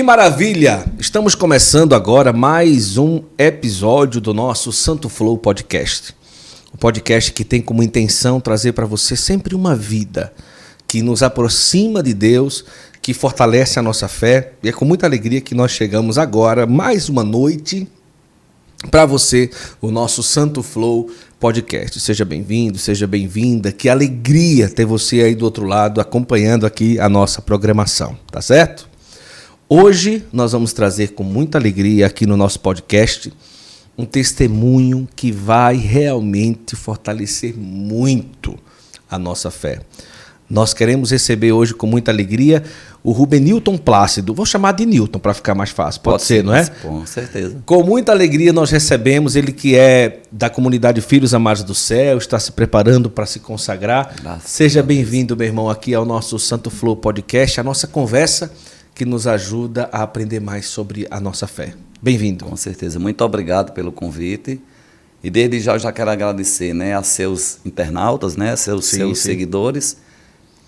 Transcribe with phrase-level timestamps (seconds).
[0.00, 0.82] Que maravilha!
[0.98, 6.14] Estamos começando agora mais um episódio do nosso Santo Flow Podcast.
[6.72, 10.32] O um podcast que tem como intenção trazer para você sempre uma vida
[10.88, 12.64] que nos aproxima de Deus,
[13.02, 14.54] que fortalece a nossa fé.
[14.62, 17.86] E é com muita alegria que nós chegamos agora, mais uma noite,
[18.90, 19.50] para você,
[19.82, 22.00] o nosso Santo Flow Podcast.
[22.00, 23.70] Seja bem-vindo, seja bem-vinda.
[23.70, 28.89] Que alegria ter você aí do outro lado acompanhando aqui a nossa programação, tá certo?
[29.72, 33.32] Hoje nós vamos trazer com muita alegria aqui no nosso podcast
[33.96, 38.58] um testemunho que vai realmente fortalecer muito
[39.08, 39.78] a nossa fé.
[40.50, 42.64] Nós queremos receber hoje com muita alegria
[43.04, 44.34] o Rubenilton Plácido.
[44.34, 46.00] Vou chamar de Newton para ficar mais fácil.
[46.00, 46.66] Pode, Pode ser, não é?
[46.82, 47.62] Com certeza.
[47.64, 52.40] Com muita alegria nós recebemos ele que é da comunidade Filhos Amados do Céu, está
[52.40, 54.16] se preparando para se consagrar.
[54.20, 58.50] Graças Seja bem-vindo, meu irmão, aqui ao nosso Santo Flow Podcast, a nossa conversa
[59.00, 61.72] que nos ajuda a aprender mais sobre a nossa fé.
[62.02, 62.44] Bem-vindo.
[62.44, 62.98] Com certeza.
[62.98, 64.60] Muito obrigado pelo convite.
[65.24, 68.98] E desde já eu já quero agradecer né, a seus internautas, né, a seus, sim,
[68.98, 69.24] seus sim.
[69.24, 69.96] seguidores.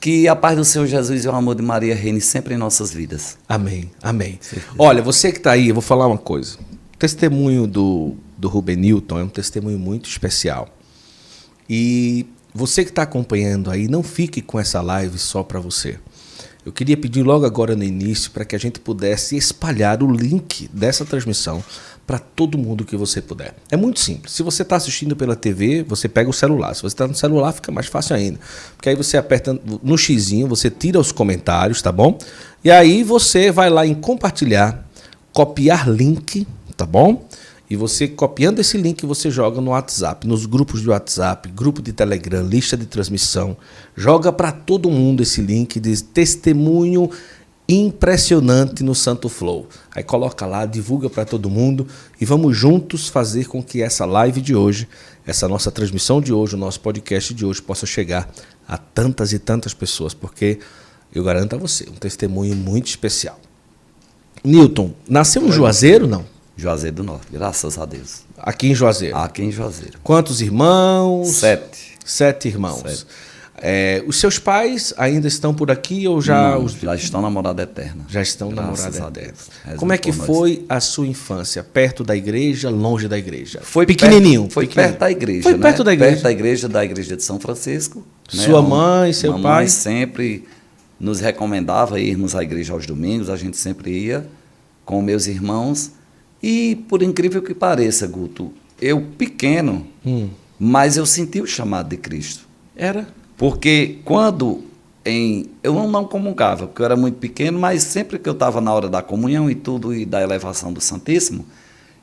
[0.01, 2.91] Que a paz do Senhor Jesus e o amor de Maria reine sempre em nossas
[2.91, 3.37] vidas.
[3.47, 4.41] Amém, amém.
[4.79, 6.57] Olha, você que está aí, eu vou falar uma coisa.
[6.95, 10.71] O testemunho do, do Ruben Newton é um testemunho muito especial.
[11.69, 15.99] E você que está acompanhando aí, não fique com essa live só para você.
[16.65, 20.71] Eu queria pedir logo agora no início para que a gente pudesse espalhar o link
[20.73, 21.63] dessa transmissão
[22.07, 23.55] para todo mundo que você puder.
[23.69, 24.33] É muito simples.
[24.33, 26.75] Se você está assistindo pela TV, você pega o celular.
[26.75, 28.39] Se você está no celular, fica mais fácil ainda.
[28.77, 32.17] Porque aí você aperta no xizinho, você tira os comentários, tá bom?
[32.63, 34.87] E aí você vai lá em compartilhar,
[35.33, 36.47] copiar link,
[36.77, 37.27] tá bom?
[37.73, 41.91] E você, copiando esse link, você joga no WhatsApp, nos grupos de WhatsApp, grupo de
[41.91, 43.57] Telegram, lista de transmissão.
[43.97, 47.09] Joga para todo mundo esse link de testemunho
[47.67, 49.67] impressionante no Santo Flow.
[49.91, 51.87] Aí coloca lá, divulga para todo mundo
[52.21, 54.87] e vamos juntos fazer com que essa live de hoje,
[55.27, 58.31] essa nossa transmissão de hoje, o nosso podcast de hoje possa chegar
[58.69, 60.59] a tantas e tantas pessoas, porque
[61.11, 63.41] eu garanto a você, um testemunho muito especial.
[64.45, 66.32] Newton, nasceu em Juazeiro, não?
[66.63, 68.23] Juazeiro do Norte, graças a Deus.
[68.39, 69.17] Aqui em Juazeiro?
[69.17, 69.99] Aqui em Juazeiro.
[70.03, 71.29] Quantos irmãos?
[71.29, 71.99] Sete.
[72.05, 72.83] Sete irmãos.
[72.83, 73.07] Sete.
[73.65, 76.53] É, os seus pais ainda estão por aqui ou já.
[76.53, 76.73] Não, os...
[76.73, 78.05] Já estão na morada eterna.
[78.09, 79.77] Já estão na morada eterna.
[79.77, 81.63] Como é que foi a sua infância?
[81.63, 83.61] Perto da igreja, longe da igreja?
[83.63, 84.43] Foi pequenininho.
[84.43, 84.93] Perto, foi pequenininho.
[84.93, 85.43] perto da igreja.
[85.43, 85.59] Foi né?
[85.59, 86.13] perto da igreja.
[86.13, 88.05] Perto da igreja, da igreja de São Francisco.
[88.33, 88.43] Né?
[88.45, 88.69] Sua né?
[88.69, 89.69] mãe, seu Mamãe pai?
[89.69, 90.45] sempre
[90.99, 94.25] nos recomendava irmos à igreja aos domingos, a gente sempre ia
[94.85, 95.93] com meus irmãos.
[96.43, 100.29] E, por incrível que pareça, Guto, eu pequeno, hum.
[100.59, 102.49] mas eu senti o chamado de Cristo.
[102.75, 103.07] Era?
[103.37, 104.65] Porque quando
[105.05, 105.51] em.
[105.63, 108.73] Eu não, não comungava, porque eu era muito pequeno, mas sempre que eu estava na
[108.73, 111.47] hora da comunhão e tudo, e da elevação do Santíssimo,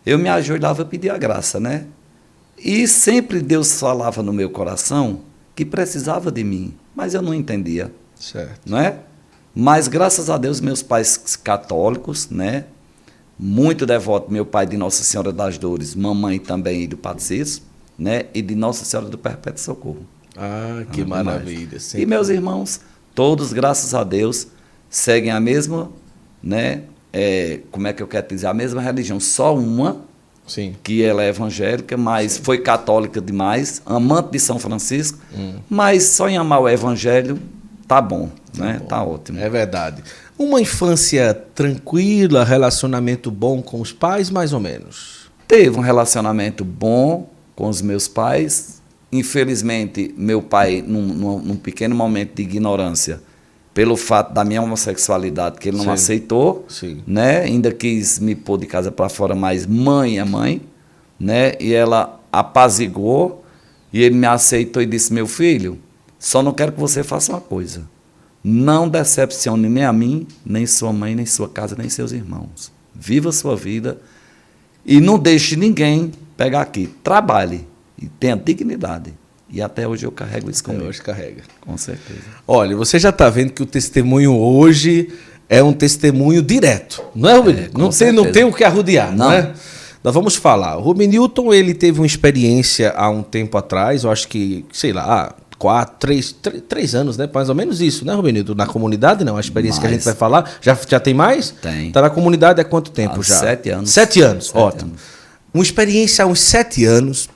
[0.06, 1.86] eu me ajoelhava a pedir a graça, né?
[2.58, 5.22] E sempre Deus falava no meu coração
[5.56, 7.92] que precisava de mim, mas eu não entendia.
[8.16, 8.62] Certo.
[8.66, 9.00] Não é?
[9.56, 12.66] Mas graças a Deus, meus pais católicos, né?
[13.40, 17.62] Muito devoto, meu pai de Nossa Senhora das Dores, mamãe também do Patricis,
[17.98, 18.26] né?
[18.34, 20.06] E de Nossa Senhora do Perpétuo Socorro.
[20.36, 21.78] Ah, que ah, maravilha.
[21.96, 22.82] E meus irmãos,
[23.16, 24.48] todos, graças a Deus,
[24.90, 25.90] seguem a mesma,
[26.44, 26.84] né?
[27.14, 28.48] É, como é que eu quero dizer?
[28.48, 30.02] A mesma religião, só uma,
[30.46, 30.76] Sim.
[30.84, 32.44] que ela é evangélica, mas Sim.
[32.44, 35.56] foi católica demais, amante de São Francisco, hum.
[35.70, 37.40] mas só em amar o evangelho
[37.88, 38.78] tá bom, tá né?
[38.80, 38.86] Bom.
[38.86, 39.40] Tá ótimo.
[39.40, 40.04] É verdade.
[40.40, 45.30] Uma infância tranquila, relacionamento bom com os pais, mais ou menos?
[45.46, 48.82] Teve um relacionamento bom com os meus pais.
[49.12, 53.22] Infelizmente, meu pai, num, num, pequeno momento de ignorância,
[53.74, 55.92] pelo fato da minha homossexualidade, que ele não Sim.
[55.92, 57.04] aceitou, Sim.
[57.06, 57.42] né?
[57.42, 60.62] Ainda quis me pôr de casa para fora, mas mãe é mãe,
[61.20, 61.52] né?
[61.60, 63.44] E ela apaziguou
[63.92, 65.78] e ele me aceitou e disse: "Meu filho,
[66.18, 67.84] só não quero que você faça uma coisa.
[68.44, 72.72] Não decepcione nem a mim, nem sua mãe, nem sua casa, nem seus irmãos.
[72.96, 73.98] Viva a sua vida
[74.86, 76.90] e não deixe ninguém pegar aqui.
[77.04, 77.68] Trabalhe
[78.02, 79.14] e tenha dignidade.
[79.52, 80.84] E até hoje eu carrego isso comigo.
[80.84, 81.42] Até hoje carrega.
[81.62, 82.22] Com certeza.
[82.48, 85.10] Olha, você já está vendo que o testemunho hoje
[85.50, 87.56] é um testemunho direto, não é, Rubem?
[87.56, 89.54] É, não, tem, não tem o que arrodear, não, não é?
[90.04, 90.78] Nós vamos falar.
[90.78, 94.94] O Rubem Newton, ele teve uma experiência há um tempo atrás, eu acho que, sei
[94.94, 97.30] lá, quatro, três, três, três anos, né?
[97.32, 98.56] Mais ou menos isso, né, Rubenito?
[98.56, 99.38] Na comunidade, não?
[99.38, 99.88] A experiência mais.
[99.90, 100.50] que a gente vai falar.
[100.62, 101.52] Já, já tem mais?
[101.62, 101.90] Tem.
[101.90, 103.36] Está na comunidade há quanto tempo já?
[103.36, 103.92] Sete anos.
[103.92, 104.92] Sete anos, sete ótimo.
[104.92, 105.02] Anos.
[105.54, 107.30] Uma experiência há uns sete anos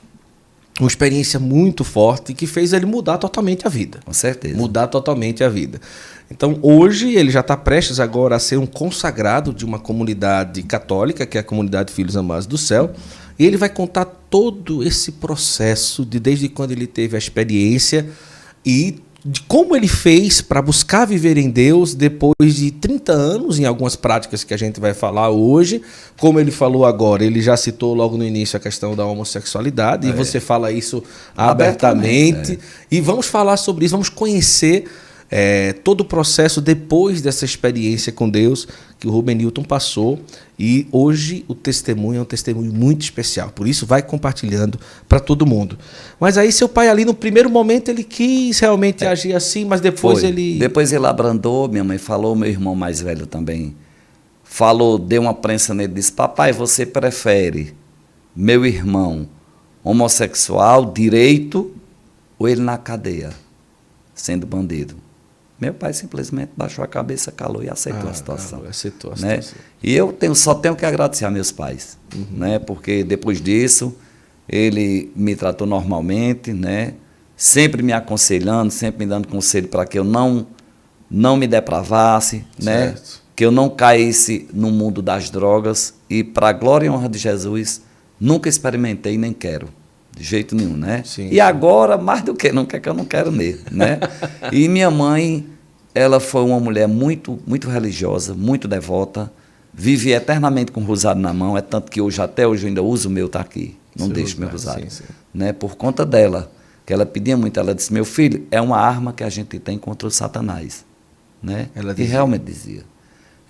[0.80, 4.00] uma experiência muito forte que fez ele mudar totalmente a vida.
[4.04, 4.56] Com certeza.
[4.56, 5.80] Mudar totalmente a vida.
[6.28, 11.24] Então, hoje, ele já está prestes agora a ser um consagrado de uma comunidade católica,
[11.26, 12.90] que é a comunidade Filhos Amados do Céu.
[13.38, 18.08] E ele vai contar todo esse processo de desde quando ele teve a experiência
[18.64, 23.64] e de como ele fez para buscar viver em Deus depois de 30 anos, em
[23.64, 25.80] algumas práticas que a gente vai falar hoje.
[26.18, 30.10] Como ele falou agora, ele já citou logo no início a questão da homossexualidade, é.
[30.10, 31.02] e você fala isso
[31.34, 32.52] abertamente.
[32.52, 32.58] abertamente é.
[32.90, 34.84] E vamos falar sobre isso, vamos conhecer
[35.36, 38.68] é, todo o processo depois dessa experiência com Deus
[39.00, 40.20] que o Ruben Newton passou.
[40.56, 43.50] E hoje o testemunho é um testemunho muito especial.
[43.50, 44.78] Por isso, vai compartilhando
[45.08, 45.76] para todo mundo.
[46.20, 49.08] Mas aí, seu pai, ali no primeiro momento, ele quis realmente é.
[49.08, 50.28] agir assim, mas depois Foi.
[50.28, 50.56] ele.
[50.56, 53.74] Depois ele abrandou, minha mãe falou, meu irmão mais velho também
[54.44, 57.74] falou, deu uma prensa nele disse: Papai, você prefere
[58.36, 59.28] meu irmão
[59.82, 61.74] homossexual, direito,
[62.38, 63.30] ou ele na cadeia,
[64.14, 65.02] sendo bandido?
[65.64, 68.62] Meu pai simplesmente baixou a cabeça, calou e aceitou ah, a situação.
[68.66, 69.40] Ah, aceitou a né?
[69.40, 69.58] situação.
[69.82, 72.26] E eu tenho, só tenho que agradecer a meus pais, uhum.
[72.32, 72.58] né?
[72.58, 73.96] porque depois disso
[74.46, 76.94] ele me tratou normalmente, né?
[77.34, 80.46] sempre me aconselhando, sempre me dando conselho para que eu não,
[81.10, 82.94] não me depravasse, né?
[83.34, 87.18] que eu não caísse no mundo das drogas e, para a glória e honra de
[87.18, 87.80] Jesus,
[88.20, 89.68] nunca experimentei nem quero.
[90.16, 91.02] De jeito nenhum, né?
[91.04, 93.98] Sim, e agora, mais do que não quer que eu não quero mesmo, né?
[94.52, 95.44] e minha mãe,
[95.94, 99.30] ela foi uma mulher muito, muito religiosa, muito devota,
[99.72, 102.82] vive eternamente com o rosário na mão, é tanto que hoje, até hoje, eu ainda
[102.82, 104.90] uso o meu, tá aqui, não Seu deixo meu rosário.
[104.90, 105.12] Sim, sim.
[105.32, 105.52] Né?
[105.52, 106.50] Por conta dela,
[106.84, 109.78] que ela pedia muito, ela disse, meu filho, é uma arma que a gente tem
[109.78, 110.84] contra o satanás.
[111.42, 111.68] Né?
[111.74, 112.04] Ela dizia.
[112.04, 112.82] E realmente dizia.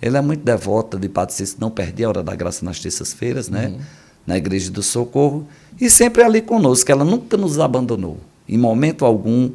[0.01, 3.49] Ela é muito devota de Padre Cícero, não perdia a hora da graça nas terças-feiras,
[3.49, 3.67] né?
[3.67, 3.79] Uhum
[4.25, 5.47] na Igreja do Socorro,
[5.79, 8.17] e sempre ali conosco, ela nunca nos abandonou,
[8.47, 9.51] em momento algum.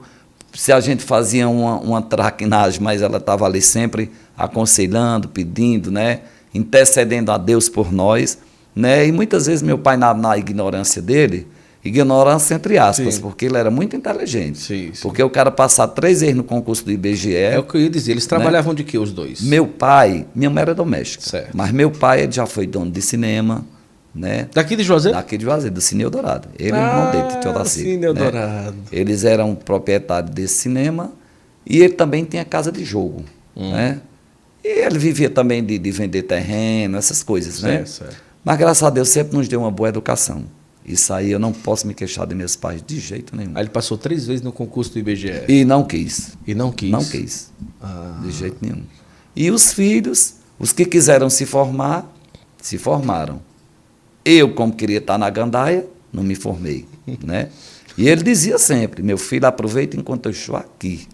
[0.52, 6.20] Se a gente fazia uma, uma traquinagem, mas ela estava ali sempre aconselhando, pedindo, né,
[6.54, 8.38] intercedendo a Deus por nós.
[8.74, 9.06] Né?
[9.06, 11.46] E muitas vezes meu pai, na, na ignorância dele,
[11.84, 13.20] ignorância entre aspas, sim.
[13.20, 14.58] porque ele era muito inteligente.
[14.58, 15.02] Sim, sim.
[15.02, 17.34] Porque o cara passar três vezes no concurso do IBGE.
[17.34, 18.12] É o que eu ia dizer.
[18.12, 18.78] Eles trabalhavam né?
[18.78, 19.40] de que os dois?
[19.40, 21.24] Meu pai, minha mãe era doméstica.
[21.24, 21.50] Certo.
[21.56, 23.64] Mas meu pai já foi dono de cinema,
[24.14, 24.48] né?
[24.52, 25.16] Daqui de Juazeiro?
[25.16, 26.48] Daqui de Juazeiro, do Cine Eldorado.
[26.58, 27.84] Ele ah, e o irmão dele, Tito Odacir.
[27.84, 28.76] Cine Eldorado.
[28.76, 28.82] Né?
[28.92, 31.12] Eles eram proprietários desse cinema
[31.66, 33.24] e ele também tinha casa de jogo.
[33.56, 33.70] Hum.
[33.72, 34.00] Né?
[34.64, 37.84] E ele vivia também de, de vender terreno, essas coisas, né?
[37.86, 38.16] Certo.
[38.44, 40.44] Mas graças a Deus sempre nos deu uma boa educação.
[40.84, 43.52] Isso aí eu não posso me queixar de meus pais de jeito nenhum.
[43.54, 45.44] Aí ele passou três vezes no concurso do IBGE.
[45.48, 46.36] E não quis.
[46.46, 46.90] E não quis?
[46.90, 47.52] Não quis.
[47.82, 48.20] Ah.
[48.22, 48.82] De jeito nenhum.
[49.36, 52.10] E os filhos, os que quiseram se formar,
[52.60, 53.40] se formaram.
[54.24, 56.86] Eu, como queria estar na gandaia, não me formei.
[57.24, 57.48] né?
[57.96, 61.06] E ele dizia sempre: meu filho, aproveita enquanto eu estou aqui.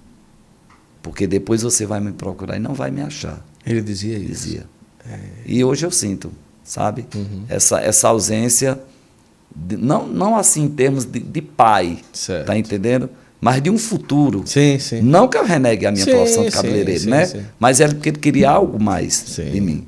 [1.02, 3.44] Porque depois você vai me procurar e não vai me achar.
[3.64, 4.28] Ele dizia isso?
[4.28, 4.66] Dizia.
[5.08, 5.18] É.
[5.46, 6.32] E hoje eu sinto,
[6.64, 7.06] sabe?
[7.14, 7.44] Uhum.
[7.48, 8.80] Essa, essa ausência,
[9.54, 12.46] de, não, não assim em termos de, de pai, certo.
[12.46, 13.08] tá entendendo?
[13.40, 14.42] Mas de um futuro.
[14.46, 15.00] Sim, sim.
[15.00, 17.26] Não que eu renegue a minha sim, profissão de cabeleireiro, sim, né?
[17.26, 19.86] Sim, Mas é porque ele queria algo mais de mim.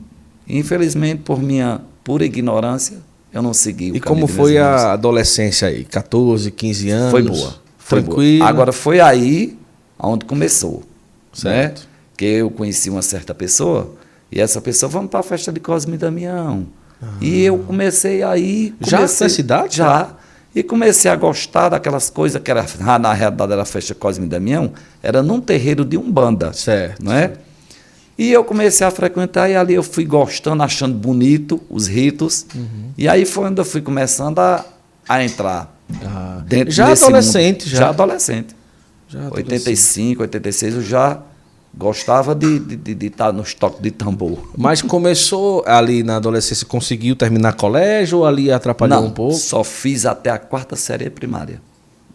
[0.49, 2.99] infelizmente, por minha pura ignorância,
[3.33, 5.85] eu não segui o E como foi a adolescência aí?
[5.85, 7.11] 14, 15 anos?
[7.11, 7.55] Foi boa.
[7.79, 8.39] Foi Tranquilo.
[8.39, 8.51] Boa.
[8.51, 9.59] Agora foi aí
[9.99, 10.83] onde começou.
[11.33, 11.81] Certo?
[11.81, 11.87] Né?
[12.17, 13.95] Que eu conheci uma certa pessoa
[14.31, 16.67] e essa pessoa, vamos para a festa de Cosme e Damião.
[17.03, 17.07] Ah.
[17.21, 18.75] E eu comecei aí.
[18.79, 19.77] Comecei, já na cidade?
[19.77, 20.11] Já.
[20.55, 22.65] E comecei a gostar daquelas coisas que era,
[22.99, 26.53] na realidade era a festa Cosme e Damião, era num terreiro de Umbanda.
[26.53, 27.03] Certo.
[27.03, 27.33] Não é?
[28.19, 32.45] E eu comecei a frequentar e ali eu fui gostando, achando bonito os ritos.
[32.53, 32.91] Uhum.
[32.99, 34.65] E aí foi onde eu fui começando a,
[35.09, 35.73] a entrar.
[36.05, 36.43] Ah.
[36.45, 37.71] Dentro já adolescente, mundo.
[37.71, 37.79] já.
[37.79, 38.57] Já adolescente.
[39.09, 39.53] Já adolescente.
[39.53, 41.23] 85, 86 eu já
[41.73, 44.51] gostava de, de, de, de estar nos toques de tambor.
[44.57, 49.37] Mas começou ali na adolescência, conseguiu terminar colégio ou ali atrapalhou não, um pouco?
[49.37, 51.63] Só fiz até a quarta série primária.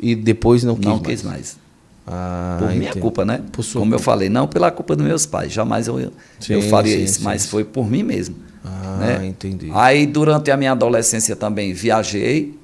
[0.01, 1.07] E depois não quis não mais?
[1.07, 1.62] quis mais.
[2.05, 3.41] Ah, por minha culpa, né?
[3.73, 7.03] Como eu falei, não pela culpa dos meus pais, jamais eu, sim, eu faria sim,
[7.03, 8.35] isso, sim, mas foi por mim mesmo.
[8.63, 9.25] Ah, né?
[9.25, 9.69] entendi.
[9.73, 12.57] Aí, durante a minha adolescência também viajei,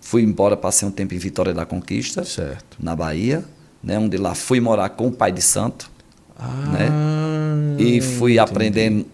[0.00, 2.78] fui embora, passei um tempo em Vitória da Conquista, certo.
[2.80, 3.44] na Bahia,
[3.82, 3.98] né?
[3.98, 5.90] onde lá fui morar com o pai de santo,
[6.38, 6.88] ah, né?
[7.78, 8.38] E fui entendi.
[8.38, 9.06] aprendendo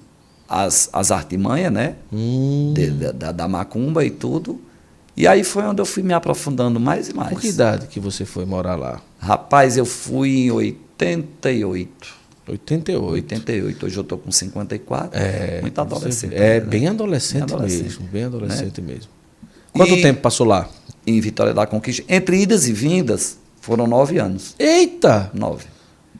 [0.49, 1.97] as, as artimanhas, né?
[2.13, 2.73] Hum.
[2.75, 4.61] De, da, da macumba e tudo.
[5.17, 7.31] E aí foi onde eu fui me aprofundando mais e mais.
[7.31, 9.01] Por que idade que você foi morar lá?
[9.19, 12.23] Rapaz, eu fui em 88.
[12.49, 13.13] 88.
[13.13, 13.87] 88.
[13.87, 15.11] Hoje eu estou com 54.
[15.19, 16.35] É, muito adolescente.
[16.35, 16.61] É, né?
[16.61, 18.09] bem, adolescente bem adolescente mesmo.
[18.09, 18.93] Bem adolescente né?
[18.95, 19.11] mesmo.
[19.73, 20.03] Quanto e...
[20.03, 20.69] tempo passou lá?
[21.07, 22.05] em Vitória da Conquista.
[22.09, 24.55] Entre idas e vindas, foram nove anos.
[24.59, 25.31] Eita!
[25.35, 25.67] Nove.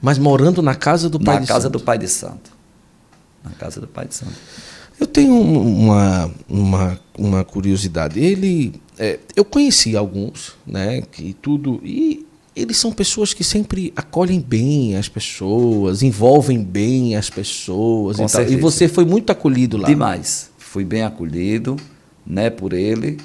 [0.01, 1.79] Mas morando na casa do pai Na de casa santo.
[1.79, 2.51] do pai de santo.
[3.45, 4.33] Na casa do pai de santo.
[5.03, 8.21] Eu tenho um- uma, uma, uma curiosidade.
[8.21, 14.39] Ele, é, eu conheci alguns, né, que tudo e eles são pessoas que sempre acolhem
[14.39, 18.43] bem as pessoas, envolvem bem as pessoas Com e, tal.
[18.45, 19.89] e você foi muito acolhido lá.
[19.89, 20.51] Demais.
[20.57, 21.77] Fui bem acolhido,
[22.25, 23.19] né, por ele.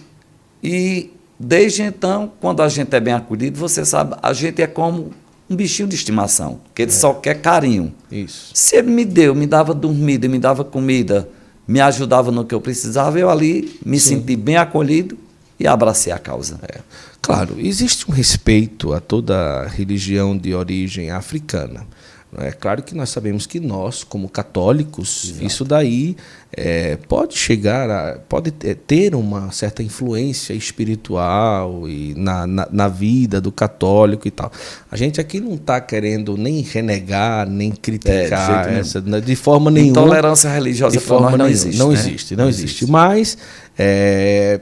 [0.63, 5.11] E desde então, quando a gente é bem acolhido, você sabe, a gente é como
[5.47, 7.93] um bichinho de estimação, que ele só quer carinho.
[8.11, 8.49] Isso.
[8.55, 11.29] Se ele me deu, me dava dormida, me dava comida,
[11.67, 15.17] me ajudava no que eu precisava, eu ali me senti bem acolhido
[15.59, 16.59] e abracei a causa.
[16.63, 16.79] É.
[17.21, 21.85] Claro, existe um respeito a toda religião de origem africana.
[22.31, 26.15] Não É claro que nós sabemos que nós, como católicos, isso daí
[26.51, 28.19] é, pode chegar a.
[28.19, 34.51] pode ter- uma certa influência espiritual e na, na, na vida do católico e tal.
[34.91, 38.79] A gente aqui não está querendo nem renegar, nem criticar nenhum.
[38.79, 39.91] essa, de forma nenhuma.
[39.91, 41.49] Intolerância religiosa De forma não nenhuma.
[41.51, 41.77] existe.
[41.79, 41.93] Não né?
[41.93, 42.85] existe, não, existe.
[42.89, 43.37] Mas.
[43.77, 44.59] é,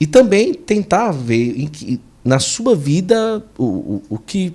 [0.00, 4.54] e também tentar ver em que, na sua vida o, o, o que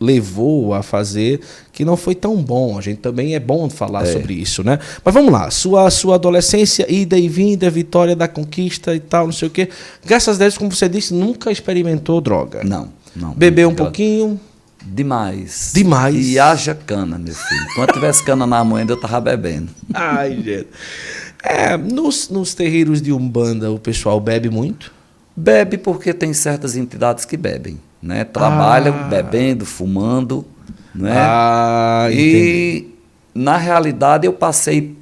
[0.00, 1.40] levou a fazer
[1.74, 2.78] que não foi tão bom.
[2.78, 4.12] A gente também é bom falar É.
[4.12, 4.78] sobre isso, né?
[5.04, 9.32] Mas vamos lá, sua, sua adolescência, ida e vinda, vitória da conquista e tal, não
[9.32, 9.68] sei o quê.
[10.06, 12.62] Graças a Deus, como você disse, nunca experimentou droga.
[12.64, 13.34] Não, não.
[13.34, 14.40] Bebeu um pouquinho.
[14.86, 15.72] Demais.
[15.74, 16.28] Demais.
[16.28, 17.66] E haja cana, meu filho.
[17.74, 19.68] Quando tivesse cana na mão, ainda eu tava bebendo.
[19.92, 20.68] Ai, gente.
[21.42, 24.92] É, nos, nos terreiros de Umbanda o pessoal bebe muito.
[25.36, 28.24] Bebe porque tem certas entidades que bebem, né?
[28.24, 29.02] Trabalham Ah.
[29.08, 30.44] bebendo, fumando,
[30.94, 31.12] né?
[31.16, 32.88] Ah, e
[33.34, 34.96] na realidade eu passei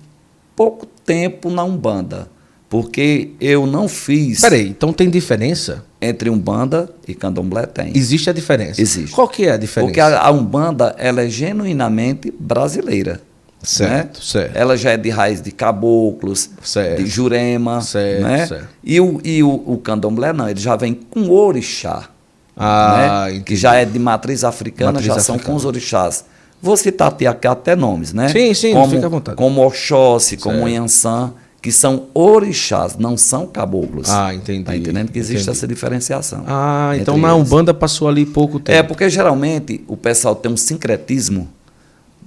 [0.57, 2.29] pouco tempo na Umbanda,
[2.69, 5.85] porque eu não fiz Peraí, então tem diferença?
[6.03, 7.97] entre Umbanda e Candomblé tem.
[7.97, 8.83] Existe a diferença.
[8.83, 9.15] Existe.
[9.15, 9.87] Qual que é a diferença?
[9.89, 13.21] Porque a, a Umbanda ela é genuinamente brasileira.
[13.63, 14.21] Certo, né?
[14.21, 14.57] certo.
[14.57, 17.01] Ela já é de raiz de caboclos, Certo.
[17.01, 17.81] de jurema.
[17.81, 18.47] Certo, né?
[18.47, 18.69] certo.
[18.83, 22.09] E, o, e o, o candomblé não, ele já vem com orixá.
[22.57, 23.41] Ah, né?
[23.41, 25.55] Que já é de matriz africana, Matriz já são africana.
[25.55, 26.25] com os orixás.
[26.61, 28.29] Vou citar aqui aqui até nomes, né?
[28.29, 29.37] Sim, sim, como, fica à vontade.
[29.37, 30.69] Como Oxóssi, como.
[30.69, 34.11] Yansan, que são orixás, não são caboclos.
[34.11, 34.65] Ah, entendi.
[34.65, 35.57] Tá entendendo que existe Entendi.
[35.59, 36.45] essa diferenciação.
[36.47, 37.47] Ah, então na eles.
[37.47, 38.77] Umbanda passou ali pouco tempo.
[38.77, 41.49] É, porque geralmente o pessoal tem um sincretismo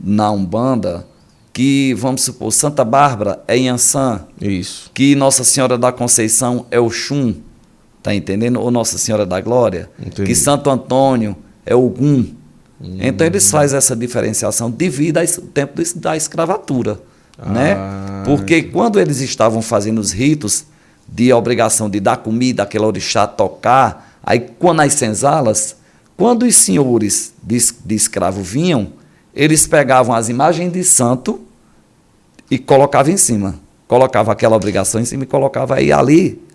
[0.01, 1.05] na Umbanda
[1.53, 4.91] que, vamos supor, Santa Bárbara é Yansan, Isso.
[4.93, 7.35] que Nossa Senhora da Conceição é o Xum,
[8.05, 8.61] tá entendendo?
[8.61, 10.25] Ou Nossa Senhora da Glória, Entendi.
[10.25, 11.35] que Santo Antônio
[11.65, 12.23] é Ogum.
[12.99, 16.99] Então eles fazem essa diferenciação devido ao tempo da escravatura,
[17.43, 17.73] né?
[17.73, 20.65] Ah, Porque quando eles estavam fazendo os ritos
[21.07, 25.77] de obrigação de dar comida àquele orixá tocar, aí quando as senzalas,
[26.15, 28.89] quando os senhores de, de escravo vinham,
[29.33, 31.41] eles pegavam as imagens de santo
[32.51, 33.55] e colocava em cima.
[33.87, 36.45] Colocava aquela obrigação em cima e colocava aí ali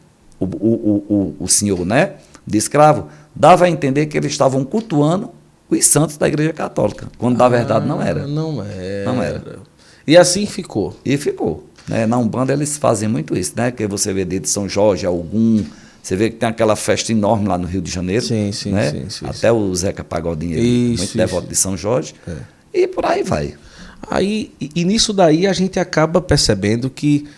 [0.41, 2.15] o, o, o, o, senhor, né?
[2.47, 5.31] De escravo, dava a entender que eles estavam cultuando
[5.69, 8.27] os santos da Igreja Católica, quando na verdade não Ah, era.
[8.27, 9.05] Não era.
[9.05, 9.59] Não era.
[10.07, 10.97] E assim ficou.
[11.05, 11.67] E ficou.
[11.87, 12.07] Né?
[12.07, 13.71] Na Umbanda eles fazem muito isso, né?
[13.71, 15.63] Que você vê de São Jorge, algum.
[16.03, 18.25] Você vê que tem aquela festa enorme lá no Rio de Janeiro.
[18.25, 18.91] Sim, sim, né?
[18.91, 21.17] sim, sim, Até o Zeca Pagodinho, é Isso, muito isso.
[21.17, 22.15] devoto de São Jorge.
[22.27, 22.37] É.
[22.73, 23.55] E por aí vai.
[24.11, 27.29] Aí, e nisso daí a gente acaba percebendo que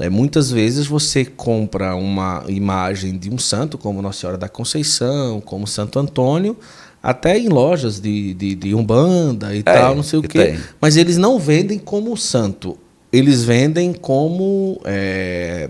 [0.00, 5.40] é, muitas vezes você compra uma imagem de um santo, como Nossa Senhora da Conceição,
[5.40, 6.56] como Santo Antônio,
[7.02, 10.46] até em lojas de, de, de Umbanda e tal, não sei o quê.
[10.46, 10.58] tem.
[10.80, 12.76] Mas eles não vendem como santo.
[13.12, 14.80] Eles vendem como.
[14.84, 15.68] é,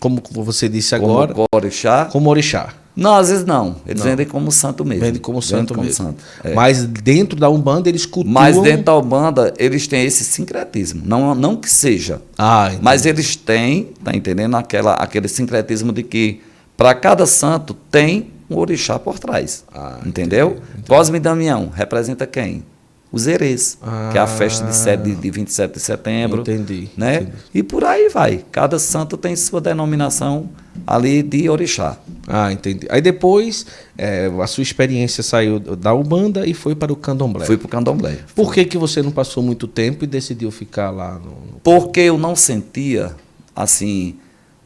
[0.00, 2.04] como você disse agora, Como orixá.
[2.06, 2.74] como orixá.
[2.96, 3.76] Não, às vezes não.
[3.86, 4.10] Eles Não.
[4.10, 5.04] vendem como santo mesmo.
[5.04, 6.04] Vendem como Vendem santo como mesmo.
[6.06, 6.54] santo, é.
[6.54, 8.32] Mas dentro da Umbanda eles cultuam.
[8.32, 11.02] Mas dentro da Umbanda, eles têm esse sincretismo.
[11.04, 12.22] Não, não que seja.
[12.38, 12.82] Ah, entendi.
[12.84, 14.54] Mas eles têm, tá entendendo?
[14.56, 16.40] Aquela, aquele sincretismo de que
[16.76, 19.64] para cada santo tem um orixá por trás.
[19.74, 20.58] Ah, entendeu?
[20.86, 22.62] Cosme e Damião representa quem?
[23.10, 23.78] Os Erês,
[24.12, 26.40] que é a festa de, sete- de, de 27 de setembro.
[26.42, 27.16] Entendi, Né?
[27.16, 27.32] entendi.
[27.54, 28.44] E por aí vai.
[28.50, 30.48] Cada santo tem sua denominação
[30.86, 31.96] ali de orixá.
[32.26, 32.86] Ah, entendi.
[32.90, 33.66] Aí depois
[33.96, 37.44] é, a sua experiência saiu da Ubanda e foi para o Candomblé.
[37.46, 38.18] Fui para o candomblé.
[38.34, 41.30] Por que, que você não passou muito tempo e decidiu ficar lá no.
[41.30, 43.14] no- Porque eu não sentia,
[43.54, 44.16] assim,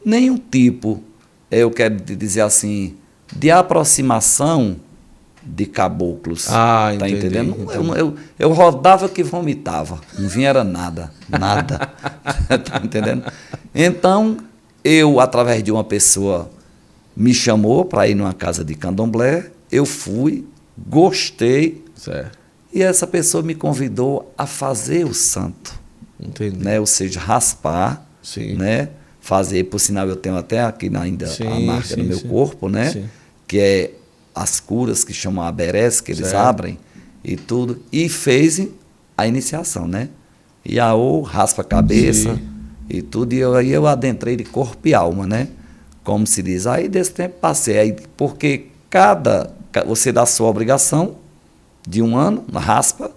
[0.04, 1.02] nenhum tipo,
[1.50, 2.94] eu quero dizer assim,
[3.34, 4.76] de aproximação
[5.42, 6.46] de caboclos.
[6.50, 7.56] Ah, tá entendi, entendendo?
[7.72, 9.98] Eu, eu, eu rodava que vomitava.
[10.18, 11.10] Não vinha era nada.
[11.28, 11.78] Nada.
[12.64, 13.24] tá entendendo?
[13.74, 14.36] Então,
[14.84, 16.50] eu, através de uma pessoa
[17.16, 22.38] me chamou para ir numa casa de candomblé, eu fui, gostei, Certo.
[22.72, 25.74] e essa pessoa me convidou a fazer o santo,
[26.20, 26.56] Entendi.
[26.58, 26.78] né?
[26.78, 28.54] Ou seja, raspar, Sim.
[28.54, 28.90] né?
[29.20, 32.28] Fazer, por sinal eu tenho até aqui ainda a Sim, marca no sim, meu sim.
[32.28, 32.90] corpo, né?
[32.92, 33.04] Sim.
[33.46, 33.90] Que é
[34.34, 36.36] as curas que chamam aberés, que eles Certo.
[36.46, 36.78] abrem
[37.22, 37.82] e tudo.
[37.92, 38.66] E fez
[39.16, 40.08] a iniciação, né?
[40.64, 42.48] E a ou raspa a cabeça Sim.
[42.88, 43.32] E tudo.
[43.32, 45.48] E eu, aí eu adentrei de corpo e alma, né?
[46.04, 46.66] Como se diz.
[46.66, 47.78] Aí desse tempo passei.
[47.78, 49.50] Aí, porque cada.
[49.72, 51.16] ca- Você dá a sua obrigação
[51.86, 53.10] de um ano, raspa,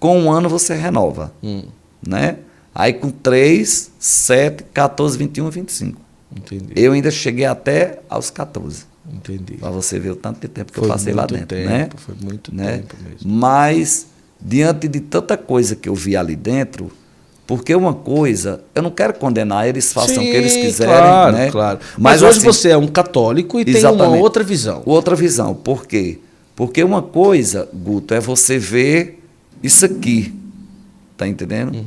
[0.00, 1.32] com um ano você renova.
[1.42, 1.62] Hum,
[2.06, 2.38] Né?
[2.74, 6.00] Aí com 3, 7, 14, 21 e 25.
[6.36, 6.72] entendi.
[6.74, 8.84] Eu ainda cheguei até aos 14.
[9.12, 9.54] Entendi.
[9.58, 11.46] Para você ver o tanto de tempo que Foi eu passei lá dentro.
[11.56, 11.88] tempo, né?
[11.96, 12.78] foi muito Né?
[12.78, 13.30] tempo mesmo.
[13.30, 14.06] Mas,
[14.40, 16.90] diante de tanta coisa que eu vi ali dentro,
[17.46, 20.94] porque uma coisa, eu não quero condenar, eles façam o que eles Sim, quiserem.
[20.94, 21.50] Claro, né?
[21.50, 21.78] claro.
[21.98, 24.82] Mas, hoje assim, você é um católico e tem uma outra visão.
[24.86, 25.54] Outra visão.
[25.54, 26.18] Por quê?
[26.56, 29.22] Porque uma coisa, Guto, é você ver
[29.62, 30.32] isso aqui.
[31.16, 31.84] Tá entendendo?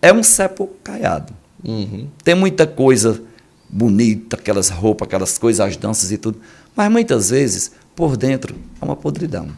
[0.00, 1.32] É um cepo caiado.
[1.64, 2.06] Uhum.
[2.22, 3.20] Tem muita coisa
[3.68, 6.38] bonita, aquelas roupas, aquelas coisas, as danças e tudo.
[6.76, 9.48] Mas muitas vezes, por dentro, é uma podridão.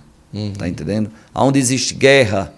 [0.57, 1.11] Tá entendendo?
[1.35, 2.53] Onde existe guerra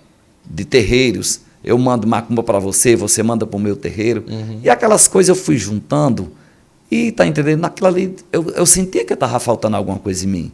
[0.44, 4.24] de terreiros, eu mando macumba para você, você manda para o meu terreiro.
[4.62, 6.32] E aquelas coisas eu fui juntando.
[6.90, 7.60] E tá entendendo?
[7.60, 10.52] Naquilo ali, eu, eu sentia que estava faltando alguma coisa em mim.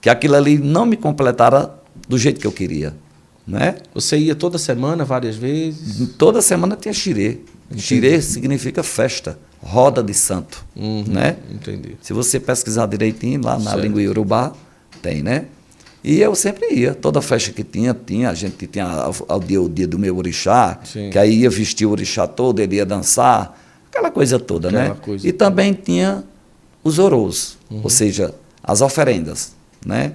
[0.00, 1.72] Que aquilo ali não me completara
[2.08, 2.94] do jeito que eu queria.
[3.46, 3.76] Né?
[3.94, 6.08] Você ia toda semana, várias vezes?
[6.18, 7.38] Toda semana tinha xirê.
[7.76, 10.64] Xirê significa festa, roda de santo.
[10.74, 11.36] Uhum, Né?
[11.52, 11.96] Entendi.
[12.00, 13.82] Se você pesquisar direitinho lá na Certo.
[13.82, 14.52] língua iorubá,
[15.00, 15.46] tem, né?
[16.06, 18.86] E eu sempre ia, toda festa que tinha, tinha, a gente tinha
[19.26, 21.10] ao, dia, o dia do meu orixá, Sim.
[21.10, 24.96] que aí ia vestir o orixá todo, ele ia dançar, aquela coisa toda, Aquela né?
[25.02, 26.22] coisa e também tinha
[26.84, 29.52] os orôs, ou seja, as oferendas,
[29.84, 30.12] né?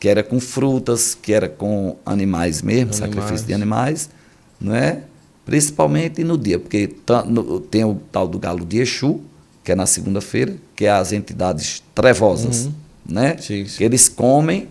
[0.00, 2.96] Que era com frutas, que era com animais mesmo, Animais.
[2.96, 4.08] sacrifício de animais,
[4.58, 5.02] não é?
[5.44, 6.88] Principalmente no dia, porque
[7.70, 9.20] tem o tal do galo de Exu,
[9.62, 12.70] que é na segunda-feira, que é as entidades trevosas,
[13.06, 13.32] né?
[13.32, 13.42] Uhum.
[13.42, 13.76] Sim, sim.
[13.76, 14.68] Que eles comem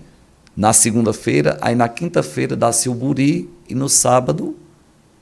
[0.56, 4.56] na segunda-feira, aí na quinta-feira dá-se o buri e no sábado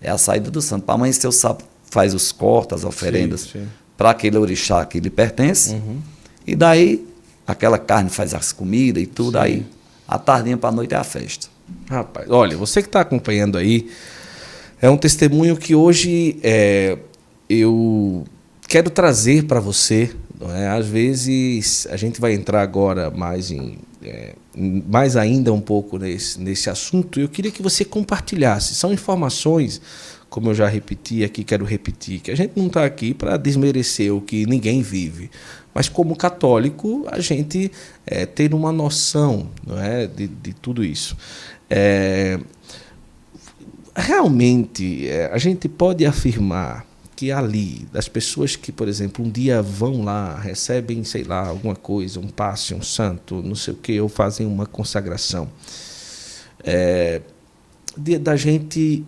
[0.02, 0.84] é a saída do santo.
[0.84, 3.54] Para amanhecer o sábado faz os cortes, as oferendas
[3.98, 5.74] para aquele orixá que lhe pertence.
[5.74, 6.00] Uhum.
[6.46, 7.06] E daí
[7.46, 9.44] aquela carne faz as comidas e tudo, Sim.
[9.44, 9.65] aí
[10.08, 11.48] a tardinha para a noite é a festa.
[11.89, 13.89] Rapaz, olha, você que está acompanhando aí,
[14.82, 16.98] é um testemunho que hoje é,
[17.50, 18.26] eu
[18.67, 20.12] quero trazer para você.
[20.39, 20.67] Não é?
[20.70, 26.39] Às vezes a gente vai entrar agora mais em é, mais ainda um pouco nesse,
[26.39, 27.19] nesse assunto.
[27.19, 28.75] Eu queria que você compartilhasse.
[28.75, 29.81] São informações,
[30.29, 34.13] como eu já repeti aqui, quero repetir, que a gente não está aqui para desmerecer
[34.13, 35.29] o que ninguém vive.
[35.73, 37.71] Mas como católico, a gente
[38.05, 41.15] é, ter uma noção não é, de, de tudo isso.
[41.69, 42.39] É,
[43.95, 46.85] realmente, é, a gente pode afirmar
[47.21, 51.75] que ali, das pessoas que, por exemplo, um dia vão lá, recebem, sei lá, alguma
[51.75, 55.47] coisa, um passe, um santo, não sei o que, ou fazem uma consagração,
[56.63, 57.21] é,
[57.95, 59.03] de- da gente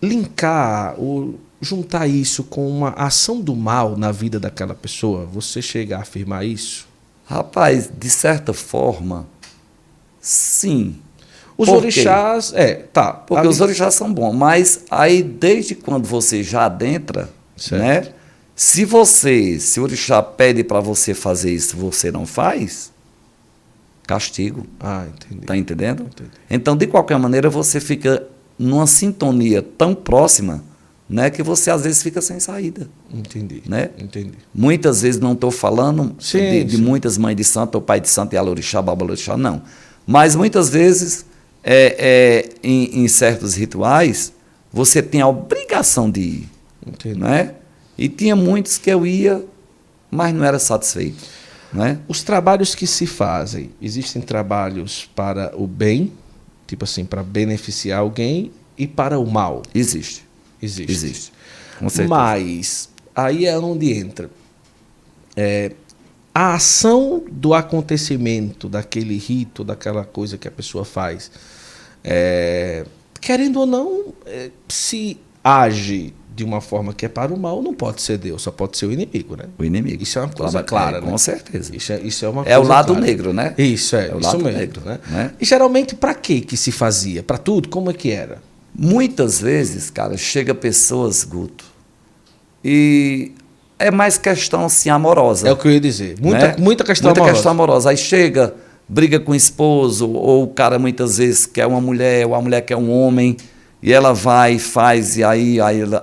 [0.00, 5.98] linkar ou juntar isso com uma ação do mal na vida daquela pessoa, você chega
[5.98, 6.86] a afirmar isso?
[7.26, 9.26] Rapaz, de certa forma,
[10.22, 10.96] sim.
[11.58, 11.86] Os Por quê?
[11.86, 13.12] orixás, é, tá.
[13.12, 17.82] Porque os orixás são bons, mas aí desde quando você já adentra, Certo.
[17.82, 18.12] né?
[18.54, 22.92] Se você, se o orixá pede para você fazer isso, você não faz,
[24.06, 24.66] castigo.
[24.80, 25.46] Ah, entendi.
[25.46, 26.02] Tá entendendo?
[26.04, 26.30] Entendi.
[26.50, 28.26] Então, de qualquer maneira, você fica
[28.58, 30.64] numa sintonia tão próxima,
[31.08, 33.62] né, que você às vezes fica sem saída, Entendi.
[33.66, 33.90] né?
[33.98, 34.32] Entendi.
[34.54, 36.82] Muitas vezes não estou falando Sim, de, de sim.
[36.82, 39.62] muitas mães de santo, ou pai de santo, e alorixá, babalorixá, não.
[40.06, 41.24] Mas muitas vezes,
[41.62, 44.32] é, é, em, em certos rituais,
[44.72, 46.48] você tem a obrigação de ir,
[46.86, 47.18] Entendi.
[47.18, 47.54] né?
[47.96, 49.44] E tinha muitos que eu ia,
[50.10, 51.24] mas não era satisfeito,
[51.72, 51.98] né?
[52.06, 56.12] Os trabalhos que se fazem, existem trabalhos para o bem,
[56.66, 59.62] tipo assim, para beneficiar alguém, e para o mal.
[59.74, 60.24] Existe,
[60.62, 60.92] Existe.
[60.92, 61.32] existe.
[62.08, 64.30] Mas aí é onde entra.
[65.36, 65.72] É,
[66.34, 71.30] a ação do acontecimento, daquele rito, daquela coisa que a pessoa faz,
[72.04, 72.84] é,
[73.20, 77.74] querendo ou não, é, se age de uma forma que é para o mal, não
[77.74, 79.46] pode ser Deus, só pode ser o inimigo, né?
[79.58, 80.00] O inimigo.
[80.04, 81.10] Isso é uma coisa Claro, clara, é, né?
[81.10, 81.74] Com certeza.
[81.74, 83.00] Isso é, isso é uma É o lado clara.
[83.04, 83.54] negro, né?
[83.58, 85.00] Isso é, É o isso lado mesmo, negro, né?
[85.08, 85.32] né?
[85.40, 87.24] E geralmente para que que se fazia?
[87.24, 87.68] Para tudo?
[87.68, 88.40] Como é que era?
[88.72, 91.64] Muitas vezes, cara, chega pessoas, Guto,
[92.64, 93.32] e
[93.78, 95.48] é mais questão assim amorosa.
[95.48, 96.16] É o que eu ia dizer.
[96.20, 96.56] Muita, né?
[96.58, 97.34] muita questão muita amorosa.
[97.34, 97.90] questão amorosa.
[97.90, 98.54] Aí chega,
[98.88, 102.62] briga com o esposo, ou o cara muitas vezes quer uma mulher, ou a mulher
[102.62, 103.36] quer um homem,
[103.80, 105.58] e ela vai e faz, e aí,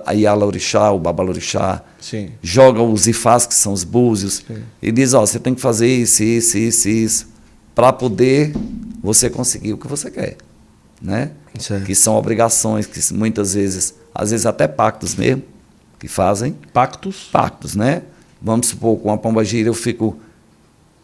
[0.06, 2.30] aí a Laurixá, o Babalorixá, Sim.
[2.42, 4.42] joga os ifás, que são os búzios,
[4.80, 7.28] e diz, ó, você tem que fazer isso, isso, isso, isso,
[7.74, 8.54] para poder
[9.02, 10.38] você conseguir o que você quer.
[11.02, 11.32] Né?
[11.58, 11.84] Certo.
[11.84, 15.42] Que são obrigações, que muitas vezes, às vezes até pactos mesmo,
[15.98, 17.28] que fazem Pactos.
[17.32, 18.02] pactos, né?
[18.40, 20.18] Vamos supor, com a pomba gira eu fico,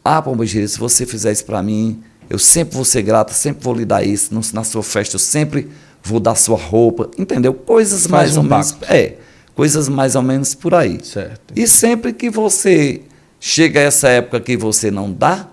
[0.04, 3.64] ah, pomba gira, se você fizer isso para mim, eu sempre vou ser grata, sempre
[3.64, 5.68] vou lhe dar isso, na sua festa eu sempre
[6.02, 7.54] vou dar sua roupa, entendeu?
[7.54, 8.92] Coisas Faz mais um ou menos, pacto.
[8.92, 9.16] é,
[9.54, 10.98] coisas mais ou menos por aí.
[11.04, 11.54] Certo.
[11.56, 13.02] E sempre que você
[13.40, 15.48] chega a essa época que você não dá,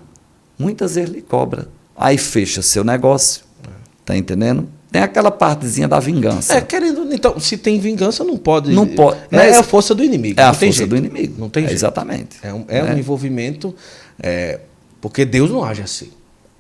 [0.58, 1.68] muitas vezes lhe cobra.
[1.96, 3.44] Aí fecha seu negócio,
[4.06, 4.68] tá entendendo?
[4.92, 6.56] Tem aquela partezinha da vingança.
[6.56, 7.14] É, querendo.
[7.14, 8.72] Então, se tem vingança, não pode.
[8.72, 9.20] Não pode.
[9.32, 10.40] É, Mas- a força do inimigo.
[10.40, 10.90] É a força jeito.
[10.90, 11.36] do inimigo.
[11.38, 11.78] Não tem É jeito.
[11.80, 12.38] exatamente.
[12.42, 13.00] É um, é um Né?
[13.00, 13.76] envolvimento.
[14.22, 14.60] é,
[15.00, 16.10] porque Deus não age assim.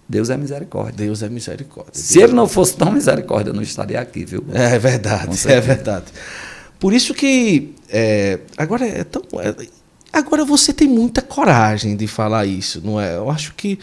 [0.08, 0.94] Deus é misericórdia.
[0.96, 1.92] Deus é misericórdia.
[1.94, 4.44] Se ele não fosse tão misericórdia, eu não estaria aqui, viu?
[4.54, 6.06] É verdade, é verdade.
[6.80, 9.22] Por isso que é, agora é tão.
[9.42, 9.68] é-
[10.14, 13.18] agora você tem muita coragem de falar isso, não é?
[13.18, 13.78] Eu acho que,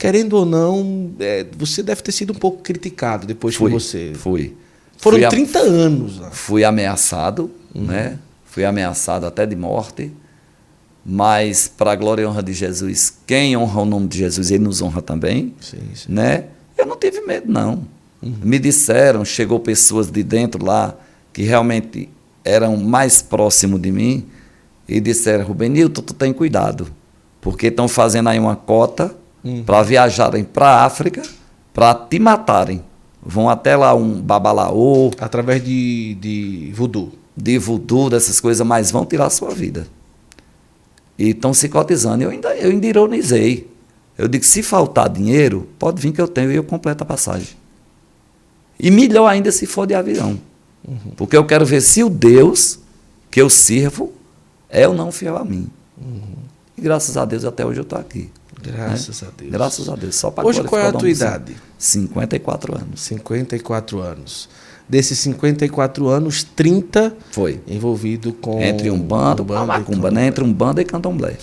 [0.00, 4.12] querendo ou não, é, você deve ter sido um pouco criticado depois Fui, que você.
[4.14, 4.56] fui.
[4.96, 6.20] Foram fui, a- 30 anos.
[6.32, 8.18] fui ameaçado, né?
[8.44, 10.10] Fui ameaçado até de morte.
[11.04, 14.64] Mas, para a glória e honra de Jesus, quem honra o nome de Jesus, ele
[14.64, 15.54] nos honra também.
[15.60, 16.12] Sim, sim.
[16.12, 16.44] né?
[16.76, 17.84] Eu não tive medo, não.
[18.22, 20.94] Me disseram, chegou pessoas de dentro lá
[21.32, 22.08] que realmente
[22.44, 24.26] eram mais próximos de mim
[24.86, 26.88] e disseram, Rubenilton, tu tem cuidado,
[27.40, 29.14] porque estão fazendo aí uma cota
[29.64, 31.22] para viajarem para a África
[31.72, 32.82] para te matarem.
[33.22, 37.12] Vão até lá um babalaô, Através de, de voodoo.
[37.36, 39.86] de voodoo, dessas coisas, mas vão tirar a sua vida.
[41.18, 42.24] E estão se cotizando.
[42.24, 43.70] Eu ainda, eu ainda ironizei.
[44.16, 47.56] Eu digo, se faltar dinheiro, pode vir que eu tenho e eu completo a passagem.
[48.78, 50.38] E melhor ainda se for de avião.
[51.16, 52.78] Porque eu quero ver se o Deus
[53.30, 54.12] que eu sirvo
[54.68, 55.68] é ou não fiel a mim.
[56.76, 58.30] E graças a Deus até hoje eu estou aqui.
[58.62, 59.50] Graças a Deus.
[59.50, 60.14] Graças a Deus.
[60.14, 61.56] Só para Hoje qual é a tua idade?
[61.78, 63.00] 54 anos.
[63.00, 64.48] 54 anos.
[64.88, 67.60] Desses 54 anos, 30 Foi.
[67.66, 68.60] envolvido com.
[68.60, 70.26] Entre um bando, uma macumba, né?
[70.26, 71.36] Entre um bando e candomblé.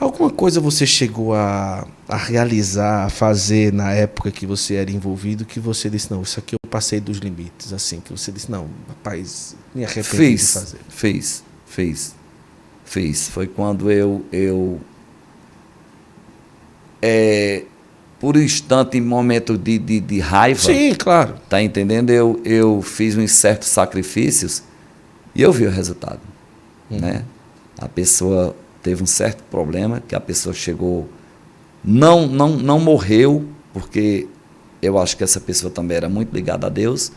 [0.00, 5.44] Alguma coisa você chegou a, a realizar, a fazer na época que você era envolvido
[5.44, 8.68] que você disse, não, isso aqui eu passei dos limites, assim, que você disse, não,
[8.88, 10.78] rapaz, me arrependi de Fiz, fazer.
[10.88, 12.14] fiz, fiz,
[12.84, 13.28] fiz.
[13.28, 14.80] Foi quando eu, eu
[17.00, 17.62] é,
[18.20, 21.34] por um instante, em momento de, de, de raiva, Sim, claro.
[21.48, 22.10] tá entendendo?
[22.10, 24.62] Eu, eu fiz uns certos sacrifícios
[25.34, 26.20] e eu vi o resultado,
[26.90, 27.24] né?
[27.78, 31.08] A pessoa teve um certo problema, que a pessoa chegou,
[31.84, 34.26] não, não, não morreu, porque
[34.82, 37.12] eu acho que essa pessoa também era muito ligada a Deus,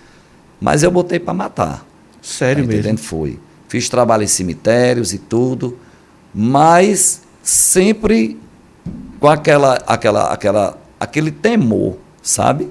[0.60, 1.86] mas eu botei para matar.
[2.22, 2.98] Sério Tá mesmo.
[2.98, 3.40] Foi.
[3.68, 5.78] Fiz trabalho em cemitérios e tudo,
[6.34, 8.38] mas sempre
[9.22, 12.70] com aquela, aquela, aquela, aquele temor, sabe?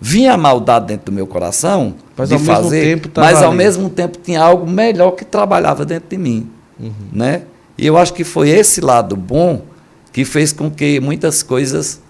[0.00, 3.90] Vinha a maldade dentro do meu coração Mas de ao mesmo fazer, mas ao mesmo
[3.90, 6.92] tempo tinha algo melhor que trabalhava dentro de mim, Uhum.
[7.12, 7.42] né?
[7.76, 9.62] E eu acho que foi esse lado bom
[10.12, 12.00] que fez com que muitas coisas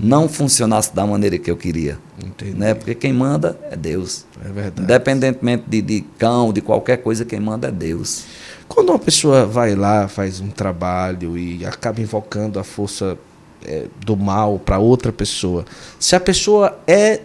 [0.00, 2.28] não funcionassem da maneira que eu queria, Uhum.
[2.28, 2.56] Entendi.
[2.58, 2.74] né?
[2.74, 4.24] Porque quem manda é Deus.
[4.44, 4.82] É verdade.
[4.82, 8.24] Independentemente de, de cão, de qualquer coisa, quem manda é Deus.
[8.68, 13.16] Quando uma pessoa vai lá, faz um trabalho e acaba invocando a força
[13.64, 15.64] é, do mal para outra pessoa,
[15.98, 17.20] se a pessoa é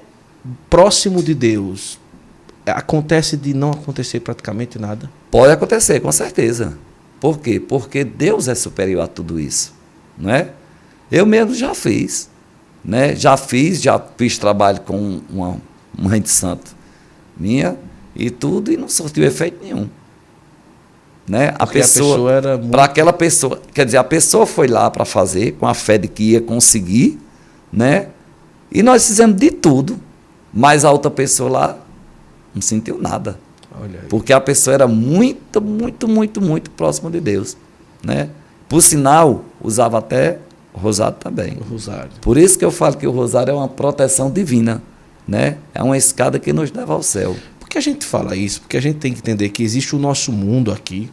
[0.70, 2.00] próximo de Deus,
[2.66, 5.10] acontece de não acontecer praticamente nada?
[5.30, 6.78] Pode acontecer, com certeza.
[7.20, 7.60] Por quê?
[7.60, 9.74] Porque Deus é superior a tudo isso.
[10.18, 10.52] Não é?
[11.12, 12.30] Eu mesmo já fiz.
[12.84, 13.16] Né?
[13.16, 15.58] Já fiz, já fiz trabalho com uma
[15.98, 16.76] mãe de santo
[17.38, 17.78] minha
[18.16, 19.90] e tudo, e não surtiu efeito nenhum.
[21.32, 21.54] Né?
[21.58, 24.68] A Porque a pessoa, pessoa era muito- para aquela pessoa, quer dizer, a pessoa foi
[24.68, 27.18] lá para fazer com a fé de que ia conseguir,
[27.72, 28.10] né?
[28.70, 29.98] E nós fizemos de tudo,
[30.54, 31.78] mas a outra pessoa lá
[32.54, 33.40] não sentiu nada.
[34.10, 37.56] Porque a pessoa era muito, muito, muito, muito próxima de Deus.
[38.04, 38.28] Né?
[38.68, 40.38] Por sinal, usava até
[40.74, 41.58] rosário também.
[41.62, 42.12] O rosário.
[42.20, 44.84] Por isso que eu falo que o rosário é uma proteção divina.
[45.26, 45.56] Né?
[45.74, 47.38] É uma escada que nos leva ao céu.
[47.58, 48.60] Por que a gente fala isso?
[48.60, 51.10] Porque a gente tem que entender que existe o nosso mundo aqui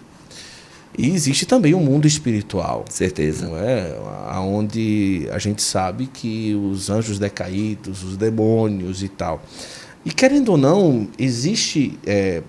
[0.96, 2.84] e existe também o mundo espiritual.
[2.88, 3.46] Certeza.
[3.46, 3.94] Não é?
[4.40, 9.42] Onde a gente sabe que os anjos decaídos, os demônios e tal.
[10.04, 12.42] E querendo ou não, existe é,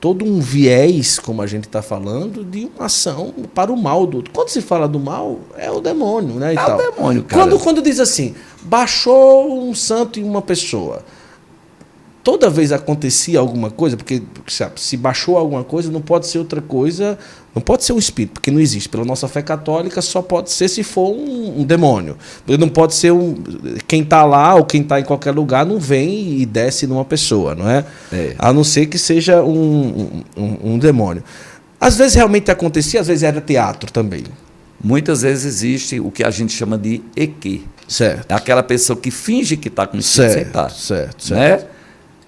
[0.00, 4.18] todo um viés, como a gente está falando, de uma ação para o mal do
[4.18, 4.32] outro.
[4.32, 6.54] Quando se fala do mal, é o demônio, né?
[6.54, 6.76] E É o tal.
[6.78, 7.42] demônio, cara.
[7.42, 11.02] Quando, quando diz assim, baixou um santo em uma pessoa,
[12.24, 16.62] toda vez acontecia alguma coisa, porque se, se baixou alguma coisa, não pode ser outra
[16.62, 17.18] coisa,
[17.54, 18.88] não pode ser um espírito, porque não existe.
[18.88, 22.16] Pela nossa fé católica, só pode ser se for um, um demônio.
[22.44, 23.34] Porque Não pode ser um.
[23.86, 27.54] Quem está lá ou quem está em qualquer lugar não vem e desce numa pessoa,
[27.54, 27.84] não é?
[28.10, 28.34] É.
[28.38, 31.22] A não ser que seja um, um, demônio.
[31.78, 34.24] Às vezes realmente acontecia, às vezes era teatro também.
[34.82, 37.62] Muitas vezes existe o que a gente chama de EQ.
[37.86, 38.30] Certo.
[38.30, 41.62] É aquela pessoa que finge que está com Certo, certo, certo.
[41.64, 41.73] Né?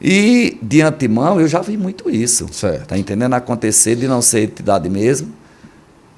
[0.00, 2.46] E de antemão eu já vi muito isso.
[2.52, 2.88] Certo.
[2.88, 3.34] Tá entendendo?
[3.34, 5.32] Acontecer de não ser entidade mesmo.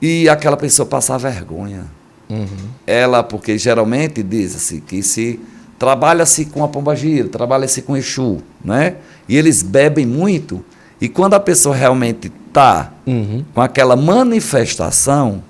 [0.01, 1.87] E aquela pessoa passar vergonha.
[2.29, 2.47] Uhum.
[2.87, 5.41] Ela, porque geralmente diz-se que se
[5.79, 8.97] trabalha-se com a pombagira, trabalha-se com Exu, né?
[9.29, 10.65] E eles bebem muito.
[11.01, 13.45] E quando a pessoa realmente está Uhum.
[13.55, 15.43] com aquela manifestação,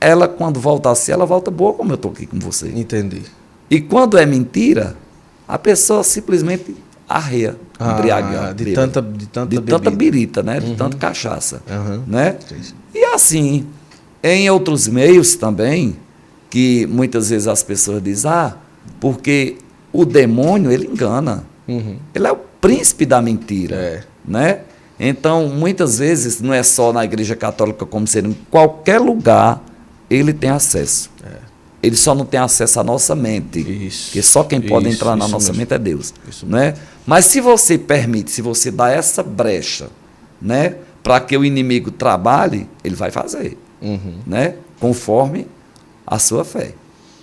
[0.00, 2.68] ela, quando volta a si, ela volta boa, como eu estou aqui com você.
[2.68, 3.22] Entendi.
[3.70, 4.96] E quando é mentira,
[5.48, 6.76] a pessoa simplesmente
[7.16, 7.56] arreia.
[7.78, 8.92] Ah, de bêbada.
[8.92, 10.60] tanta, de tanta, de tanta birita, né?
[10.60, 12.02] De tanta cachaça, Aham.
[12.06, 12.36] né?
[12.94, 13.66] E assim,
[14.22, 15.96] em outros meios também,
[16.50, 18.56] que muitas vezes as pessoas dizem, ah,
[19.00, 19.56] porque
[19.92, 21.44] o demônio, ele engana.
[21.66, 21.96] Uhum.
[22.14, 24.02] Ele é o príncipe da mentira, É.
[24.24, 24.60] né?
[24.98, 29.62] Então, muitas vezes, não é só na igreja católica, como ser em qualquer lugar,
[30.08, 31.10] ele tem acesso.
[31.82, 33.58] Ele só não tem acesso à nossa mente.
[33.60, 34.06] Isso.
[34.06, 35.56] Porque só quem pode Isso, entrar na nossa mesmo.
[35.60, 36.14] mente é Deus.
[36.26, 36.74] Isso né?
[37.06, 39.88] Mas se você permite, se você dá essa brecha,
[40.40, 44.18] né, para que o inimigo trabalhe, ele vai fazer, Uhum.
[44.26, 44.54] né?
[44.80, 45.46] Conforme
[46.06, 46.72] a sua fé,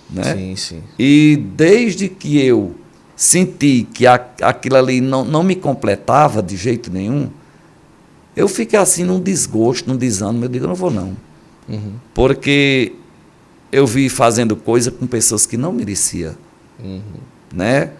[0.08, 0.34] né?
[0.34, 0.82] Sim, sim.
[0.98, 2.74] E desde que eu
[3.16, 7.28] senti que a, aquilo ali não, não me completava de jeito nenhum,
[8.36, 10.44] eu fiquei assim num desgosto, num desânimo.
[10.44, 11.16] Eu digo, eu não vou não.
[11.68, 11.92] Uhum.
[12.14, 12.92] Porque
[13.70, 16.36] eu vi fazendo coisa com pessoas que não merecia.
[17.52, 17.90] Né?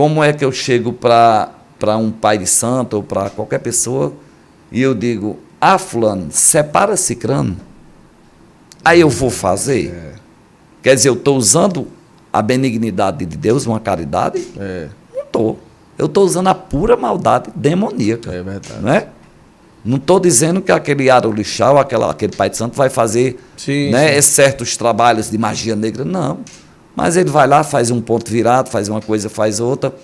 [0.00, 1.52] Como é que eu chego para
[1.98, 4.14] um pai de santo ou para qualquer pessoa
[4.72, 7.58] e eu digo, ah, fulano, separa cicrano.
[8.82, 10.14] Aí eu vou fazer.
[10.82, 11.86] Quer dizer, eu estou usando
[12.32, 14.42] a benignidade de Deus, uma caridade?
[14.58, 15.60] É, Não estou.
[15.98, 18.32] Eu estou usando a pura maldade demoníaca.
[18.32, 18.80] é verdade.
[18.82, 19.06] Né?
[19.84, 23.90] Não estou dizendo que aquele Arulixá ou aquela, aquele Pai de Santo vai fazer Sim,
[23.90, 24.22] né, sim.
[24.22, 26.38] certos trabalhos de magia negra, não.
[26.96, 29.94] Mas ele vai lá, faz um ponto virado, faz uma coisa, faz outra,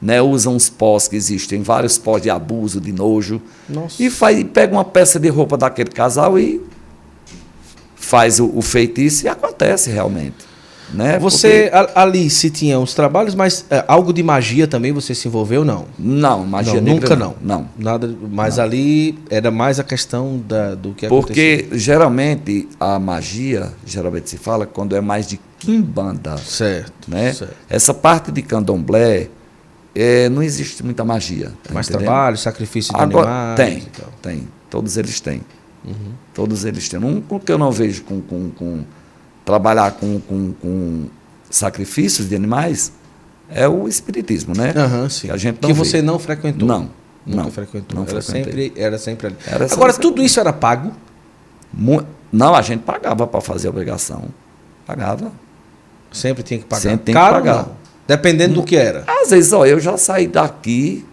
[0.00, 4.02] né, usa uns pós que existem, vários pós de abuso, de nojo, Nossa.
[4.02, 6.60] e, faz, e pega uma peça de roupa daquele casal e
[7.96, 10.48] faz o, o feitiço e acontece realmente.
[10.92, 11.20] Né?
[11.20, 15.28] Você a- ali se tinha os trabalhos, mas é, algo de magia também você se
[15.28, 15.82] envolveu não?
[15.84, 17.34] Porque- Não, magia Não, nunca não.
[17.40, 17.68] Não.
[17.78, 24.30] Nada, mas ali era mais a questão da, do que Porque geralmente a magia, geralmente
[24.30, 26.36] se fala quando é mais de quimbanda.
[26.38, 27.32] Certo, né?
[27.32, 27.54] certo.
[27.68, 29.28] Essa parte de candomblé
[29.94, 31.52] é, não existe muita magia.
[31.62, 32.06] tá Mais entendendo?
[32.06, 33.56] trabalho, sacrifício de Agora, animais.
[33.56, 33.86] tem,
[34.22, 34.48] tem.
[34.68, 35.42] Todos eles têm.
[35.84, 36.12] Uhum.
[36.34, 37.02] Todos eles têm.
[37.02, 38.84] Um que eu não vejo com, com, com
[39.44, 41.06] trabalhar com, com, com
[41.50, 42.92] sacrifícios de animais
[43.48, 44.72] é o espiritismo, né?
[45.08, 45.26] Sim.
[45.26, 45.78] Que a gente não que vê.
[45.78, 46.68] você não frequentou.
[46.68, 46.90] Não,
[47.26, 47.96] Nunca não, frequentou.
[47.98, 48.52] não era, frequentei.
[48.68, 49.36] sempre, era sempre ali.
[49.46, 50.92] Era só Agora, tudo isso era pago?
[52.32, 54.24] Não, a gente pagava para fazer a obrigação.
[54.86, 55.32] Pagava.
[56.12, 56.80] Sempre tinha que pagar.
[56.82, 57.56] Sempre tem que Caro pagar.
[57.66, 57.80] não.
[58.06, 59.04] Dependendo do que era.
[59.06, 61.04] Às vezes, ó, eu já saí daqui,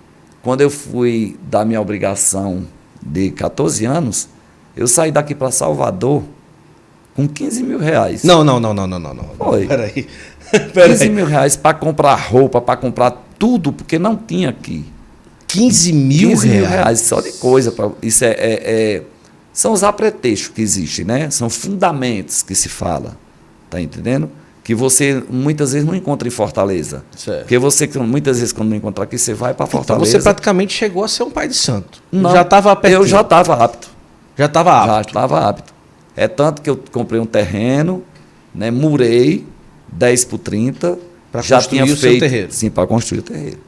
[0.41, 2.65] quando eu fui da minha obrigação
[3.05, 4.27] de 14 anos,
[4.75, 6.23] eu saí daqui para Salvador
[7.15, 8.23] com 15 mil reais.
[8.23, 9.13] Não, não, não, não, não, não.
[9.13, 9.23] não.
[9.37, 9.67] Foi.
[9.67, 10.07] Peraí.
[10.51, 11.09] 15 Peraí.
[11.09, 14.83] mil reais para comprar roupa, para comprar tudo, porque não tinha aqui.
[15.47, 16.69] 15 mil 15 mil reais.
[16.73, 17.71] reais só de coisa.
[17.71, 18.35] Pra, isso é, é-
[18.95, 19.03] é-
[19.53, 21.29] são os apretextos que existem, né?
[21.29, 23.15] São fundamentos que se fala.
[23.69, 24.29] Tá entendendo?
[24.67, 27.01] Que você muitas vezes não encontra em Fortaleza.
[27.15, 27.39] Certo.
[27.43, 30.11] Porque você, muitas vezes, quando não encontrar aqui, você vai para Então Fortaleza.
[30.11, 32.03] você praticamente chegou a ser um pai de santo.
[32.11, 33.01] Não, já estava pertinho.
[33.01, 33.87] Eu já estava apto.
[34.37, 35.09] Já estava Já apto.
[35.09, 35.73] estava apto.
[36.17, 38.03] É tanto que eu comprei um terreno,
[38.53, 39.47] né, murei
[39.87, 40.99] 10 por 30.
[41.31, 42.51] Pra já construir o seu feito, terreiro.
[42.51, 43.59] Sim, para construir o terreiro.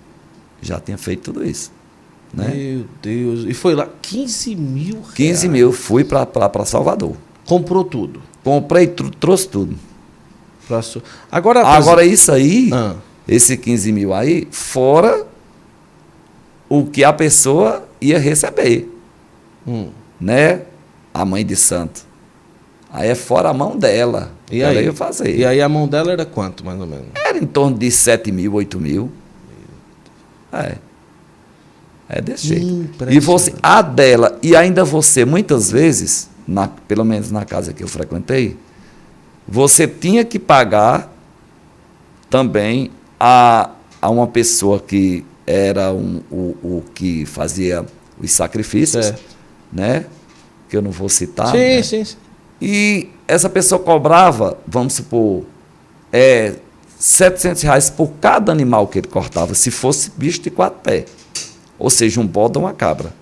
[0.62, 1.72] Já tinha feito tudo isso.
[2.34, 2.52] Né?
[2.54, 3.46] Meu Deus.
[3.48, 5.14] E foi lá 15 mil reais.
[5.14, 6.28] 15 mil, fui para
[6.66, 7.14] Salvador.
[7.46, 8.22] Comprou tudo.
[8.44, 8.86] Comprei,
[9.18, 9.78] trouxe tudo.
[11.32, 12.96] Agora, Agora, isso aí, Ah.
[13.28, 15.26] esse 15 mil aí, fora
[16.70, 18.88] o que a pessoa ia receber,
[19.68, 19.90] Hum.
[20.20, 20.62] né?
[21.14, 22.08] A mãe de santo.
[22.92, 24.32] Aí é fora a mão dela.
[24.52, 24.86] E ela aí?
[24.86, 25.36] ia fazer.
[25.36, 27.06] E aí a mão dela era quanto, mais ou menos?
[27.16, 29.12] Era em torno de 7 mil, 8 mil.
[30.52, 30.76] É.
[32.08, 32.90] É desse jeito.
[33.10, 37.84] E você, a dela, e ainda você, muitas vezes, na, pelo menos na casa que
[37.84, 38.58] eu frequentei,
[39.50, 41.12] você tinha que pagar
[42.30, 47.84] também a, a uma pessoa que era um, o, o que fazia
[48.22, 49.16] os sacrifícios, é.
[49.74, 50.06] né?
[50.70, 51.48] Que eu não vou citar.
[51.48, 51.82] Sim, né?
[51.82, 52.16] sim, sim.
[52.62, 55.44] E essa pessoa cobrava, vamos supor,
[56.14, 56.56] é,
[57.00, 61.06] 700 reais por cada animal que ele cortava, se fosse bicho de quatro pés.
[61.80, 63.14] Ou seja, um bode ou uma cabra.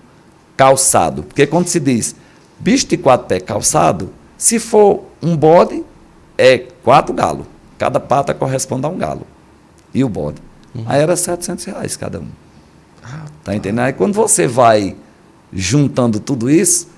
[0.56, 1.22] Calçado.
[1.22, 2.14] Porque quando se diz
[2.58, 5.84] bicho de quatro pés calçado, se for um bode,
[6.38, 7.46] é quatro galos.
[7.76, 9.26] Cada pata corresponde a um galo.
[9.92, 10.40] E o bode.
[10.74, 10.84] Uhum.
[10.86, 12.28] Aí era 700 reais cada um.
[13.02, 13.80] Ah, tá entendendo?
[13.84, 14.96] Aí quando você vai
[15.52, 16.88] juntando tudo isso,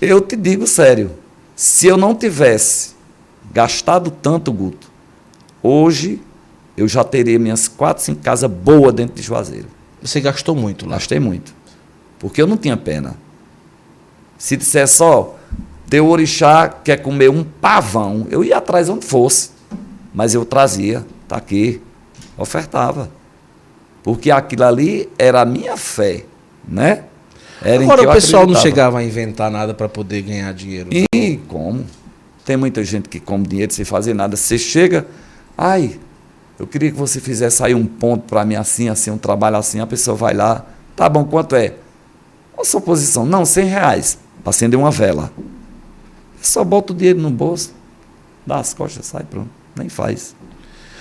[0.00, 1.10] eu te digo sério,
[1.54, 2.94] se eu não tivesse
[3.52, 4.90] gastado tanto, Guto,
[5.62, 6.20] hoje
[6.76, 9.68] eu já teria minhas quatro, cinco casas boas dentro de Juazeiro.
[10.02, 10.96] Você gastou muito lá?
[10.96, 11.54] Gastei muito.
[12.18, 13.16] Porque eu não tinha pena.
[14.38, 15.36] Se disser só,
[15.88, 19.50] teu orixá quer comer um pavão, eu ia atrás onde fosse.
[20.12, 21.80] Mas eu trazia, tá aqui,
[22.36, 23.10] ofertava.
[24.02, 26.24] Porque aquilo ali era a minha fé,
[26.66, 27.04] né?
[27.62, 30.90] Era Agora o pessoal não chegava a inventar nada para poder ganhar dinheiro.
[30.92, 31.84] E como?
[32.44, 34.36] Tem muita gente que come dinheiro sem fazer nada.
[34.36, 35.06] Você chega,
[35.56, 35.98] ai,
[36.58, 39.80] eu queria que você fizesse aí um ponto para mim assim, assim, um trabalho assim.
[39.80, 41.74] A pessoa vai lá, tá bom, quanto é?
[42.58, 43.24] A sua posição?
[43.24, 45.32] Não, 100 reais para acender uma vela.
[46.46, 47.72] Só bota o dinheiro no bolso,
[48.46, 49.48] dá as costas, sai, pronto.
[49.74, 50.36] Nem faz.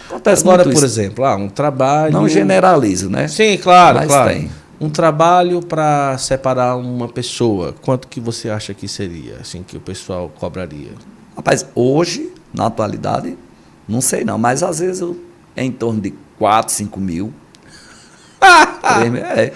[0.07, 0.85] Acontece Agora, por isso.
[0.85, 2.13] exemplo, ah, um trabalho.
[2.13, 3.27] Não generalizo, né?
[3.27, 4.29] Sim, claro, Mas claro.
[4.29, 4.49] Tem.
[4.79, 9.79] Um trabalho para separar uma pessoa, quanto que você acha que seria, assim, que o
[9.79, 10.91] pessoal cobraria?
[11.35, 13.37] Rapaz, hoje, na atualidade,
[13.87, 15.17] não sei não, mas às vezes eu,
[15.55, 17.33] é em torno de 4, 5 mil.
[18.81, 19.51] 3 mil é.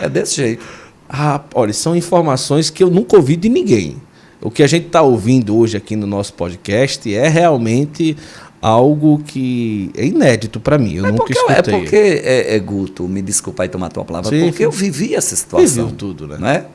[0.00, 0.64] É desse jeito.
[1.08, 4.00] Ah, olha, são informações que eu nunca ouvi de ninguém.
[4.44, 8.14] O que a gente está ouvindo hoje aqui no nosso podcast é realmente
[8.60, 10.96] algo que é inédito para mim.
[10.96, 11.74] Eu é nunca escutei.
[11.74, 15.14] É porque, é, é, Guto, me desculpa aí tomar tua palavra, Sim, porque eu vivi
[15.14, 15.86] essa situação.
[15.86, 16.36] Viviu tudo, né?
[16.38, 16.66] né?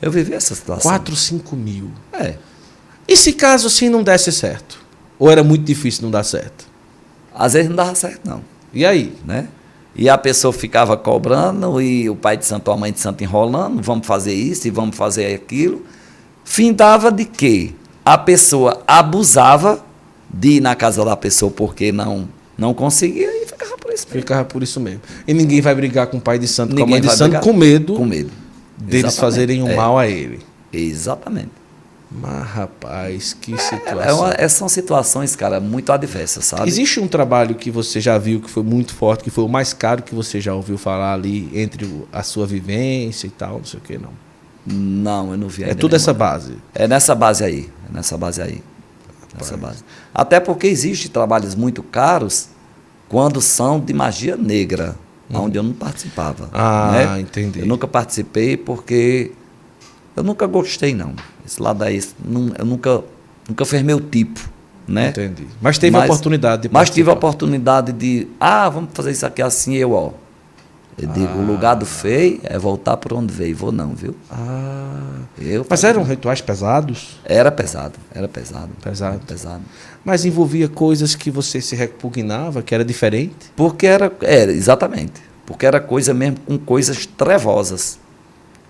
[0.00, 0.90] Eu vivi essa situação.
[0.90, 1.90] 4, 5 mil.
[2.14, 2.36] É.
[3.06, 4.82] E se caso assim não desse certo?
[5.18, 6.66] Ou era muito difícil não dar certo?
[7.34, 8.40] Às vezes não dava certo, não.
[8.72, 9.12] E aí?
[9.26, 9.48] Né?
[9.94, 13.82] E a pessoa ficava cobrando, e o pai de santo, a mãe de santo enrolando,
[13.82, 15.84] vamos fazer isso e vamos fazer aquilo.
[16.48, 19.84] Findava de que a pessoa abusava
[20.32, 24.20] de ir na casa da pessoa porque não não conseguia e ficava por isso mesmo.
[24.20, 25.00] Ficava por isso mesmo.
[25.26, 27.30] E ninguém vai brigar com o pai de santo, ninguém com a mãe de santo,
[27.32, 27.42] brigar.
[27.42, 28.30] com medo, com medo
[28.78, 29.20] deles Exatamente.
[29.20, 29.76] fazerem um é.
[29.76, 30.40] mal a ele.
[30.72, 31.50] Exatamente.
[32.10, 34.02] Mas, rapaz, que é, situação.
[34.02, 36.66] É uma, é, são situações, cara, muito adversas, sabe?
[36.66, 39.74] Existe um trabalho que você já viu que foi muito forte, que foi o mais
[39.74, 43.78] caro que você já ouviu falar ali entre a sua vivência e tal, não sei
[43.78, 44.27] o que, não?
[44.72, 46.54] Não, eu não vi É tudo essa base?
[46.74, 47.68] É nessa base aí.
[47.88, 48.62] É nessa base aí.
[49.36, 49.84] Nessa base.
[50.14, 52.48] Até porque existem trabalhos muito caros
[53.08, 54.96] quando são de magia negra,
[55.30, 55.42] hum.
[55.42, 56.48] onde eu não participava.
[56.52, 57.20] Ah, né?
[57.20, 57.60] entendi.
[57.60, 59.32] Eu nunca participei porque
[60.16, 61.14] eu nunca gostei, não.
[61.46, 62.02] Esse lado aí,
[62.58, 63.02] eu nunca,
[63.48, 64.40] nunca fez meu tipo.
[64.86, 65.10] Né?
[65.10, 65.46] Entendi.
[65.60, 69.26] Mas teve mas, a oportunidade de Mas tive a oportunidade de, ah, vamos fazer isso
[69.26, 70.12] aqui assim, eu, ó.
[71.00, 71.12] Eu ah.
[71.12, 73.54] digo, o lugar do feio é voltar por onde veio.
[73.54, 74.14] Vou não, viu?
[74.30, 75.20] Ah.
[75.38, 77.20] Eu Mas eram rituais pesados?
[77.24, 78.70] Era pesado, era pesado.
[78.82, 79.14] Pesado.
[79.14, 79.62] Era pesado.
[80.04, 83.52] Mas envolvia coisas que você se repugnava, que era diferente?
[83.54, 85.22] Porque era, era, exatamente.
[85.46, 87.98] Porque era coisa mesmo com coisas trevosas.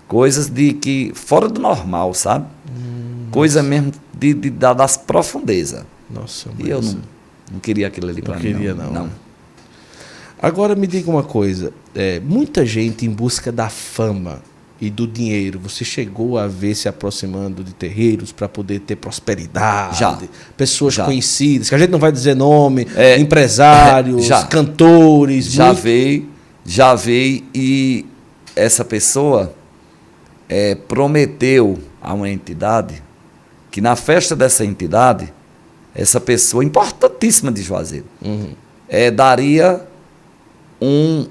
[0.07, 2.45] Coisas de que, fora do normal, sabe?
[2.69, 3.69] Hum, coisa nossa.
[3.69, 5.83] mesmo de, de, das profundezas.
[6.09, 6.49] Nossa.
[6.57, 6.97] E eu não,
[7.53, 8.51] não queria aquilo ali para mim.
[8.51, 8.91] Não queria, não.
[8.91, 9.09] não.
[10.41, 14.41] Agora me diga uma coisa: é, muita gente em busca da fama
[14.81, 19.99] e do dinheiro, você chegou a ver se aproximando de terreiros para poder ter prosperidade?
[19.99, 20.17] Já.
[20.55, 21.03] Pessoas já.
[21.03, 24.45] conhecidas, que a gente não vai dizer nome, é, empresários, já.
[24.45, 25.45] cantores.
[25.45, 25.81] Já muito...
[25.81, 26.29] veio,
[26.65, 28.05] já veio e
[28.55, 29.53] essa pessoa
[30.47, 33.03] é, prometeu a uma entidade
[33.69, 35.31] que na festa dessa entidade,
[35.93, 38.53] essa pessoa importantíssima de Juazeiro, uhum.
[38.87, 39.88] é, daria
[40.81, 41.27] um,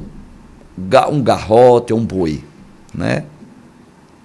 [1.11, 2.43] um garrote, um boi,
[2.95, 3.25] né?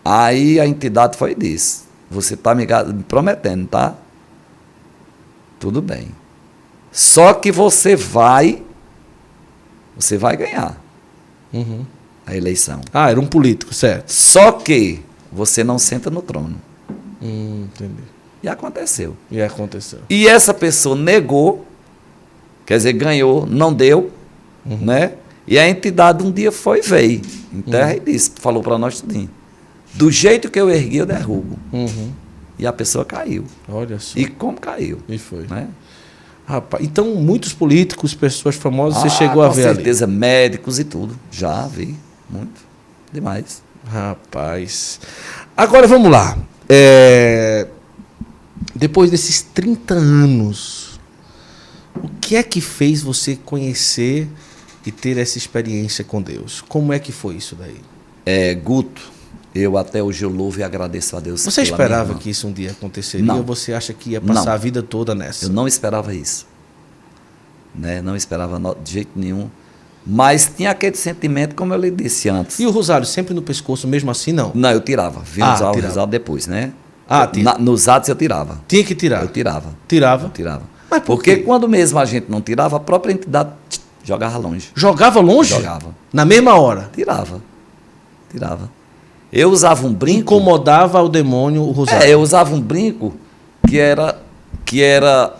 [0.03, 3.95] Aí a entidade foi e disse, você está me, me prometendo, tá?
[5.59, 6.09] Tudo bem.
[6.91, 8.61] Só que você vai,
[9.95, 10.77] você vai ganhar
[11.51, 11.85] uhum.
[12.25, 12.81] a eleição.
[12.93, 14.09] Ah, era um político, certo.
[14.11, 15.01] Só que
[15.31, 16.55] você não senta no trono.
[17.21, 18.03] Hum, entendi.
[18.43, 19.15] E aconteceu.
[19.31, 19.99] E aconteceu.
[20.09, 21.65] E essa pessoa negou,
[22.65, 24.11] quer dizer, ganhou, não deu,
[24.65, 24.77] uhum.
[24.77, 25.13] né?
[25.45, 27.21] E a entidade um dia foi e veio.
[27.53, 27.97] em terra uhum.
[27.97, 29.29] e disse, falou para nós tudinho.
[29.93, 31.57] Do jeito que eu ergui, eu derrubo.
[31.71, 32.11] Uhum.
[32.57, 33.45] E a pessoa caiu.
[33.67, 34.17] Olha só.
[34.17, 34.99] E como caiu.
[35.07, 35.45] E foi.
[35.47, 35.67] Né?
[36.45, 40.13] Rapaz, então muitos políticos, pessoas famosas, ah, você chegou a ver Com certeza, ali.
[40.13, 41.17] médicos e tudo.
[41.31, 41.95] Já vi,
[42.29, 42.61] muito.
[43.11, 43.61] Demais.
[43.85, 44.99] Rapaz.
[45.55, 46.37] Agora vamos lá.
[46.67, 47.67] É...
[48.75, 50.99] Depois desses 30 anos,
[51.95, 54.27] o que é que fez você conhecer
[54.85, 56.61] e ter essa experiência com Deus?
[56.67, 57.77] Como é que foi isso daí?
[58.25, 59.01] É, Guto,
[59.53, 61.43] eu até hoje eu louvo e agradeço a Deus.
[61.43, 63.37] Você esperava que isso um dia aconteceria não.
[63.37, 64.53] ou você acha que ia passar não.
[64.53, 65.45] a vida toda nessa?
[65.45, 66.47] Eu não esperava isso.
[67.75, 68.01] Né?
[68.01, 69.49] Não esperava de jeito nenhum.
[70.05, 72.59] Mas tinha aquele sentimento, como eu lhe disse antes.
[72.59, 74.51] E o rosário sempre no pescoço, mesmo assim, não?
[74.53, 75.21] Não, eu tirava.
[75.21, 75.79] Vim ah, usar tirava.
[75.79, 76.73] o rosário depois, né?
[77.07, 77.53] Ah, tira.
[77.53, 78.59] Na, nos atos eu tirava.
[78.67, 79.21] Tinha que tirar?
[79.21, 79.73] Eu tirava.
[79.87, 80.25] Tirava?
[80.25, 80.63] Eu tirava.
[80.89, 81.43] Mas por Porque quê?
[81.43, 83.51] quando mesmo a gente não tirava, a própria entidade
[84.03, 84.69] jogava longe.
[84.75, 85.49] Jogava longe?
[85.49, 85.95] Jogava.
[86.11, 86.89] Na mesma hora?
[86.93, 87.41] Tirava.
[88.29, 88.69] Tirava.
[89.31, 90.19] Eu usava um brinco.
[90.19, 92.05] Incomodava o demônio o rosário.
[92.05, 93.13] É, eu usava um brinco
[93.67, 94.21] que era,
[94.63, 95.35] que era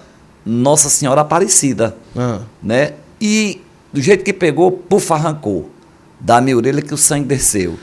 [0.46, 1.96] Nossa Senhora Aparecida.
[2.16, 2.40] Ah.
[2.62, 2.94] Né?
[3.22, 3.62] E
[3.92, 5.70] do jeito que pegou, puf, arrancou.
[6.20, 7.78] Da minha orelha que o sangue desceu.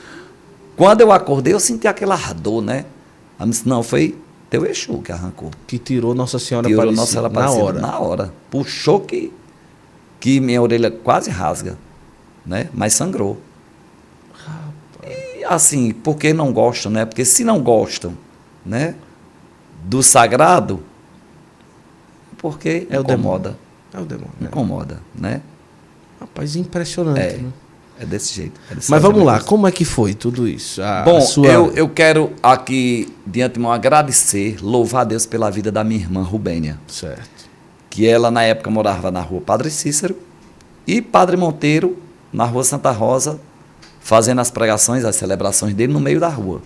[0.77, 2.87] Quando eu acordei, eu senti aquele ardor, né?
[3.39, 4.17] Ela disse, não, foi
[4.49, 5.51] teu Exu que arrancou.
[5.67, 7.01] Que tirou Nossa Senhora tirou Aparecida.
[7.01, 7.81] Nossa Senhora Aparecida na hora.
[7.81, 8.35] Na hora.
[8.51, 9.33] Puxou que,
[10.21, 11.77] que minha orelha quase rasga,
[12.45, 12.69] né?
[12.73, 13.41] Mas sangrou.
[15.39, 17.07] E assim, porque não gostam, né?
[17.07, 18.13] Porque se não gostam,
[18.65, 18.95] né?
[19.83, 20.85] Do sagrado,
[22.37, 23.57] porque é incomoda.
[23.93, 24.33] É o demônio.
[24.41, 25.41] Incomoda, né?
[26.21, 27.53] Rapaz, impressionante, é, né?
[27.99, 28.61] É desse jeito.
[28.71, 30.83] É desse Mas vamos lá, como é que foi tudo isso?
[30.83, 31.47] A, Bom, a sua...
[31.47, 36.23] eu, eu quero aqui, de antemão, agradecer, louvar a Deus pela vida da minha irmã
[36.23, 36.79] Rubênia.
[36.87, 37.40] Certo.
[37.91, 40.17] Que ela, na época, morava na rua Padre Cícero
[40.87, 41.99] e Padre Monteiro,
[42.33, 43.39] na rua Santa Rosa,
[44.01, 46.63] fazendo as pregações, as celebrações dele no meio da rua.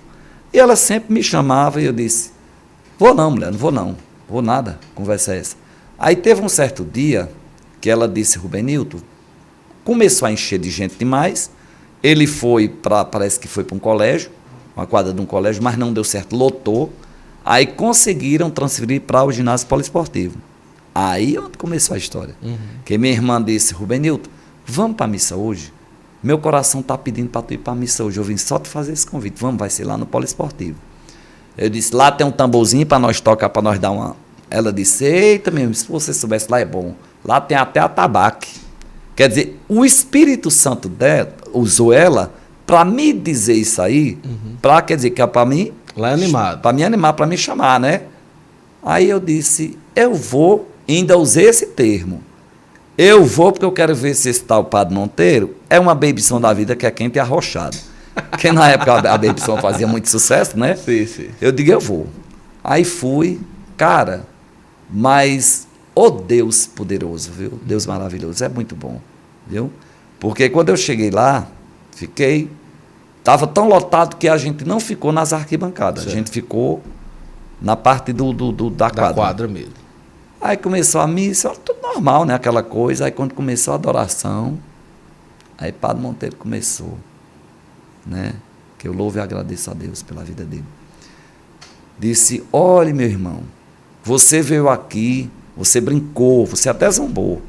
[0.53, 2.31] E ela sempre me chamava e eu disse:
[2.99, 3.97] Vou não, mulher, não vou não.
[4.29, 5.57] Vou nada, conversa é essa.
[5.99, 7.29] Aí teve um certo dia
[7.81, 8.99] que ela disse: Rubenilton,
[9.85, 11.51] Começou a encher de gente demais.
[12.03, 14.31] Ele foi para, parece que foi para um colégio,
[14.75, 16.91] uma quadra de um colégio, mas não deu certo, lotou.
[17.45, 20.39] Aí conseguiram transferir para o ginásio poliesportivo.
[20.95, 22.37] Aí é onde começou a história.
[22.43, 22.57] Uhum.
[22.85, 24.31] Que minha irmã disse, Rubenilton,
[24.67, 25.73] vamos para a missa hoje?
[26.23, 28.19] Meu coração está pedindo para tu ir para a missa hoje.
[28.19, 29.41] Eu vim só te fazer esse convite.
[29.41, 30.77] Vamos, vai ser lá no poliesportivo.
[31.57, 34.17] Eu disse, lá tem um tamborzinho para nós tocar, para nós dar uma.
[34.49, 36.95] Ela disse, eita mesmo, se você soubesse, lá é bom.
[37.25, 38.49] Lá tem até a tabaque.
[39.17, 42.33] Quer dizer, o Espírito Santo dela, usou ela
[42.67, 44.57] para me dizer isso aí, uhum.
[44.61, 45.73] para quer dizer que é para mim.
[45.97, 46.61] Lá é animado.
[46.61, 48.03] Para me animar, para me chamar, né?
[48.83, 52.23] Aí eu disse, eu vou, ainda usei esse termo.
[52.97, 56.53] Eu vou porque eu quero ver se esse tal Padre Monteiro é uma babyson da
[56.53, 57.77] vida que é quente e arrochado.
[58.31, 60.77] Porque na época a babyson fazia muito sucesso, né?
[60.77, 61.31] Sim, sim.
[61.41, 62.07] Eu digo, eu vou.
[62.63, 63.41] Aí fui,
[63.77, 64.25] cara,
[64.89, 67.59] mas oh Deus poderoso, viu?
[67.65, 69.01] Deus maravilhoso, é muito bom,
[69.47, 69.73] viu?
[70.21, 71.47] Porque quando eu cheguei lá,
[71.95, 72.51] fiquei.
[73.19, 76.15] Estava tão lotado que a gente não ficou nas arquibancadas, certo.
[76.15, 76.83] a gente ficou
[77.61, 79.15] na parte do, do, do da, da quadra.
[79.15, 79.84] quadra mesmo.
[80.45, 82.35] Aí começou a missa, tudo normal, né?
[82.35, 83.07] Aquela coisa.
[83.07, 84.59] Aí quando começou a adoração,
[85.57, 86.99] aí Padre Monteiro começou,
[88.07, 88.35] né?
[88.79, 90.65] Que eu louvo e agradeço a Deus pela vida dele.
[91.99, 93.41] Disse: Olhe, meu irmão,
[94.05, 97.41] você veio aqui você brincou, você até zombou.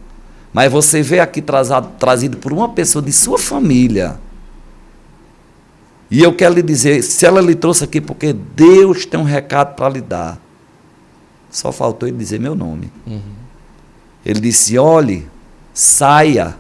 [0.54, 4.18] Mas você veio aqui trazado, trazido por uma pessoa de sua família.
[6.10, 9.76] E eu quero lhe dizer, se ela lhe trouxe aqui porque Deus tem um recado
[9.76, 10.39] para lhe dar.
[11.56, 12.91] Só faltou ele dizer meu nome.
[13.08, 13.22] Uhum.
[14.26, 15.26] Ele disse: olhe,
[15.74, 16.58] saia,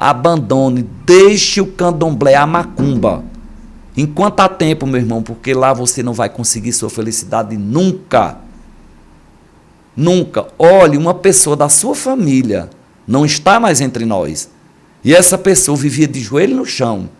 [0.00, 3.22] abandone, deixe o candomblé, a macumba.
[3.94, 8.38] Enquanto há tempo, meu irmão, porque lá você não vai conseguir sua felicidade nunca.
[9.94, 10.46] Nunca.
[10.58, 12.70] Olhe, uma pessoa da sua família
[13.06, 14.48] não está mais entre nós.
[15.04, 17.10] E essa pessoa vivia de joelho no chão,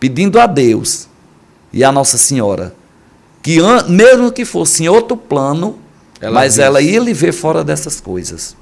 [0.00, 1.06] pedindo a Deus
[1.72, 2.74] e a Nossa Senhora
[3.48, 5.78] que, mesmo que fosse em outro plano,
[6.20, 8.56] ela mas ela ia lhe ver fora dessas coisas.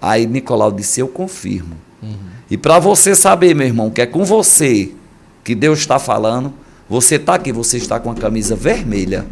[0.00, 1.76] Aí Nicolau disse: Eu confirmo.
[2.02, 2.16] Uhum.
[2.50, 4.92] E para você saber, meu irmão, que é com você
[5.42, 6.52] que Deus está falando,
[6.88, 9.26] você está aqui, você está com a camisa vermelha.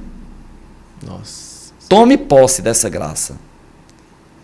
[1.04, 1.72] Nossa.
[1.88, 3.36] Tome posse dessa graça.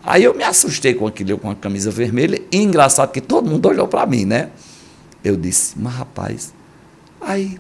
[0.03, 3.67] Aí eu me assustei com aquilo, com a camisa vermelha, e engraçado que todo mundo
[3.69, 4.51] olhou para mim, né?
[5.23, 6.55] Eu disse, mas rapaz,
[7.21, 7.59] aí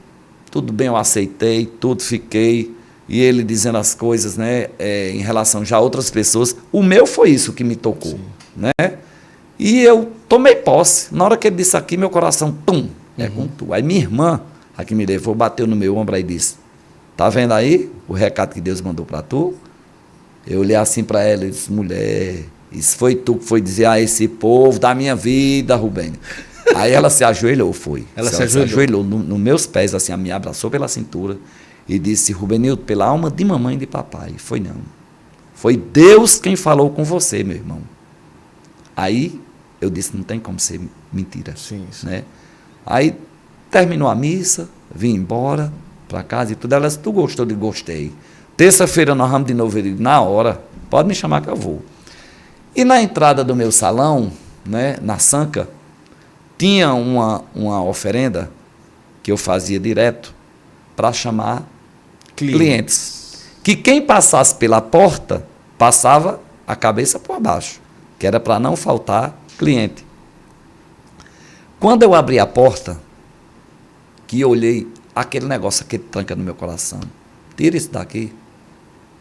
[0.50, 2.74] tudo bem, eu aceitei, tudo fiquei,
[3.10, 6.54] e ele dizendo as coisas, né, é, em relação já a outras pessoas.
[6.70, 8.20] O meu foi isso que me tocou, Sim.
[8.56, 8.98] né?
[9.58, 11.12] E eu tomei posse.
[11.12, 12.88] Na hora que ele disse aqui, meu coração, pum,
[13.18, 13.74] é com tu.
[13.74, 14.40] Aí minha irmã,
[14.78, 16.54] a que me levou, bateu no meu ombro e disse:
[17.16, 19.54] Tá vendo aí o recado que Deus mandou para tu?
[20.46, 24.00] Eu olhei assim para ela e disse: Mulher, isso foi tu que foi dizer a
[24.00, 26.12] esse povo da minha vida, Rubem.
[26.76, 28.06] Aí ela se ajoelhou, foi.
[28.14, 31.36] Ela, se, ela ajoelhou, se ajoelhou nos no meus pés, assim, me abraçou pela cintura
[31.88, 34.34] e disse: Rubenildo, pela alma de mamãe e de papai.
[34.36, 34.76] Foi não.
[35.54, 37.80] Foi Deus quem falou com você, meu irmão.
[38.96, 39.40] Aí
[39.80, 40.80] eu disse: não tem como ser
[41.12, 41.54] mentira.
[41.56, 42.06] Sim, sim.
[42.06, 42.24] Né?
[42.84, 43.14] Aí
[43.70, 45.72] terminou a missa, vim embora
[46.08, 46.74] para casa e tudo.
[46.74, 47.44] Ela disse: tu gostou?
[47.44, 48.12] de gostei.
[48.56, 49.80] Terça-feira nós vamos de novo.
[49.80, 51.82] Digo, na hora, pode me chamar que eu vou.
[52.74, 54.30] E na entrada do meu salão,
[54.64, 55.68] né, na Sanca,
[56.56, 58.50] tinha uma, uma oferenda
[59.22, 60.34] que eu fazia direto
[61.00, 61.66] para chamar
[62.36, 62.58] Cliente.
[62.58, 63.46] clientes.
[63.64, 65.46] Que quem passasse pela porta
[65.78, 67.80] passava a cabeça por baixo,
[68.18, 70.04] que era para não faltar cliente.
[71.78, 73.00] Quando eu abri a porta,
[74.26, 77.00] que eu olhei aquele negócio, aquele tranca no meu coração,
[77.56, 78.30] tira isso daqui.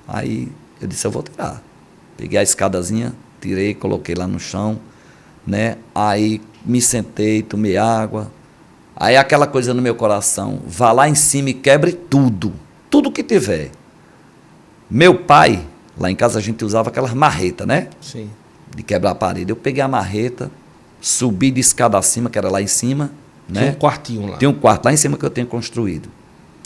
[0.06, 0.52] Aí
[0.82, 1.64] eu disse, eu vou tirar.
[2.18, 4.78] Peguei a escadazinha, tirei, coloquei lá no chão,
[5.48, 5.78] né?
[5.96, 8.30] Aí me sentei, tomei água.
[9.00, 12.52] Aí aquela coisa no meu coração, vá lá em cima e quebre tudo,
[12.90, 13.72] tudo que tiver.
[14.90, 15.66] Meu pai,
[15.98, 17.88] lá em casa a gente usava aquelas marretas, né?
[18.02, 18.30] Sim.
[18.76, 19.52] De quebrar a parede.
[19.52, 20.52] Eu peguei a marreta,
[21.00, 23.12] subi de escada acima, que era lá em cima,
[23.48, 23.70] né?
[23.70, 24.38] um quartinho lá.
[24.38, 26.10] Tem um quarto lá em cima que eu tenho construído.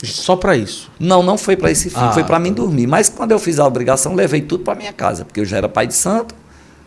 [0.02, 0.90] Só para isso.
[0.98, 2.56] Não, não foi para esse fim, Ah, foi para mim tá.
[2.56, 2.86] dormir.
[2.86, 5.68] Mas quando eu fiz a obrigação, levei tudo para minha casa, porque eu já era
[5.68, 6.34] pai de santo.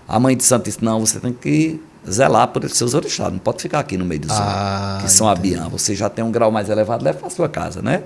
[0.07, 1.79] A mãe de santo disse: não, você tem que
[2.10, 5.68] zelar por seus orixás, não pode ficar aqui no meio dos Ah, que são abiã.
[5.70, 8.03] Você já tem um grau mais elevado, leva para sua casa, né?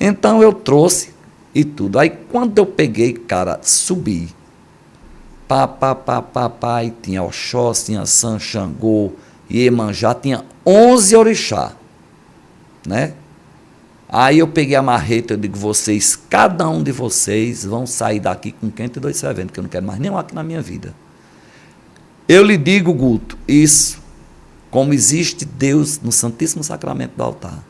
[0.00, 1.14] Então eu trouxe
[1.54, 1.98] e tudo.
[1.98, 4.28] Aí quando eu peguei, cara, subi.
[5.46, 9.12] Pá, pá, pá, pá, pá, e tinha Oxóssi, tinha San, Xangô,
[9.50, 11.72] Iemanjá, tinha 11 orixá,
[12.86, 13.14] né?
[14.08, 18.52] Aí eu peguei a marreta, eu digo, vocês, cada um de vocês vão sair daqui
[18.52, 20.94] com 502 serventes, que eu não quero mais nenhum aqui na minha vida.
[22.28, 23.98] Eu lhe digo, Guto, isso,
[24.70, 27.64] como existe Deus no Santíssimo Sacramento do altar.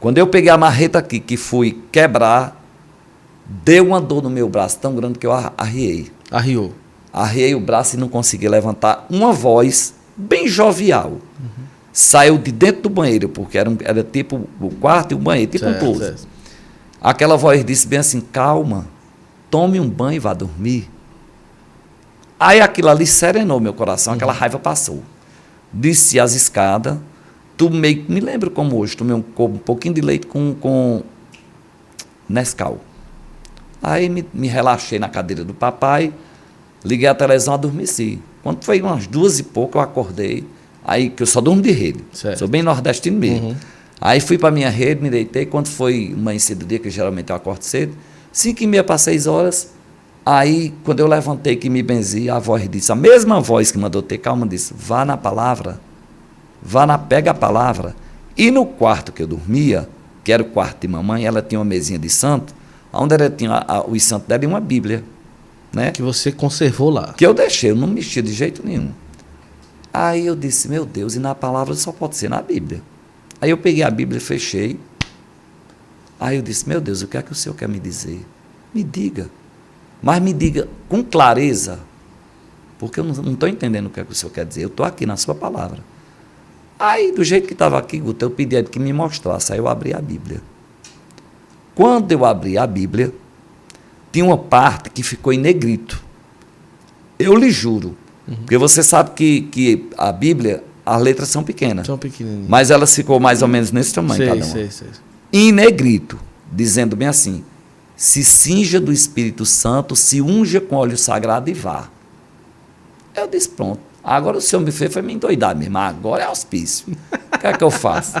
[0.00, 2.62] Quando eu peguei a marreta aqui, que fui quebrar,
[3.64, 6.10] deu uma dor no meu braço tão grande que eu ar- arriei.
[6.30, 6.72] Arriou.
[7.12, 11.18] Arriei o braço e não consegui levantar uma voz bem jovial.
[11.92, 15.50] Saiu de dentro do banheiro, porque era, um- era tipo o quarto e o banheiro,
[15.52, 16.00] tipo um Certo, pouso.
[16.00, 16.28] certo.
[17.00, 18.86] Aquela voz disse bem assim: calma,
[19.50, 20.90] tome um banho e vá dormir.
[22.44, 25.02] Aí aquilo ali serenou meu coração, aquela raiva passou.
[25.72, 26.98] Desci as escadas,
[27.56, 31.02] tomei, me lembro como hoje, tomei um, um pouquinho de leite com, com
[32.28, 32.80] Nescau.
[33.82, 36.12] Aí me, me relaxei na cadeira do papai,
[36.84, 38.20] liguei a televisão, adormeci.
[38.42, 40.46] Quando foi umas duas e pouco, eu acordei.
[40.84, 42.04] Aí, que eu só durmo de rede.
[42.12, 42.40] Certo.
[42.40, 43.56] Sou bem nordestino mesmo.
[43.98, 45.46] Aí fui para minha rede, me deitei.
[45.46, 47.96] Quando foi amanhecer do dia, que geralmente eu acordo cedo,
[48.30, 49.72] cinco e meia para seis horas.
[50.24, 54.00] Aí, quando eu levantei que me benzi, a voz disse, a mesma voz que mandou
[54.00, 55.78] ter calma, disse, vá na palavra,
[56.62, 57.94] vá na, pega a palavra.
[58.36, 59.86] E no quarto que eu dormia,
[60.24, 62.54] que era o quarto de mamãe, ela tinha uma mesinha de santo,
[62.90, 65.04] onde ela tinha a, a, os santos dela e uma bíblia,
[65.72, 65.90] né?
[65.90, 67.12] Que você conservou lá.
[67.12, 68.92] que eu deixei, eu não mexia de jeito nenhum.
[69.92, 72.82] Aí eu disse, meu Deus, e na palavra só pode ser na Bíblia.
[73.40, 74.80] Aí eu peguei a Bíblia e fechei.
[76.18, 78.24] Aí eu disse, meu Deus, o que é que o Senhor quer me dizer?
[78.72, 79.28] Me diga.
[80.04, 81.80] Mas me diga com clareza,
[82.78, 84.62] porque eu não estou entendendo o que é que o Senhor quer dizer.
[84.62, 85.78] Eu estou aqui na sua palavra.
[86.78, 89.54] Aí, do jeito que estava aqui, Guto, eu pedi a ele que me mostrasse.
[89.54, 90.42] Aí eu abri a Bíblia.
[91.74, 93.14] Quando eu abri a Bíblia,
[94.12, 96.04] tinha uma parte que ficou em negrito.
[97.18, 97.96] Eu lhe juro.
[98.26, 101.86] Porque você sabe que, que a Bíblia, as letras são pequenas.
[101.86, 102.48] São pequenininhos.
[102.50, 104.52] Mas elas ficou mais ou menos nesse tamanho, sei, cada uma.
[104.52, 104.88] sei, sei.
[105.32, 106.18] Em negrito,
[106.52, 107.42] dizendo bem assim:
[107.96, 111.88] se cinja do Espírito Santo, se unja com óleo sagrado e vá.
[113.14, 113.80] Eu disse: pronto.
[114.02, 115.78] Agora o senhor me fez foi me endoidar mesmo.
[115.78, 116.94] Agora é auspício.
[117.32, 118.12] O que é que eu faço?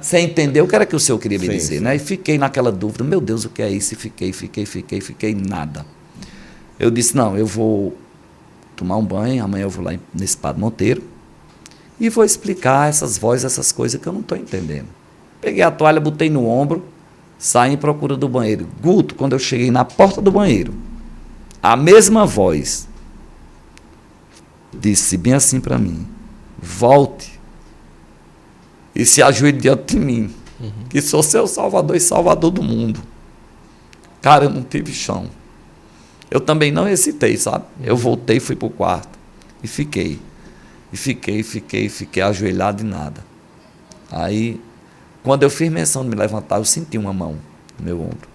[0.00, 1.84] Você entendeu o que era que o senhor queria me Sim, dizer, sim.
[1.84, 1.94] né?
[1.94, 3.94] E fiquei naquela dúvida: meu Deus, o que é isso?
[3.94, 5.86] E fiquei, fiquei, fiquei, fiquei, nada.
[6.78, 7.96] Eu disse: não, eu vou
[8.74, 11.02] tomar um banho, amanhã eu vou lá nesse Padre Monteiro
[12.00, 14.86] e vou explicar essas vozes, essas coisas que eu não estou entendendo.
[15.40, 16.84] Peguei a toalha, botei no ombro,
[17.38, 18.68] saí em procura do banheiro.
[18.82, 20.74] Guto, quando eu cheguei na porta do banheiro,
[21.62, 22.88] a mesma voz
[24.72, 26.06] disse bem assim para mim:
[26.60, 27.38] volte
[28.94, 30.34] e se ajoelhe diante de mim,
[30.90, 33.00] que sou seu salvador e salvador do mundo.
[34.20, 35.30] Cara, eu não tive chão.
[36.30, 37.64] Eu também não hesitei, sabe?
[37.82, 39.18] Eu voltei, fui para o quarto
[39.62, 40.20] e fiquei.
[40.92, 43.24] E fiquei, fiquei, fiquei ajoelhado e nada.
[44.10, 44.60] Aí,
[45.28, 47.36] quando eu fiz menção de me levantar, eu senti uma mão
[47.78, 48.26] no meu ombro.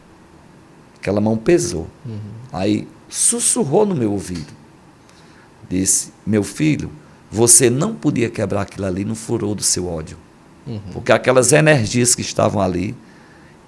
[0.95, 1.87] Aquela mão pesou.
[2.05, 2.19] Uhum.
[2.51, 4.53] Aí, sussurrou no meu ouvido.
[5.67, 6.91] Disse: Meu filho,
[7.31, 10.19] você não podia quebrar aquilo ali no furor do seu ódio.
[10.67, 10.79] Uhum.
[10.93, 12.95] Porque aquelas energias que estavam ali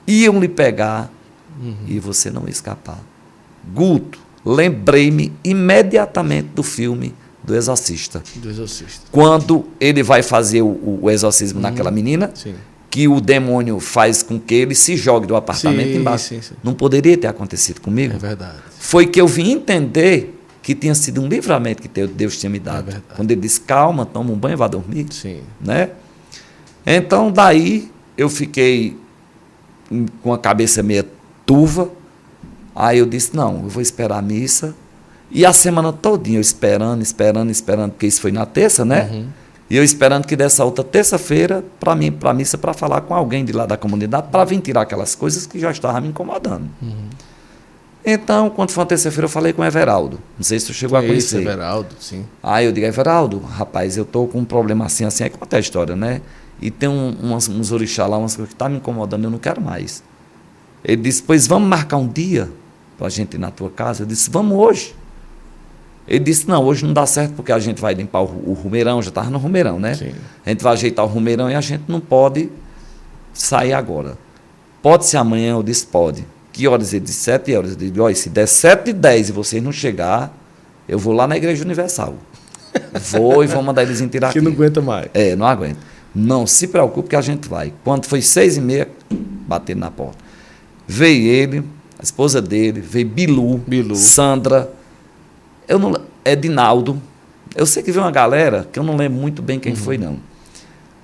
[0.06, 1.12] iam lhe pegar
[1.60, 1.78] uhum.
[1.88, 3.00] e você não ia escapar.
[3.74, 7.12] Guto, lembrei-me imediatamente do filme
[7.44, 8.22] do Exorcista.
[8.36, 9.08] Do Exorcista.
[9.12, 11.64] Quando ele vai fazer o, o exorcismo uhum.
[11.64, 12.54] naquela menina, sim.
[12.96, 16.42] Que o demônio faz com que ele se jogue do apartamento sim, embaixo.
[16.42, 18.14] Sim, não poderia ter acontecido comigo.
[18.14, 18.56] É verdade.
[18.80, 22.92] Foi que eu vim entender que tinha sido um livramento que Deus tinha me dado.
[22.92, 25.08] É Quando ele disse, calma, toma um banho, vá dormir.
[25.12, 25.42] Sim.
[25.60, 25.90] Né?
[26.86, 28.96] Então, daí, eu fiquei
[30.24, 31.06] com a cabeça meio
[31.46, 31.92] turva.
[32.74, 34.74] Aí eu disse, não, eu vou esperar a missa.
[35.30, 39.10] E a semana todinha eu esperando, esperando, esperando, porque isso foi na terça, né?
[39.12, 39.28] Uhum.
[39.70, 43.44] E eu esperando que dessa outra terça-feira, para mim, para missa, para falar com alguém
[43.44, 46.70] de lá da comunidade, para vir tirar aquelas coisas que já estavam me incomodando.
[46.82, 47.10] Uhum.
[48.06, 50.20] Então, quando foi uma terça-feira, eu falei com o Everaldo.
[50.38, 51.42] Não sei se tu chegou a conhecer.
[51.42, 52.24] Everaldo, sim.
[52.44, 55.60] Aí eu digo, Everaldo, rapaz, eu tô com um problema assim, assim, é conta a
[55.60, 56.22] história, né?
[56.62, 59.40] E tem um, umas, uns orixá lá, umas coisas que tá me incomodando, eu não
[59.40, 60.04] quero mais.
[60.84, 62.52] Ele disse, pois vamos marcar um dia
[62.96, 64.04] para a gente ir na tua casa?
[64.04, 64.94] Eu disse, vamos hoje.
[66.08, 69.02] Ele disse, não, hoje não dá certo porque a gente vai limpar o, o rumeirão,
[69.02, 69.96] já estava no rumeirão, né?
[69.96, 70.12] Sim.
[70.46, 72.50] A gente vai ajeitar o rumeirão e a gente não pode
[73.34, 74.18] sair agora.
[74.84, 75.54] Pode ser amanhã?
[75.54, 76.24] Eu disse, pode.
[76.52, 76.94] Que horas?
[76.94, 77.72] Ele disse, sete horas.
[77.72, 80.32] Eu disse, olha, se der sete e dez e vocês não chegar,
[80.88, 82.16] eu vou lá na Igreja Universal.
[83.12, 85.10] vou e vou mandar eles em tirar Que não aguenta mais.
[85.14, 85.80] É, não aguenta.
[86.14, 87.74] Não se preocupe que a gente vai.
[87.84, 90.24] Quando foi seis e meia, batendo na porta.
[90.88, 91.64] Veio ele,
[91.98, 93.96] a esposa dele, veio Bilu, Bilu.
[93.96, 94.72] Sandra,
[95.68, 95.94] eu não,
[96.24, 97.02] Edinaldo.
[97.56, 99.78] Eu sei que veio uma galera que eu não lembro muito bem quem uhum.
[99.78, 100.18] foi, não.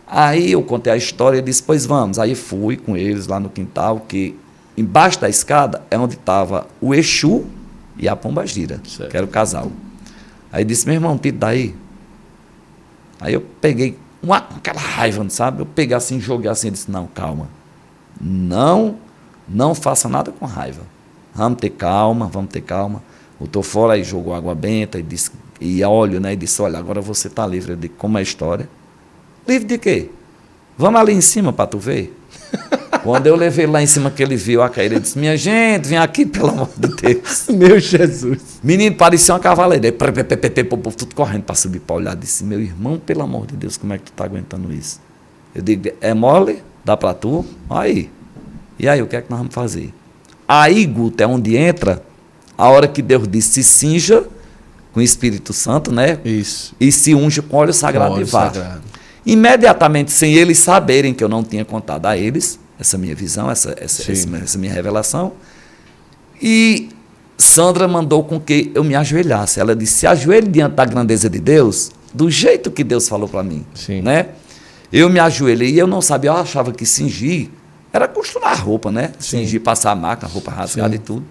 [0.05, 2.19] Aí eu contei a história e disse, pois vamos.
[2.19, 4.37] Aí fui com eles lá no quintal, que
[4.77, 7.45] embaixo da escada é onde estava o Exu
[7.97, 9.71] e a Pomba Gira, que era o casal.
[10.51, 11.73] Aí disse, meu irmão, tira daí.
[13.21, 15.61] Aí eu peguei uma, aquela raiva, sabe?
[15.61, 17.47] Eu peguei assim, joguei assim e disse, não, calma.
[18.19, 18.97] Não
[19.47, 20.81] não faça nada com raiva.
[21.33, 23.01] Vamos ter calma, vamos ter calma.
[23.41, 26.33] Botou fora e jogou água benta e disse, e óleo, né?
[26.33, 27.71] E disse, olha, agora você está livre.
[27.71, 28.69] Eu como é a história?
[29.47, 30.09] Livre de quê?
[30.77, 32.15] Vamos ali em cima para tu ver.
[33.01, 35.87] Quando eu levei lá em cima que ele viu a caída, ele disse, minha gente,
[35.87, 37.47] vem aqui, pelo amor de Deus.
[37.49, 38.59] Meu Jesus.
[38.61, 39.91] Menino, parecia uma cavaleira.
[39.91, 42.15] Tudo correndo para subir para olhar.
[42.15, 45.01] Disse, meu irmão, pelo amor de Deus, como é que tu está aguentando isso?
[45.55, 46.61] Eu digo, é mole?
[46.85, 47.43] Dá para tu?
[47.67, 48.11] Aí.
[48.77, 49.91] E aí, o que é que nós vamos fazer?
[50.47, 52.03] Aí, Guto, é onde entra
[52.61, 54.23] a hora que Deus diz: se cinja
[54.93, 56.19] com o Espírito Santo, né?
[56.23, 56.75] Isso.
[56.79, 58.51] E se unja com óleo sagrado óleo e vá.
[58.51, 58.81] Sagrado.
[59.25, 63.75] Imediatamente, sem eles saberem que eu não tinha contado a eles essa minha visão, essa,
[63.79, 65.33] essa, essa, essa minha revelação.
[66.39, 66.89] E
[67.37, 69.59] Sandra mandou com que eu me ajoelhasse.
[69.59, 73.41] Ela disse: se ajoelhe diante da grandeza de Deus, do jeito que Deus falou para
[73.41, 73.65] mim.
[73.73, 74.03] Sim.
[74.03, 74.27] Né?
[74.93, 77.49] Eu me ajoelhei e eu não sabia, eu achava que cingir
[77.91, 79.11] era costurar a roupa, né?
[79.19, 80.95] Cingir, passar a máquina, roupa rasgada Sim.
[80.95, 81.25] e tudo.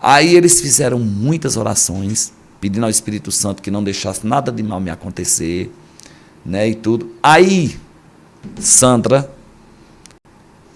[0.00, 4.80] Aí eles fizeram muitas orações, pedindo ao Espírito Santo que não deixasse nada de mal
[4.80, 5.72] me acontecer,
[6.44, 6.68] né?
[6.68, 7.12] E tudo.
[7.22, 7.76] Aí,
[8.58, 9.30] Sandra,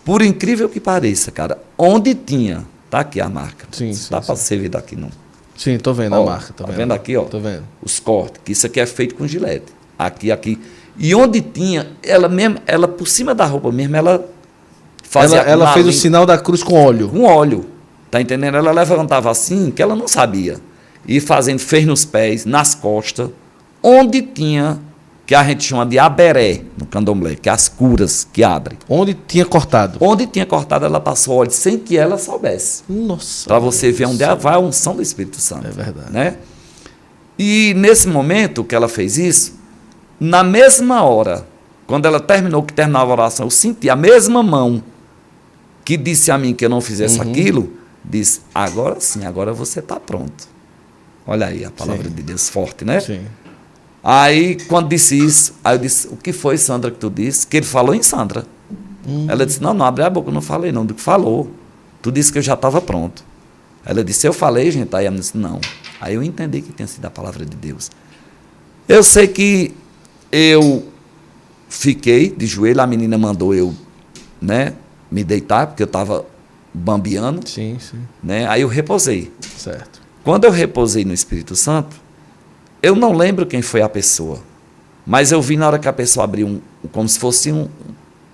[0.04, 3.66] por incrível que pareça, cara, onde tinha, tá aqui a marca.
[3.72, 5.10] Sim, sim Dá para você ver daqui não.
[5.56, 6.78] Sim, tô vendo ó, a marca, tô tá vendo.
[6.78, 7.24] vendo aqui, ó?
[7.24, 7.64] Tô vendo.
[7.82, 9.72] Os cortes, que isso aqui é feito com gilete.
[9.98, 10.58] Aqui, aqui.
[10.98, 14.26] E onde tinha, ela mesmo, ela por cima da roupa mesmo, ela
[15.10, 17.08] Fazia ela, ela fez o sinal da cruz com óleo.
[17.08, 17.66] Com óleo.
[18.10, 18.56] Tá entendendo?
[18.56, 20.58] Ela levantava assim, que ela não sabia.
[21.06, 23.30] E fazendo, fez nos pés, nas costas,
[23.82, 24.78] onde tinha,
[25.26, 28.76] que a gente chama de aberé no candomblé, que é as curas que abrem.
[28.88, 29.96] Onde tinha cortado?
[30.00, 32.82] Onde tinha cortado, ela passou óleo sem que ela soubesse.
[32.88, 33.48] Nossa.
[33.48, 35.68] Para você ver onde vai a unção do Espírito Santo.
[35.68, 36.12] É verdade.
[36.12, 36.36] Né?
[37.38, 39.54] E nesse momento que ela fez isso,
[40.18, 41.46] na mesma hora,
[41.86, 44.82] quando ela terminou, que terminava a oração, eu senti a mesma mão
[45.84, 47.30] que disse a mim que eu não fizesse uhum.
[47.30, 47.72] aquilo,
[48.04, 50.48] disse: agora sim, agora você está pronto.
[51.26, 52.14] Olha aí a palavra sim.
[52.14, 53.00] de Deus forte, né?
[53.00, 53.24] Sim.
[54.02, 57.46] Aí, quando disse isso, aí eu disse: O que foi, Sandra, que tu disse?
[57.46, 58.46] Que ele falou em Sandra.
[59.06, 59.26] Uhum.
[59.28, 60.84] Ela disse: Não, não abre a boca, eu não falei, não.
[60.84, 61.50] Do que falou.
[62.00, 63.22] Tu disse que eu já estava pronto.
[63.84, 64.94] Ela disse: Eu falei, gente.
[64.96, 65.60] Aí ela disse: Não.
[66.00, 67.90] Aí eu entendi que tinha sido a palavra de Deus.
[68.88, 69.74] Eu sei que
[70.32, 70.88] eu
[71.68, 73.74] fiquei de joelho, a menina mandou eu,
[74.40, 74.74] né?
[75.10, 76.24] me deitar, porque eu estava
[76.72, 77.46] bambeando.
[77.48, 77.98] Sim, sim.
[78.22, 78.46] Né?
[78.48, 79.32] Aí eu reposei.
[79.56, 80.00] Certo.
[80.22, 81.96] Quando eu reposei no Espírito Santo,
[82.82, 84.38] eu não lembro quem foi a pessoa.
[85.06, 86.60] Mas eu vi na hora que a pessoa abriu um,
[86.92, 87.68] como se fosse um,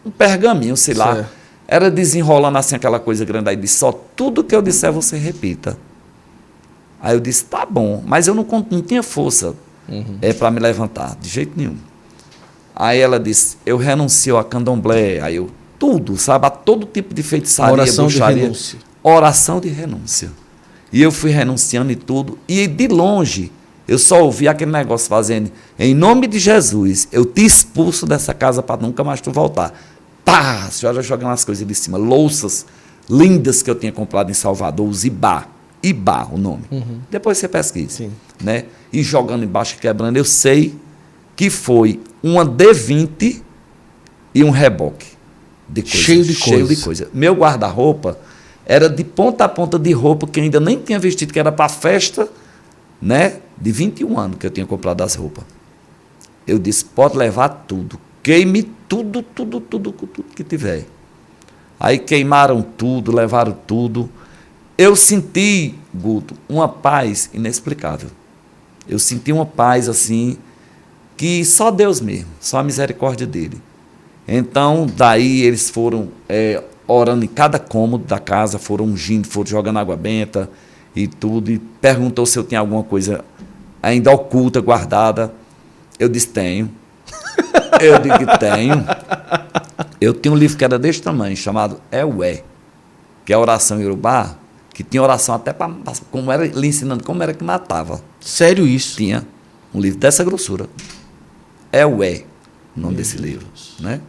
[0.05, 1.15] um pergaminho, sei lá.
[1.15, 1.31] Certo.
[1.69, 5.77] Era desenrolando assim aquela coisa grande aí, disse, só tudo que eu disser você repita.
[7.01, 9.55] Aí eu disse, tá bom, mas eu não, não tinha força
[10.23, 11.77] é, para me levantar, de jeito nenhum.
[12.75, 17.23] Aí ela disse, eu renuncio a candomblé, aí eu, tudo, sabe, a todo tipo de
[17.23, 18.43] feitiçaria, oração de bruxaria.
[18.43, 18.79] renúncia.
[19.03, 20.31] Oração de renúncia.
[20.93, 23.53] E eu fui renunciando e tudo, e de longe,
[23.87, 28.63] eu só ouvi aquele negócio fazendo, em nome de Jesus, eu te expulso dessa casa
[28.63, 29.73] para nunca mais tu voltar.
[30.25, 32.67] Pá, a senhora jogando as coisas de cima, louças
[33.09, 35.47] lindas que eu tinha comprado em Salvador, os Ibá.
[35.83, 36.65] Ibá, o nome.
[37.11, 37.91] Depois você pesquisa.
[37.91, 38.13] Sim.
[38.43, 38.65] Né?
[38.93, 40.17] E jogando embaixo, quebrando.
[40.17, 40.75] Eu sei
[41.37, 43.41] que foi uma D20
[44.35, 45.16] e um reboque.
[45.69, 46.85] De coisa, Cheio de Cheio de coisa.
[46.85, 47.11] coisa.
[47.13, 48.19] Meu guarda-roupa
[48.65, 51.69] era de ponta a ponta de roupa que ainda nem tinha vestido, que era para
[51.69, 52.29] festa
[53.01, 55.45] né, de 21 anos que eu tinha comprado as roupas.
[56.47, 57.99] Eu disse, pode levar tudo.
[58.23, 60.87] Queime tudo, tudo, tudo, tudo que tiver.
[61.79, 64.09] Aí queimaram tudo, levaram tudo.
[64.79, 68.11] Eu senti, Guto, uma paz inexplicável.
[68.89, 70.39] Eu senti uma paz assim
[71.17, 73.61] que só Deus mesmo, só a misericórdia dele.
[74.29, 79.79] Então, daí eles foram é, orando em cada cômodo da casa, foram ungindo, foram jogando
[79.79, 80.51] água benta
[80.95, 83.25] e tudo, e perguntou se eu tinha alguma coisa
[83.83, 85.33] ainda oculta, guardada.
[85.99, 86.71] Eu disse, tenho.
[87.81, 88.85] Eu digo que tenho.
[90.01, 92.43] Eu tinha um livro que era desse tamanho, chamado Eué,
[93.25, 94.35] que é a oração Yorubá,
[94.73, 95.71] que tinha oração até para
[96.11, 98.01] como era lhe ensinando como era que matava.
[98.21, 98.97] Sério isso?
[98.97, 99.27] Tinha
[99.75, 100.69] um livro dessa grossura.
[101.71, 102.25] Eué,
[102.75, 103.47] o nome desse livro,
[103.79, 104.01] né?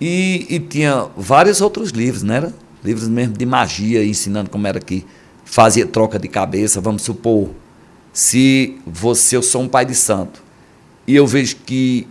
[0.00, 2.36] E, e tinha vários outros livros, né?
[2.36, 5.04] Era livros mesmo de magia, ensinando como era que
[5.44, 6.80] fazia troca de cabeça.
[6.80, 7.50] Vamos supor,
[8.12, 10.42] se você, eu sou um pai de santo,
[11.06, 12.06] e eu vejo que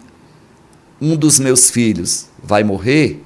[1.00, 3.22] um dos meus filhos vai morrer,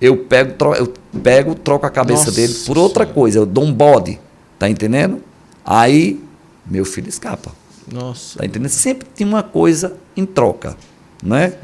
[0.00, 3.14] eu pego, tro, eu pego troco a cabeça Nossa dele por outra Senhora.
[3.14, 4.20] coisa, eu dou um bode,
[4.58, 5.22] tá entendendo?
[5.64, 6.22] Aí
[6.66, 7.52] meu filho escapa.
[7.90, 8.38] Nossa.
[8.38, 8.70] Tá entendendo?
[8.70, 10.76] Sempre tinha uma coisa em troca,
[11.22, 11.54] né?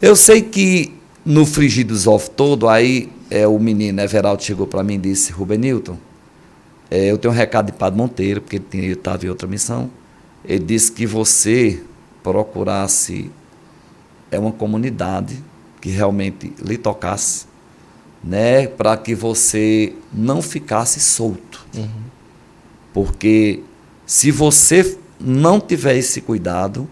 [0.00, 0.94] Eu sei que
[1.26, 5.32] no frigir dos ovos todo, aí é, o menino Everaldo chegou para mim e disse,
[5.32, 5.98] Rubenilton,
[6.88, 9.90] é, eu tenho um recado de Padre Monteiro, porque ele estava em outra missão.
[10.44, 11.82] Ele disse que você
[12.22, 13.28] procurasse
[14.30, 15.42] é uma comunidade
[15.80, 17.46] que realmente lhe tocasse,
[18.22, 21.66] né, para que você não ficasse solto.
[22.92, 23.62] Porque
[24.04, 26.88] se você não tiver esse cuidado,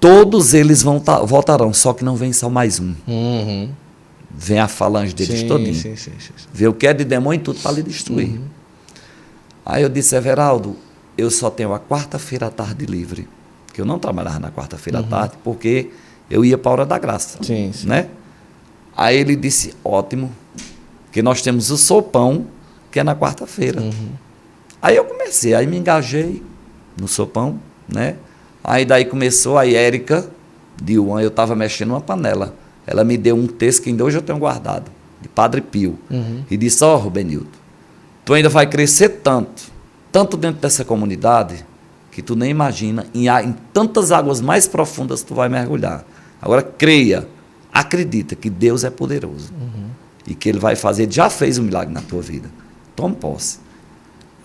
[0.00, 2.94] todos eles vão ta- voltarão, só que não vem só mais um.
[3.06, 3.70] Uhum.
[4.30, 5.74] Vem a falange deles sim, todinho.
[5.74, 6.46] sim, sim, sim, sim.
[6.52, 8.40] Vê o que é de demônio e tudo para lhe destruir.
[9.64, 10.76] Aí eu disse, Everaldo,
[11.16, 13.28] eu só tenho a quarta-feira à tarde livre.
[13.72, 15.90] Que eu não trabalhava na quarta-feira à tarde, porque
[16.30, 17.38] eu ia para a hora da graça.
[17.42, 17.86] Sim, sim.
[17.86, 18.08] Né?
[18.96, 20.32] Aí ele disse, ótimo,
[21.12, 22.46] que nós temos o sopão,
[22.90, 23.82] que é na quarta-feira.
[24.80, 26.42] Aí eu comecei, aí me engajei
[27.00, 28.16] no sopão, né?
[28.68, 30.28] Aí daí começou a Érica
[30.76, 32.54] de Uan, eu estava mexendo numa panela.
[32.86, 34.90] Ela me deu um texto que ainda hoje eu tenho guardado,
[35.22, 35.98] de Padre Pio.
[36.50, 37.48] E disse, ó, Rubenildo,
[38.26, 39.72] tu ainda vai crescer tanto,
[40.12, 41.64] tanto dentro dessa comunidade,
[42.12, 46.04] que tu nem imagina, em, em tantas águas mais profundas tu vai mergulhar.
[46.40, 47.26] Agora creia,
[47.72, 49.50] acredita que Deus é poderoso.
[50.26, 52.50] E que Ele vai fazer, já fez um milagre na tua vida.
[52.94, 53.60] Tome posse.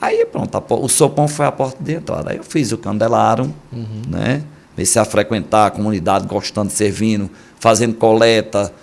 [0.04, 2.32] Aí pronto, a o sopão foi a porta de entrada.
[2.32, 3.54] Aí eu fiz o candelaro,
[4.10, 4.44] né?
[4.76, 8.74] Comecei a frequentar a comunidade, gostando, servindo, fazendo coleta.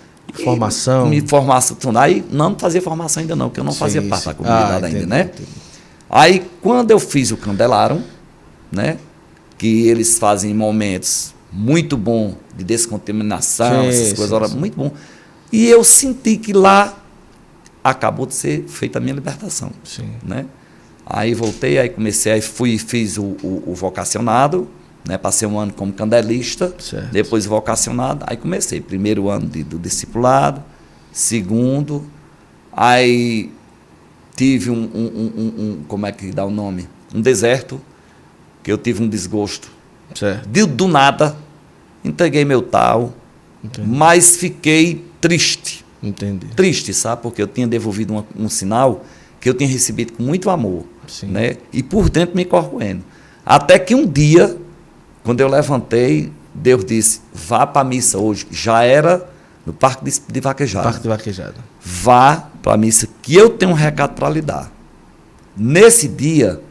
[0.43, 1.05] Formação.
[1.05, 1.77] Me formação.
[1.77, 1.95] tudo.
[1.99, 4.29] Aí não fazia formação ainda não, porque eu não fazia Sim, parte sim.
[4.29, 5.21] da comunidade Ah, ainda, entendi, né?
[5.31, 5.49] entendi.
[6.09, 8.01] Aí quando eu fiz o candelaro,
[8.71, 8.97] né?
[9.59, 14.57] Que eles fazem momentos muito bom de descontaminação, Sim, essas coisas, sim.
[14.57, 14.91] muito bom.
[15.51, 16.97] E eu senti que lá
[17.83, 20.09] acabou de ser feita a minha libertação Sim.
[20.23, 20.45] né?
[21.13, 24.67] Aí voltei, aí comecei, aí fui fiz o, o, o vocacionado,
[25.07, 25.17] né?
[25.17, 27.11] Passei um ano como candelista, Certo.
[27.11, 30.63] depois vocacionado, aí comecei, primeiro ano de- do discipulado,
[31.11, 32.05] segundo,
[32.71, 33.51] aí
[34.35, 36.87] tive um, um, um- um- como é que dá o nome?
[37.13, 37.79] Um deserto,
[38.63, 39.69] que eu tive um desgosto.
[40.15, 40.47] Certo.
[40.47, 41.35] De, do nada,
[42.05, 43.13] entreguei meu tal,
[43.63, 43.87] Entendi.
[43.89, 46.47] mas fiquei triste Entendi.
[46.55, 47.21] triste, sabe?
[47.21, 49.03] Porque eu tinha devolvido uma- um sinal
[49.39, 51.27] que eu tinha recebido com muito amor, Sim.
[51.27, 51.57] né?
[51.73, 53.03] E por dentro me corroendo.
[53.45, 54.57] Até que um dia,
[55.23, 58.47] quando eu levantei, Deus disse: "Vá para a missa hoje".
[58.49, 59.29] Já era
[59.65, 60.85] no Parque de, de Vaquejada.
[60.85, 61.55] Parte de vaquejada.
[61.81, 64.71] Vá para a missa que eu tenho um recado para lhe dar.
[65.55, 66.61] Nesse dia,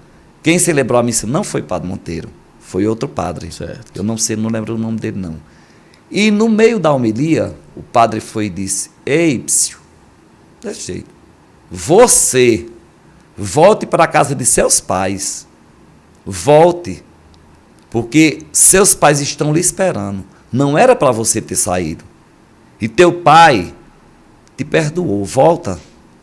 [0.42, 2.28] quem celebrou a missa não foi Padre Monteiro,
[2.58, 3.52] foi outro padre.
[3.52, 3.92] Certo.
[3.94, 5.36] Eu não sei, não lembro o nome dele não.
[6.10, 9.78] E no meio da homilia, o padre foi e disse: Ei, psiu,
[10.60, 11.10] desse jeito,
[11.70, 12.66] você
[13.36, 15.46] volte para a casa de seus pais.
[16.24, 17.02] Volte,
[17.90, 20.24] porque seus pais estão lhe esperando.
[20.52, 22.04] Não era para você ter saído.
[22.80, 23.74] E teu pai
[24.56, 25.24] te perdoou.
[25.24, 25.78] Volta.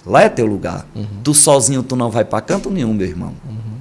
[0.05, 0.87] Lá é teu lugar.
[0.95, 1.05] Uhum.
[1.23, 3.33] Tu sozinho tu não vai para canto nenhum, meu irmão.
[3.45, 3.77] Uhum.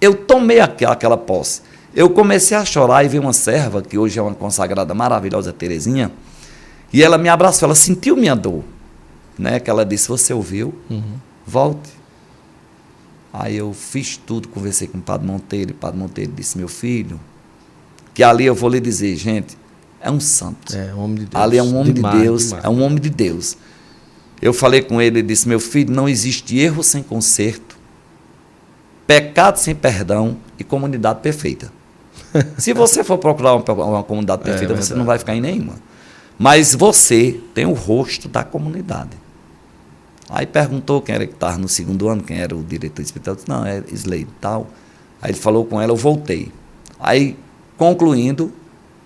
[0.00, 1.62] Eu tomei aquela, aquela posse.
[1.94, 6.10] Eu comecei a chorar e vi uma serva, que hoje é uma consagrada maravilhosa, Terezinha,
[6.92, 8.64] e ela me abraçou, ela sentiu minha dor.
[9.38, 9.60] Né?
[9.60, 10.74] Que ela disse, você ouviu?
[10.90, 11.14] Uhum.
[11.46, 11.90] Volte.
[13.36, 16.68] Aí eu fiz tudo, conversei com o Padre Monteiro, e o Padre Monteiro disse, meu
[16.68, 17.18] filho,
[18.14, 19.58] que ali eu vou lhe dizer, gente,
[20.00, 20.72] é um santo.
[20.72, 21.42] É um homem de Deus.
[21.42, 22.64] Ali é um homem demais, de Deus, demais.
[22.64, 23.56] é um homem de Deus.
[24.40, 27.76] Eu falei com ele e disse, meu filho, não existe erro sem conserto,
[29.04, 31.72] pecado sem perdão e comunidade perfeita.
[32.56, 35.40] Se você for procurar uma, uma comunidade é perfeita, é, você não vai ficar em
[35.40, 35.74] nenhuma.
[36.38, 39.23] Mas você tem o rosto da comunidade.
[40.34, 43.36] Aí perguntou quem era que estava no segundo ano, quem era o diretor espiritual.
[43.36, 44.66] Disse, não, é Slade e tal.
[45.22, 46.50] Aí ele falou com ela, eu voltei.
[46.98, 47.36] Aí,
[47.78, 48.52] concluindo,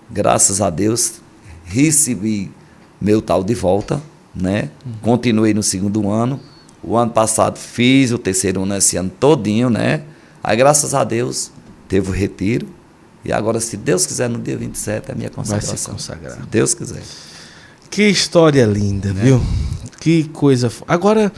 [0.09, 1.21] graças a Deus,
[1.65, 2.51] recebi
[2.99, 4.01] meu tal de volta,
[4.33, 4.71] né?
[4.83, 4.93] Uhum.
[5.03, 6.39] Continuei no segundo ano.
[6.81, 10.01] O ano passado fiz o terceiro ano esse ano todinho, né?
[10.43, 11.51] Aí, graças a Deus,
[11.87, 12.67] teve o retiro.
[13.23, 15.69] E agora, se Deus quiser, no dia 27 é a minha consagração.
[15.69, 16.37] Vai se consagrar.
[16.37, 17.03] Se Deus quiser.
[17.91, 19.21] Que história linda, né?
[19.21, 19.41] viu?
[19.99, 20.71] Que coisa.
[20.87, 21.31] Agora,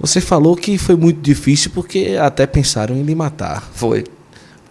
[0.00, 3.70] você falou que foi muito difícil porque até pensaram em lhe matar.
[3.74, 4.04] Foi.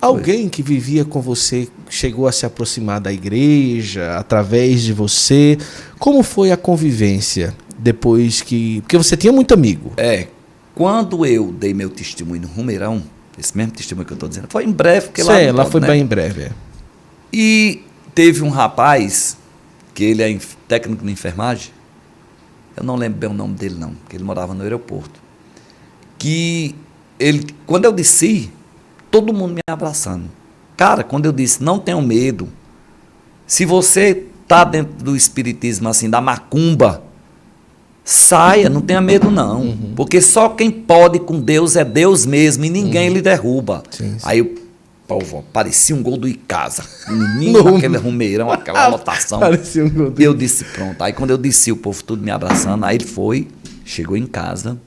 [0.01, 0.49] Alguém foi.
[0.49, 5.57] que vivia com você chegou a se aproximar da igreja através de você.
[5.99, 8.81] Como foi a convivência depois que.
[8.81, 9.93] Porque você tinha muito amigo.
[9.97, 10.27] É.
[10.73, 13.03] Quando eu dei meu testemunho no Rumeirão,
[13.37, 15.39] esse mesmo testemunho que eu estou dizendo, foi em breve, porque lá.
[15.39, 15.87] É, lá foi né?
[15.87, 16.43] bem em breve.
[16.43, 16.51] É.
[17.31, 17.83] E
[18.15, 19.37] teve um rapaz,
[19.93, 21.71] que ele é técnico de enfermagem,
[22.79, 25.19] eu não lembro bem o nome dele não, porque ele morava no aeroporto.
[26.17, 26.73] Que
[27.19, 28.49] ele, quando eu desci,
[29.11, 30.29] todo mundo me abraçando.
[30.77, 32.47] Cara, quando eu disse, não tenho medo.
[33.45, 37.03] Se você tá dentro do espiritismo assim, da macumba,
[38.03, 39.93] saia, não tenha medo não, uhum.
[39.95, 43.15] porque só quem pode com Deus é Deus mesmo e ninguém uhum.
[43.15, 43.83] lhe derruba.
[43.91, 44.19] Sim, sim.
[44.23, 44.58] Aí
[45.09, 46.83] eu parecia um gol do Icasa.
[47.09, 49.39] Menino, aquele rumeirão, aquela lotação.
[49.39, 51.01] parecia um gol do Eu disse, pronto.
[51.01, 53.47] Aí quando eu disse, o povo tudo me abraçando, aí ele foi,
[53.83, 54.77] chegou em casa,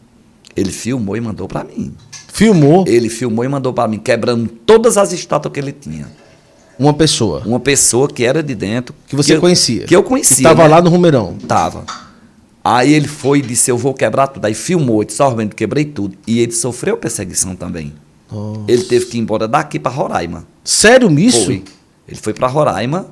[0.54, 1.94] ele filmou e mandou para mim.
[2.32, 2.84] Filmou?
[2.86, 6.06] Ele filmou e mandou para mim, quebrando todas as estátuas que ele tinha.
[6.78, 7.42] Uma pessoa?
[7.44, 8.94] Uma pessoa que era de dentro.
[9.06, 9.84] Que você que conhecia?
[9.84, 10.36] que eu conhecia.
[10.36, 10.68] Que estava né?
[10.68, 11.36] lá no Rumeirão?
[11.46, 11.84] Tava.
[12.64, 14.44] Aí ele foi e disse, eu vou quebrar tudo.
[14.44, 16.16] Aí filmou, disse, ó, oh, quebrei tudo.
[16.26, 17.92] E ele sofreu perseguição também.
[18.32, 18.60] Nossa.
[18.68, 20.46] Ele teve que ir embora daqui para Roraima.
[20.64, 21.46] Sério nisso?
[21.46, 21.64] Foi.
[22.08, 23.06] Ele foi para Roraima.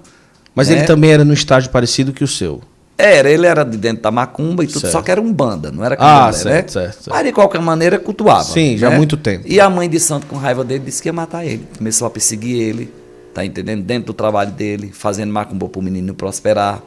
[0.54, 0.76] Mas né?
[0.76, 2.60] ele também era no estágio parecido que o seu?
[3.00, 4.92] Era, ele era de dentro da macumba e tudo, certo.
[4.92, 6.52] só que era um banda, não era candomblé, ah, certo, né?
[6.52, 8.44] certo, certo, Mas de qualquer maneira cultuava.
[8.44, 8.96] Sim, já há né?
[8.98, 9.44] muito tempo.
[9.46, 11.66] E a mãe de santo, com raiva dele, disse que ia matar ele.
[11.78, 12.92] Começou a perseguir ele,
[13.32, 13.82] tá entendendo?
[13.82, 16.82] Dentro do trabalho dele, fazendo macumba para o menino prosperar,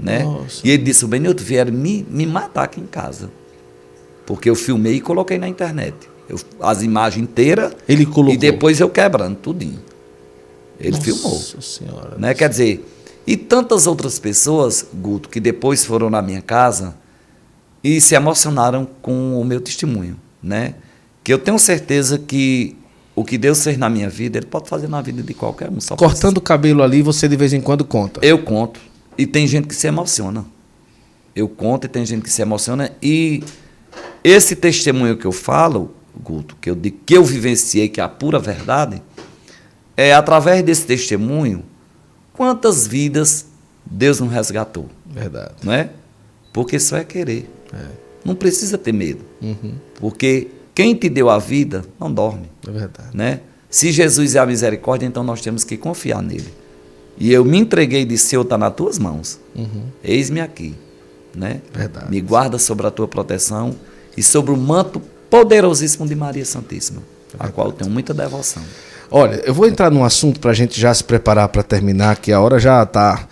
[0.00, 0.22] né?
[0.22, 0.62] Nossa.
[0.64, 3.30] E ele disse, o Benilton, vieram me, me matar aqui em casa.
[4.24, 5.94] Porque eu filmei e coloquei na internet.
[6.28, 7.74] Eu, as imagens inteiras.
[7.88, 8.34] Ele colocou.
[8.34, 9.80] E depois eu quebrando tudinho.
[10.78, 11.38] Ele Nossa filmou.
[11.60, 12.18] Senhora.
[12.18, 12.34] Né?
[12.34, 12.84] Quer dizer,
[13.26, 16.96] e tantas outras pessoas, Guto, que depois foram na minha casa
[17.82, 20.74] e se emocionaram com o meu testemunho, né?
[21.22, 22.76] Que eu tenho certeza que
[23.14, 25.76] o que Deus fez na minha vida, Ele pode fazer na vida de qualquer um.
[25.96, 28.20] Cortando o cabelo ali, você de vez em quando conta?
[28.24, 28.80] Eu conto.
[29.16, 30.46] E tem gente que se emociona.
[31.34, 32.92] Eu conto e tem gente que se emociona.
[33.02, 33.42] E
[34.22, 38.38] esse testemunho que eu falo, Guto, que eu, que eu vivenciei, que é a pura
[38.38, 39.02] verdade,
[39.96, 41.64] é através desse testemunho,
[42.32, 43.46] quantas vidas
[43.84, 44.86] Deus não resgatou.
[45.06, 45.54] Verdade.
[45.62, 45.90] Não é?
[46.52, 47.50] Porque só é querer.
[47.72, 47.86] É.
[48.24, 49.24] Não precisa ter medo.
[49.40, 49.74] Uhum.
[49.98, 52.50] Porque quem te deu a vida não dorme.
[52.66, 53.16] É verdade.
[53.16, 53.40] Né?
[53.70, 56.52] Se Jesus é a misericórdia, então nós temos que confiar nele.
[57.18, 59.40] E eu me entreguei de Senhor está nas tuas mãos.
[59.56, 59.84] Uhum.
[60.04, 60.74] Eis-me aqui.
[61.34, 61.60] Né?
[61.72, 62.10] Verdade.
[62.10, 63.74] Me guarda sobre a tua proteção
[64.16, 67.02] e sobre o manto poderosíssimo de Maria Santíssima,
[67.38, 68.62] é a qual eu tenho muita devoção.
[69.10, 72.30] Olha, eu vou entrar num assunto para a gente já se preparar para terminar, que
[72.32, 73.26] a hora já está.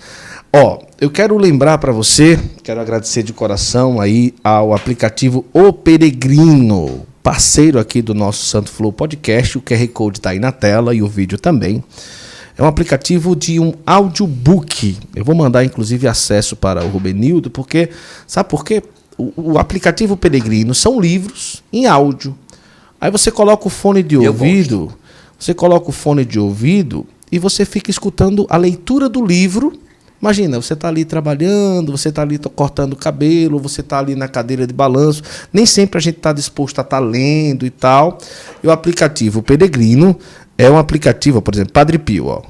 [0.53, 7.07] Ó, eu quero lembrar para você, quero agradecer de coração aí ao aplicativo O Peregrino,
[7.22, 9.59] parceiro aqui do nosso Santo Flow Podcast.
[9.59, 11.84] O QR Code está aí na tela e o vídeo também.
[12.57, 14.97] É um aplicativo de um audiobook.
[15.14, 17.90] Eu vou mandar, inclusive, acesso para o Rubenildo, porque.
[18.26, 18.82] Sabe por quê?
[19.19, 22.37] O, o, aplicativo Peregrino são livros em áudio.
[23.01, 24.93] Aí você coloca o fone de ouvido,
[25.39, 29.79] você coloca o fone de ouvido e você fica escutando a leitura do livro
[30.21, 34.27] Imagina, você está ali trabalhando, você está ali cortando o cabelo, você está ali na
[34.27, 35.23] cadeira de balanço.
[35.53, 38.19] Nem sempre a gente está disposto a estar tá lendo e tal.
[38.62, 40.19] E o aplicativo Peregrino
[40.57, 42.27] é um aplicativo, por exemplo, Padre Pio.
[42.27, 42.43] Ó.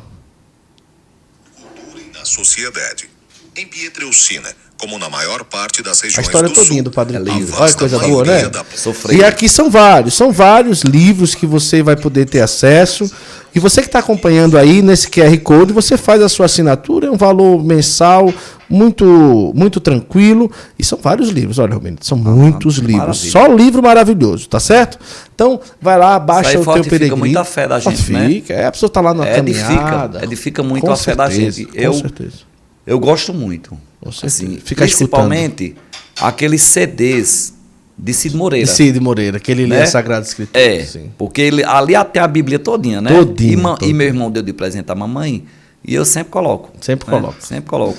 [2.15, 3.11] Na sociedade.
[3.57, 7.17] Em Pietreucina, como na maior parte das regiões a história do todinha sul, do Padre
[7.17, 7.49] a Pio.
[7.59, 8.49] Olha que coisa boa, né?
[8.49, 8.65] da.
[9.13, 13.11] E aqui são vários, são vários livros que você vai poder ter acesso.
[13.55, 17.11] E você que está acompanhando aí nesse QR Code, você faz a sua assinatura, é
[17.11, 18.31] um valor mensal
[18.69, 20.51] muito muito tranquilo.
[20.79, 22.99] E são vários livros, olha, Romero, são muitos livros.
[22.99, 23.31] maravilha.
[23.33, 24.99] Só livro maravilhoso, tá certo?
[25.35, 27.17] Então, vai lá, baixa Isso aí o teu peregrino.
[27.17, 28.19] muito a fé da gente, né?
[28.21, 30.25] Fortifica, é, a pessoa está lá na Edifica, caminhada.
[30.25, 31.73] edifica muito Com a fé da certeza, gente.
[31.73, 32.56] Com Eu- certeza.
[32.87, 33.77] Eu gosto muito.
[34.05, 34.27] Certeza.
[34.27, 35.75] Assim, Fica principalmente
[36.21, 37.55] aqueles CDs
[37.99, 38.65] de Cid Moreira.
[38.65, 39.83] E Cid Moreira, que ele lê Né?
[39.83, 40.63] a Sagrada Escritura.
[40.63, 41.11] É, sim.
[41.19, 43.11] porque ele, ali até a Bíblia todinha, né?
[43.11, 43.95] Todinha, e, ma- e todinha.
[43.95, 45.45] meu irmão deu de presente à mamãe,
[45.85, 46.71] e eu sempre coloco.
[46.81, 47.19] Sempre né?
[47.19, 47.37] coloco.
[47.45, 47.99] Sempre coloco.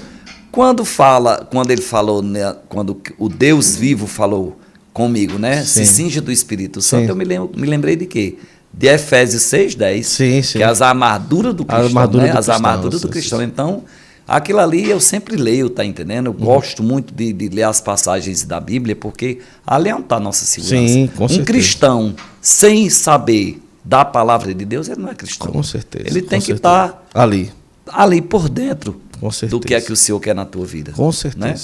[0.51, 4.57] Quando fala, quando ele falou, né, quando o Deus vivo falou
[4.93, 5.63] comigo, né?
[5.63, 5.83] Sim.
[5.83, 7.09] Se cinge do Espírito Santo, Sim.
[7.09, 8.38] eu me, lembro, me lembrei de quê?
[8.73, 10.03] De Efésios 6,10.
[10.03, 10.57] Sim, sim.
[10.59, 12.31] Que é as armaduras do cristão, armadura né?
[12.31, 13.41] do As cristão, armaduras do cristão.
[13.43, 13.83] Então,
[14.28, 16.28] aquilo ali eu sempre leio, tá entendendo?
[16.28, 16.45] Eu Uhum.
[16.45, 20.19] gosto muito de, de ler as passagens da Bíblia, porque ali é onde está a
[20.19, 20.93] nossa segurança.
[20.93, 21.45] Sim, com um certeza.
[21.45, 25.47] cristão sem saber da palavra de Deus, ele não é cristão.
[25.51, 26.05] Com certeza.
[26.07, 26.55] Ele tem que certeza.
[26.57, 27.51] estar ali.
[27.88, 28.99] ali por dentro
[29.32, 29.47] certeza.
[29.47, 30.91] do que é que o Senhor quer na tua vida.
[30.91, 31.55] Com né?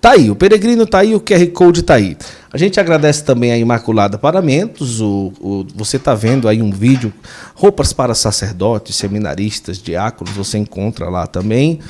[0.00, 2.16] Tá aí, o peregrino tá aí, o QR Code tá aí.
[2.52, 5.00] A gente agradece também a Imaculada Paramentos.
[5.00, 7.12] O, o- você tá vendo aí um vídeo,
[7.54, 11.80] roupas para sacerdotes, seminaristas, diáconos, você encontra lá também.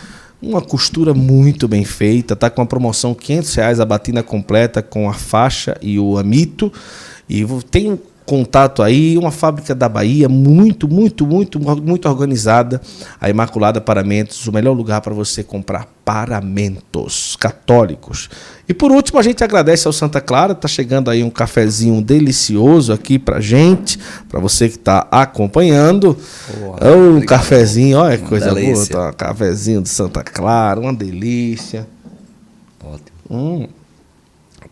[0.41, 5.09] Uma costura muito bem feita, tá com uma promoção 500 reais a batina completa com
[5.09, 6.73] a faixa e o amito.
[7.29, 12.81] E tem contato aí, uma fábrica da Bahia muito, muito, muito, muito organizada.
[13.20, 18.29] A Imaculada Paramentos, o melhor lugar para você comprar paramentos católicos.
[18.68, 22.93] E por último, a gente agradece ao Santa Clara, tá chegando aí um cafezinho delicioso
[22.93, 23.99] aqui pra gente,
[24.29, 26.16] para você que tá acompanhando.
[26.59, 27.29] Boa, É um obrigado.
[27.29, 28.97] cafezinho, olha que Uma coisa delícia.
[28.97, 29.27] boa, tá?
[29.27, 31.87] Cafezinho de Santa Clara, uma delícia.
[32.85, 33.07] Ótimo.
[33.31, 33.68] Hum,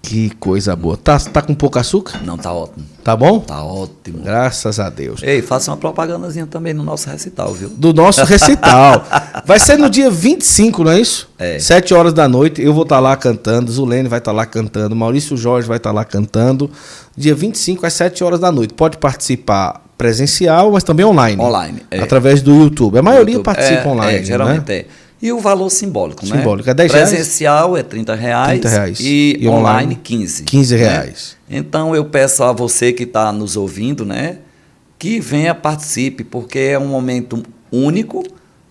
[0.05, 0.99] que coisa boa.
[0.99, 2.21] Tá, tá com pouco açúcar?
[2.23, 2.85] Não, tá ótimo.
[3.03, 3.41] Tá bom?
[3.41, 4.19] Tá ótimo.
[4.23, 5.23] Graças a Deus.
[5.23, 7.71] Ei, faça uma propagandazinha também no nosso recital, viu?
[7.71, 9.03] Do nosso recital.
[9.47, 11.31] Vai ser no dia 25, não é isso?
[11.39, 11.59] É.
[11.59, 12.61] 7 horas da noite.
[12.61, 13.73] Eu vou estar lá cantando.
[13.73, 14.95] Zulene vai estar lá cantando.
[14.95, 16.71] Maurício Jorge vai estar lá cantando.
[17.17, 18.75] Dia 25 às 7 horas da noite.
[18.75, 21.41] Pode participar presencial, mas também online.
[21.41, 22.01] Online, é.
[22.01, 22.99] Através do YouTube.
[22.99, 23.45] A maioria YouTube.
[23.45, 24.19] participa É, online.
[24.19, 24.77] É, geralmente né?
[24.77, 24.87] é.
[25.25, 26.37] E o valor simbólico, né?
[26.37, 27.09] Simbólico, é 10 reais?
[27.09, 29.01] Presencial é 30 reais, 30 reais.
[29.01, 30.43] E, E online, online 15.
[30.43, 30.81] 15 né?
[30.83, 31.37] reais.
[31.49, 34.37] Então eu peço a você que está nos ouvindo, né?
[34.99, 38.23] Que venha, participe, porque é um momento único,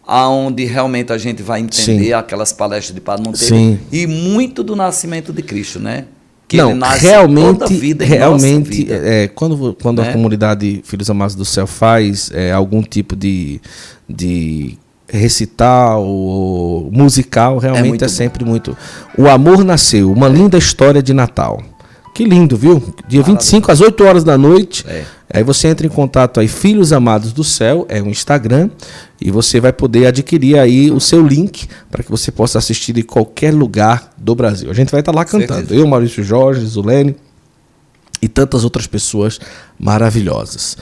[0.05, 2.13] aonde realmente a gente vai entender Sim.
[2.13, 3.79] aquelas palestras de Padre Monteiro Sim.
[3.91, 6.05] e muito do nascimento de Cristo, né?
[6.47, 8.93] Que não, ele nasce realmente, toda a vida realmente, vida.
[9.03, 10.11] é, quando, quando a Né?
[10.13, 13.59] comunidade Filhos Amados do Céu faz é, algum tipo de,
[14.07, 14.77] de
[15.17, 16.05] recital
[16.91, 18.13] musical, realmente é, bom.
[18.13, 18.75] sempre muito.
[19.17, 21.61] O amor nasceu, uma linda história de Natal.
[22.13, 22.93] Que lindo, viu?
[23.07, 24.85] Dia 25 às 8 horas da noite.
[24.87, 25.03] É.
[25.33, 28.69] Aí você entra em contato aí, Filhos Amados do Céu, é um Instagram,
[29.19, 33.01] e você vai poder adquirir aí o seu link para que você possa assistir em
[33.01, 34.69] qualquer lugar do Brasil.
[34.69, 35.61] A gente vai estar lá cantando.
[35.61, 35.73] Certeza.
[35.73, 37.15] Eu, Maurício Jorge, Zulene
[38.21, 39.39] e tantas outras pessoas
[39.79, 40.77] maravilhosas.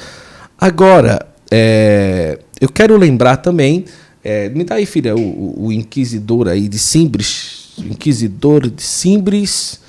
[0.59, 3.85] Agora, é, eu quero lembrar também,
[4.23, 9.79] é, me dá aí, filha, o, o- inquisidor aí de Simbres, inquisidor de Simbres.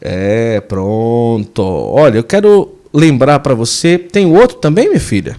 [0.00, 1.62] É, pronto.
[1.62, 5.36] Olha, eu quero lembrar para você, tem outro também, minha filha?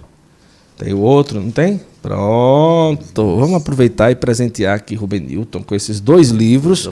[0.78, 1.80] Tem outro, não tem?
[2.02, 3.38] Pronto.
[3.38, 6.90] Vamos aproveitar e presentear aqui Ruben Newton com esses dois livros.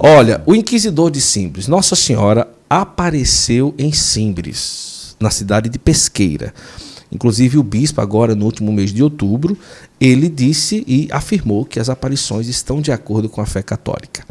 [0.00, 1.66] Olha, o Inquisidor de Simbres.
[1.68, 6.54] Nossa Senhora apareceu em Simbres, na cidade de Pesqueira.
[7.12, 9.56] Inclusive o bispo agora no último mês de outubro,
[10.00, 14.24] ele disse e afirmou que as aparições estão de acordo com a fé católica.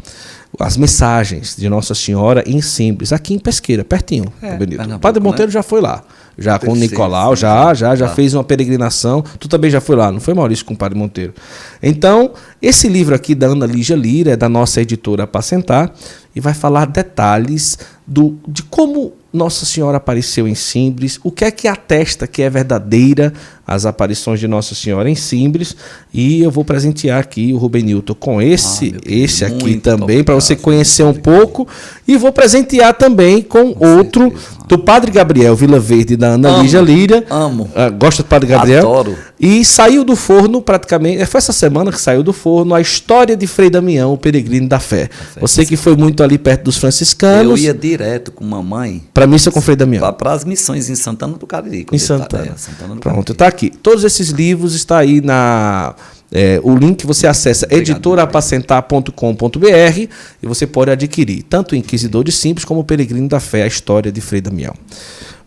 [0.58, 4.32] As mensagens de Nossa Senhora em Simbres, aqui em Pesqueira, pertinho.
[4.40, 4.56] É.
[4.56, 5.52] Pernambuco, Padre Monteiro né?
[5.52, 6.04] já foi lá,
[6.38, 8.14] já com o Nicolau, sim, já, já, já Tá.
[8.14, 9.24] fez uma peregrinação.
[9.40, 11.34] Tu também já foi lá, não foi, Maurício, com o Padre Monteiro?
[11.82, 15.92] Então, esse livro aqui da Ana Lígia Lira, é da nossa editora Apacentar,
[16.34, 21.50] e vai falar detalhes do, de como Nossa Senhora apareceu em Simbres, o que é
[21.50, 23.32] que atesta que é verdadeira
[23.66, 25.74] as aparições de Nossa Senhora em Simbres
[26.12, 30.34] e eu vou presentear aqui o Rubenilton com esse, Ah, querido, esse aqui também para
[30.34, 31.66] você conhecer um pouco
[32.06, 34.66] e vou presentear também com, outro certeza.
[34.68, 37.24] do Padre Gabriel Vila Verde da Ana Amo, Lígia Lira.
[37.30, 37.70] amo.
[37.74, 38.80] Ah, gosta do Padre Gabriel?
[38.80, 39.16] Adoro.
[39.40, 43.46] E saiu do forno praticamente, foi essa semana que saiu do forno a história de
[43.46, 45.08] Frei Damião, o peregrino da fé.
[45.40, 49.50] Você que foi muito ali perto dos Eu franciscanos, ia direto com mamãe para missa
[49.50, 50.12] com Frei Damião.
[50.12, 51.80] para as missões em Santana do Cariri.
[51.80, 52.46] Em tá- Santana.
[52.46, 53.70] é, Santana do Pronto, está aqui.
[53.70, 55.94] Todos esses livros está aí na
[56.32, 60.08] é, o link você acessa editorapacentar.com.br
[60.42, 63.66] e você pode adquirir tanto o Inquisidor de Simples como o Peregrino da Fé, a
[63.66, 64.74] história de Frei Damião.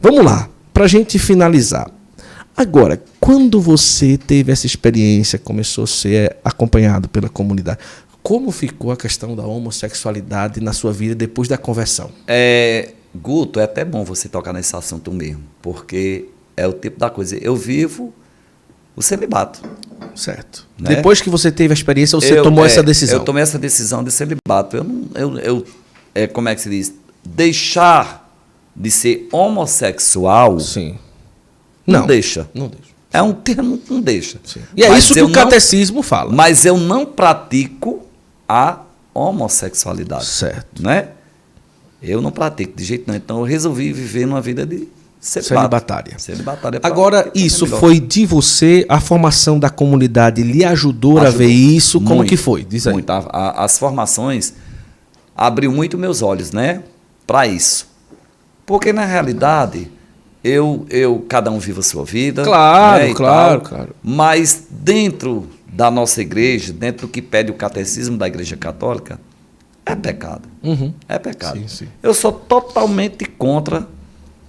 [0.01, 1.89] Vamos lá, para a gente finalizar.
[2.55, 7.77] Agora, quando você teve essa experiência, começou a ser acompanhado pela comunidade,
[8.27, 12.11] como ficou a questão da homossexualidade na sua vida depois da conversão?
[12.27, 16.25] É, Guto, é até bom você tocar nesse assunto mesmo, porque
[16.57, 17.37] é o tipo da coisa.
[17.37, 18.13] Eu vivo
[18.97, 19.61] o celibato.
[20.13, 20.67] Certo.
[20.77, 20.95] Né?
[20.95, 23.19] Depois que você teve a experiência, você Eu- tomou é, essa decisão.
[23.19, 24.75] Eu tomei essa decisão de celibato.
[24.75, 25.65] Eu não, eu, eu-
[26.13, 26.93] é, como é que se diz?
[27.23, 28.29] Deixar
[28.75, 30.97] de ser homossexual Sim.
[31.87, 32.49] não, deixa.
[32.53, 32.91] Não deixa.
[33.13, 34.37] É um termo que não deixa.
[34.75, 36.29] E é Mas isso que o não- catecismo fala.
[36.33, 38.05] Mas eu não pratico
[38.47, 38.79] a
[39.13, 40.25] homossexualidade.
[40.25, 40.81] Certo.
[40.81, 41.09] Né?
[42.01, 43.17] Eu não pratico de jeito nenhum.
[43.23, 44.87] Então eu resolvi viver numa vida de.
[45.19, 46.17] Celibatária.
[46.19, 46.79] Celibatária.
[46.79, 47.79] pra- Agora, isso melhor.
[47.79, 51.39] foi de você, a formação da comunidade lhe ajudou, a Ajudou.
[51.39, 51.99] ver isso?
[51.99, 52.63] Como Muito, que foi?
[52.63, 52.93] Diz aí.
[52.93, 53.09] muito.
[53.09, 54.53] A- a- as formações
[55.35, 56.83] abriu muito meus olhos, né?
[57.25, 57.87] Para isso.
[58.65, 59.91] Porque, na realidade,
[60.43, 62.43] eu, eu cada um vive a sua vida.
[62.43, 63.95] Claro, né, claro, tal, claro.
[64.03, 69.19] Mas dentro da nossa igreja, dentro do que pede o catecismo da igreja católica,
[69.85, 70.49] é pecado.
[70.63, 70.93] Uhum.
[71.07, 71.59] É pecado.
[71.59, 71.87] Sim, sim.
[72.01, 73.87] Eu sou totalmente contra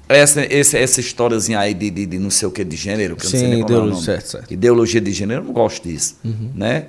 [0.09, 3.27] essa, essa, essa historiazinha aí de, de, de não sei o que de gênero, que
[3.27, 4.05] eu não sei Sim, nem qual é o ideologia, nome.
[4.05, 4.53] certo, certo.
[4.53, 6.17] Ideologia de gênero, eu não gosto disso.
[6.25, 6.51] Uhum.
[6.55, 6.87] Né?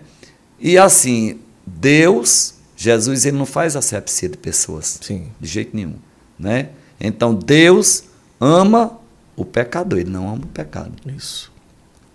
[0.60, 5.00] E assim, Deus, Jesus, ele não faz asepsia de pessoas.
[5.02, 5.28] Sim.
[5.40, 5.96] De jeito nenhum.
[6.38, 6.70] Né?
[7.00, 8.06] Então, Deus
[8.40, 8.98] ama
[9.36, 10.94] o pecador, ele não ama o pecado.
[11.06, 11.52] Isso.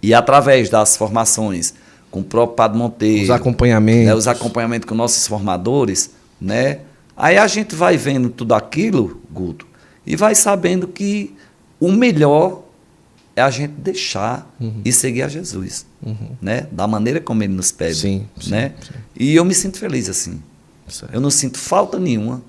[0.03, 1.75] E através das formações
[2.15, 4.07] com o próprio Padre Monteiro, Os acompanhamentos.
[4.07, 6.11] né, os acompanhamentos com nossos formadores,
[6.41, 6.79] né?
[7.17, 9.67] Aí a gente vai vendo tudo aquilo, Guto,
[10.07, 11.35] e vai sabendo que
[11.81, 12.63] o melhor
[13.35, 14.81] é a gente deixar Uhum.
[14.85, 15.85] e seguir a Jesus,
[16.41, 16.69] né?
[16.71, 18.75] Da maneira como ele nos pede, Sim, sim, né?
[18.81, 18.93] sim.
[19.19, 20.41] E eu me sinto feliz assim.
[20.87, 21.13] Certo.
[21.13, 22.41] Eu não sinto falta nenhuma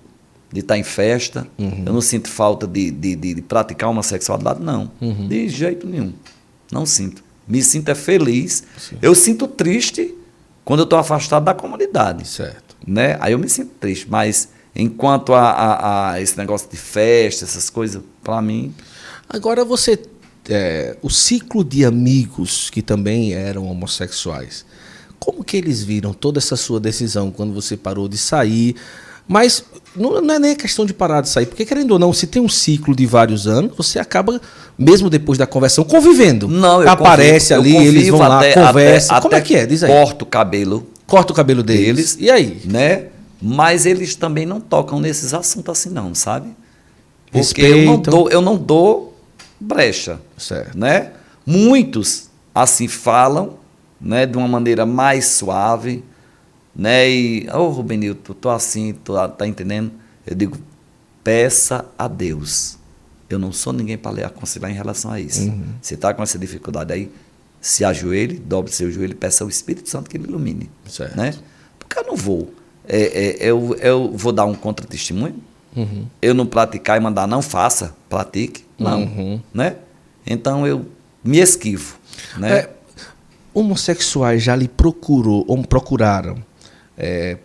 [0.54, 1.48] de estar em festa.
[1.58, 1.84] Uhum.
[1.88, 4.92] Eu não sinto falta de, de, de, de praticar uma sexualidade, não.
[5.02, 5.28] Uhum.
[5.28, 6.14] De jeito nenhum.
[6.72, 7.24] Não sinto.
[7.48, 8.64] Me sinto é feliz.
[9.02, 10.16] Eu sinto triste
[10.64, 12.28] quando eu estou afastado da comunidade.
[12.28, 12.76] Certo.
[12.86, 13.18] Né?
[13.20, 14.08] Aí eu me sinto triste.
[14.10, 18.74] Mas enquanto a, a, a esse negócio de festa, essas coisas, para mim,
[19.30, 20.00] Agora você.
[20.50, 24.66] é, o ciclo de amigos que também eram homossexuais.
[25.20, 28.76] Como que eles viram toda essa sua decisão quando você parou de sair?
[29.28, 29.64] Mas
[29.96, 32.42] não, não é nem questão de parar de sair, porque querendo ou não, se tem
[32.42, 34.40] um ciclo de vários anos, você acaba,
[34.78, 36.48] mesmo depois da conversão, convivendo.
[36.48, 39.16] não, eu Aparece convivo- eu ali, eles convivo vão lá, até- conversam.
[39.16, 39.66] até- Como é que é?
[39.66, 39.92] Diz aí.
[39.92, 42.16] Corto o cabelo, Corta o cabelo deles.
[42.16, 42.18] deles.
[42.20, 42.62] E aí?
[42.66, 43.06] né?
[43.42, 46.50] Mas eles também não tocam nesses assuntos assim, não, sabe?
[47.32, 49.18] Porque eu não, dou, eu não dou
[49.60, 50.78] brecha, Certo.
[50.78, 51.12] né?
[51.46, 53.56] Muitos assim falam,
[54.00, 56.04] né, de uma maneira mais suave,
[56.76, 57.10] né?
[57.10, 59.92] E, ô Rubenilton, tô assim, tô, tá entendendo?
[60.28, 60.58] Eu digo,
[61.24, 62.78] peça a Deus.
[63.30, 65.48] Eu não sou ninguém para lhe aconselhar em relação a isso.
[65.48, 65.66] Uhum.
[65.82, 67.12] Se está com essa dificuldade aí,
[67.62, 70.70] se ajoelhe, dobre seu joelho e peça ao Espírito Santo que ele ilumine.
[70.88, 71.16] Certo.
[71.16, 71.34] Né?
[71.80, 72.54] Porque eu não vou.
[72.88, 75.42] é, é, eu, eu vou dar um contra-testemunho?
[75.76, 76.06] Uhum.
[76.22, 78.64] Eu não praticar e mandar, não faça, pratique.
[78.78, 79.04] Não.
[79.04, 79.42] Uhum.
[79.54, 79.78] Né?
[80.26, 80.86] Então eu
[81.24, 81.98] me esquivo.
[82.38, 82.60] Né?
[82.60, 82.70] É,
[83.54, 86.38] homossexuais já lhe procurou ou procuraram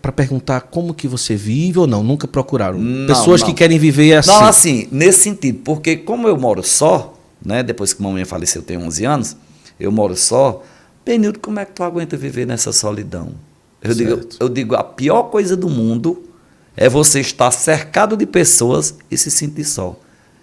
[0.00, 2.02] para perguntar como que você vive ou não?
[2.04, 2.78] Nunca procuraram?
[2.78, 3.48] Não, Pessoas não.
[3.48, 4.28] que querem viver assim.
[4.30, 7.14] Não, assim, nesse sentido, porque como eu moro só,
[7.44, 9.36] né, depois que mamãe faleceu, eu tenho 11 anos,
[9.78, 10.62] eu moro só,
[11.04, 13.32] Benildo, como é que tu aguenta viver nessa solidão?
[13.82, 16.22] Eu digo, eu digo, a pior coisa do mundo
[16.76, 19.98] é você estar cercado de pessoas e se sentir só.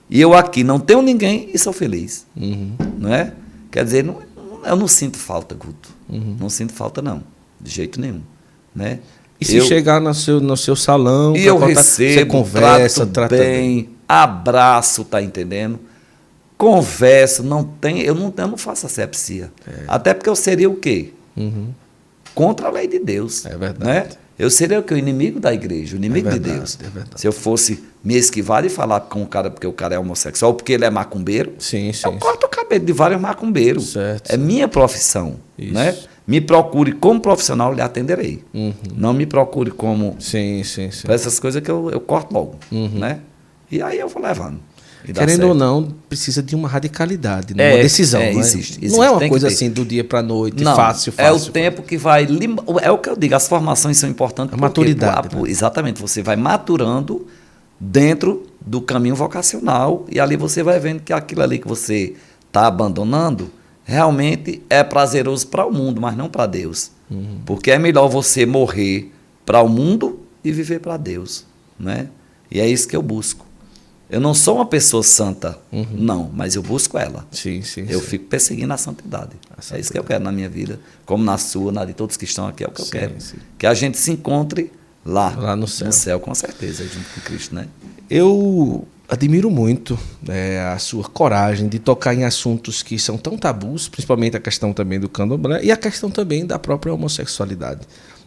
[0.09, 2.25] E eu aqui não tenho ninguém e sou feliz.
[2.35, 2.71] Uhum.
[2.97, 3.33] Não é?
[3.71, 4.17] Quer dizer, não-
[4.65, 5.89] eu não sinto falta, Guto.
[6.09, 6.35] Uhum.
[6.39, 7.21] Não sinto falta, não.
[7.61, 8.21] De jeito nenhum.
[8.77, 8.99] Né?
[9.41, 13.05] E se Eu- chegar no seu, no seu salão, e eu contar- recebo, você conversa,
[13.05, 15.79] trato trata bem, abraço, tá entendendo?
[16.57, 19.51] Converso, não tem, eu não, eu não faço asepsia.
[19.67, 19.83] É.
[19.87, 21.11] Até porque eu seria o quê?
[21.35, 21.67] Uhum.
[22.33, 23.45] Contra a lei de Deus.
[23.45, 23.83] É verdade.
[23.83, 24.07] Né?
[24.39, 24.93] eu seria o que?
[24.93, 26.77] O inimigo da igreja, o inimigo É de verdade, Deus.
[27.13, 27.17] é.
[27.17, 30.53] Se eu fosse me esquivar e falar com o cara porque o cara é homossexual,
[30.53, 32.05] porque ele é macumbeiro, Sim, sim.
[32.07, 33.93] eu corto o cabelo de vários macumbeiros.
[33.93, 34.41] Certo, é certo.
[34.41, 35.35] minha profissão.
[35.57, 35.73] Isso.
[35.73, 35.95] Né?
[36.27, 38.43] Me procure como profissional, lhe atenderei.
[38.53, 38.73] Uhum.
[38.95, 41.03] Não me procure como Sim, sim, sim.
[41.03, 42.55] para essas coisas que eu, eu corto logo.
[42.71, 43.19] Né?
[43.71, 44.59] E aí eu vou levando.
[45.13, 47.71] Querendo ou não, precisa de uma radicalidade, né?
[47.71, 48.19] É, uma decisão.
[48.19, 48.41] é, não, é?
[48.43, 51.35] existe, não existe, é uma coisa assim do dia para noite, Não, fácil, É o
[51.35, 51.53] fácil.
[51.53, 52.25] tempo que vai.
[52.25, 54.53] lim- É o que eu digo, as formações são importantes.
[54.53, 55.41] A maturidade, né?
[55.45, 57.25] Exatamente, você vai maturando
[57.79, 62.15] dentro do caminho vocacional e ali você vai vendo que aquilo ali que você
[62.47, 63.49] está abandonando
[63.87, 66.91] realmente é prazeroso para o mundo, mas não para Deus.
[67.09, 67.39] Uhum.
[67.45, 69.13] Porque é melhor você morrer
[69.45, 71.45] para o mundo e viver para Deus.
[71.79, 72.09] Né?
[72.51, 73.45] E é isso que eu busco.
[74.09, 75.57] Eu não sou uma pessoa santa,
[75.91, 77.25] não, mas eu busco ela.
[77.29, 77.85] Sim, sim.
[77.89, 78.05] Eu sim.
[78.05, 79.31] fico perseguindo a santidade.
[79.71, 82.23] É isso que eu quero na minha vida, como na sua, na de todos que
[82.23, 83.15] estão aqui, é o que eu Sim, quero.
[83.19, 83.37] sim.
[83.57, 84.71] Que a gente se encontre
[85.05, 85.87] lá, Lá no céu.
[85.87, 87.67] No céu, com certeza, junto com Cristo, né?
[88.09, 93.87] Eu admiro muito né, a sua coragem de tocar em assuntos que são tão tabus,
[93.87, 97.81] principalmente a questão também do candomblé e a questão também da própria homossexualidade.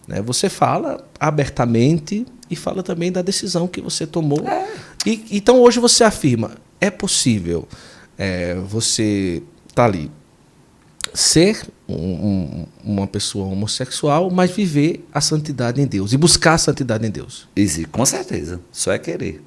[0.09, 0.23] né?
[0.23, 4.43] Você fala abertamente e fala também da decisão que você tomou.
[5.07, 7.69] E, então hoje você afirma, é possível
[8.19, 9.43] é, você
[9.75, 10.11] tá ali
[11.15, 16.59] ser um- um- uma pessoa homossexual, mas viver a santidade em Deus e buscar a
[16.59, 17.49] santidade em Deus.
[17.57, 18.61] Existe, com certeza.
[18.71, 19.43] Só é querer.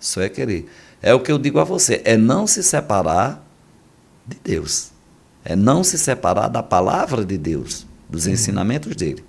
[0.00, 0.68] Só é querer.
[1.00, 3.44] É o que eu digo a você, é não se separar
[4.26, 4.90] de Deus.
[5.44, 9.24] É não se separar da palavra de Deus, dos ensinamentos dele.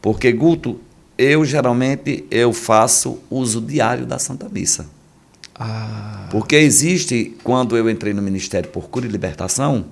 [0.00, 0.80] Porque, Guto,
[1.16, 4.86] eu geralmente eu faço uso diário da Santa Missa.
[5.54, 9.84] Ah, Porque existe, quando eu entrei no Ministério por Cura e Libertação,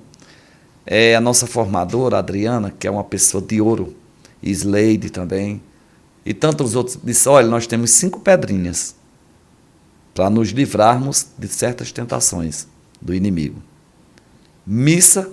[0.85, 3.95] é a nossa formadora, Adriana, que é uma pessoa de ouro,
[4.41, 5.61] e Slade também,
[6.25, 8.95] e tantos outros, disse: olha, nós temos cinco pedrinhas
[10.13, 12.67] para nos livrarmos de certas tentações
[13.01, 13.61] do inimigo:
[14.65, 15.29] missa,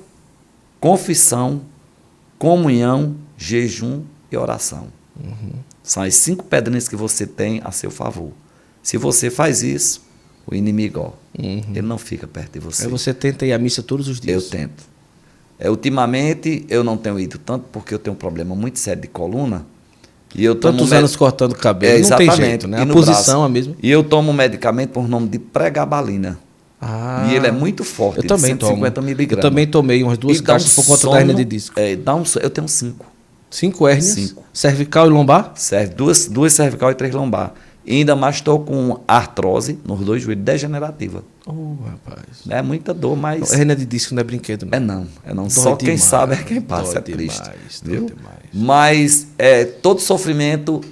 [0.80, 1.62] confissão,
[2.38, 4.88] comunhão, jejum e oração.
[5.82, 8.32] São as cinco pedrinhas que você tem a seu favor.
[8.82, 10.02] Se você faz isso,
[10.46, 12.84] o inimigo, ó, ele não fica perto de você.
[12.84, 14.48] Aí você tenta ir à missa todos os Eu dias.
[14.48, 14.84] tento.
[15.59, 19.09] É, ultimamente, eu não tenho ido tanto porque eu tenho um problema muito sério de
[19.09, 19.66] coluna.
[20.34, 22.46] E eu tomo Tantos med- anos cortando cabelo, É, não tem exatamente.
[22.50, 22.78] jeito, né?
[22.78, 23.74] E A posição é a mesma.
[23.82, 26.38] E eu tomo um medicamento por nome de pregabalina.
[26.80, 29.06] Ah, E ele é muito forte, Eu também 150 tomo.
[29.06, 29.44] miligramas.
[29.44, 31.44] Eu também tomei umas duas E dá um caixas por conta sono- da hernia de
[31.44, 31.78] disco.
[31.80, 33.06] É, dá um, eu tenho cinco.
[33.50, 34.44] Cinco hérnias, Cinco.
[34.52, 35.52] cervical e lombar.
[35.56, 37.52] Serve duas, duas cervical e três lombar.
[37.89, 41.24] E ainda mais estou com artrose nos dois joelhos degenerativa.
[41.47, 42.27] Oh, rapaz.
[42.51, 43.51] É muita dor, mas.
[43.51, 44.77] Hernia de disco não é brinquedo, não.
[44.77, 45.43] É não, é não.
[45.44, 47.43] Dói Só quem demais, sabe é quem passa, é triste.
[47.43, 48.05] demais, viu?
[48.05, 48.36] demais.
[48.52, 50.82] Mas é, todo sofrimento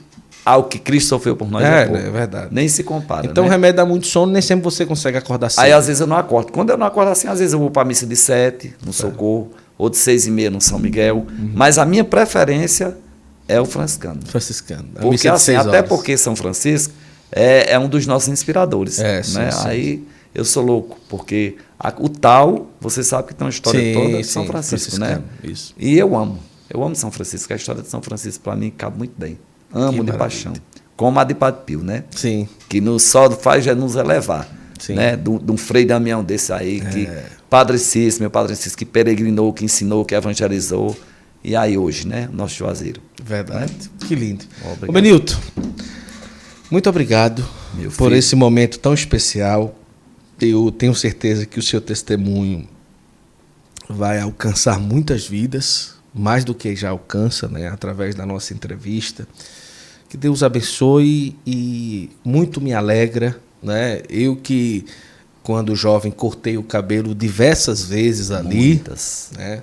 [0.43, 2.48] ao que Cristo sofreu por nós é, É, né, é verdade.
[2.51, 3.27] Nem se compara.
[3.27, 3.52] Então o né?
[3.52, 5.64] remédio dá muito sono, nem sempre você consegue acordar cedo.
[5.64, 6.51] Aí às vezes eu não acordo.
[6.51, 8.94] Quando eu não acordo assim, às vezes eu vou para a missa de sete, no
[8.94, 11.27] Socorro, ou de seis e meia no São Miguel.
[11.28, 11.51] Uhum.
[11.55, 12.97] Mas a minha preferência
[13.48, 14.20] é o franciscano.
[14.27, 14.89] Franciscano.
[14.97, 16.93] A Porque assim, até porque São Francisco
[17.31, 18.98] é, é um dos nossos inspiradores.
[18.98, 19.51] É, sim, né?
[19.51, 19.66] sim.
[19.68, 20.05] Aí
[20.35, 24.18] eu sou louco, porque a- o tal, você sabe que tem uma história Sim, toda
[24.18, 25.20] de São sim, Francisco, né?
[25.43, 25.74] isso.
[25.78, 26.39] E eu amo.
[26.68, 27.52] Eu amo São Francisco.
[27.52, 29.39] A história de São Francisco, para mim, cabe muito bem.
[29.73, 30.18] Amo Que de maravilha.
[30.18, 30.52] paixão.
[30.97, 32.05] Como a de Padre Pio, né?
[32.10, 32.48] Sim.
[32.68, 34.48] que nos só faz é nos elevar.
[34.78, 34.94] Sim.
[34.94, 35.16] Né?
[35.16, 37.24] De um de Frei Damião desse aí, que É.
[37.48, 40.97] Padre Cis, meu Padre Cis, que peregrinou, que ensinou, que evangelizou.
[41.47, 42.28] E aí hoje, né?
[42.32, 43.01] Nosso Juazeiro.
[43.23, 43.73] Verdade.
[44.01, 44.44] Que lindo.
[44.64, 44.89] Obrigado.
[44.89, 45.36] Ô, Benilton,
[46.68, 48.16] muito obrigado Meu por filho.
[48.16, 49.73] esse momento tão especial.
[50.40, 52.68] Eu tenho certeza que o seu testemunho
[53.89, 59.28] vai alcançar muitas vidas, mais do que já alcança, né, através da nossa entrevista.
[60.09, 64.02] Que Deus abençoe e muito me alegra, né?
[64.10, 64.85] Eu que
[65.44, 69.31] quando jovem cortei o cabelo diversas vezes ali, Muitas.
[69.36, 69.62] né?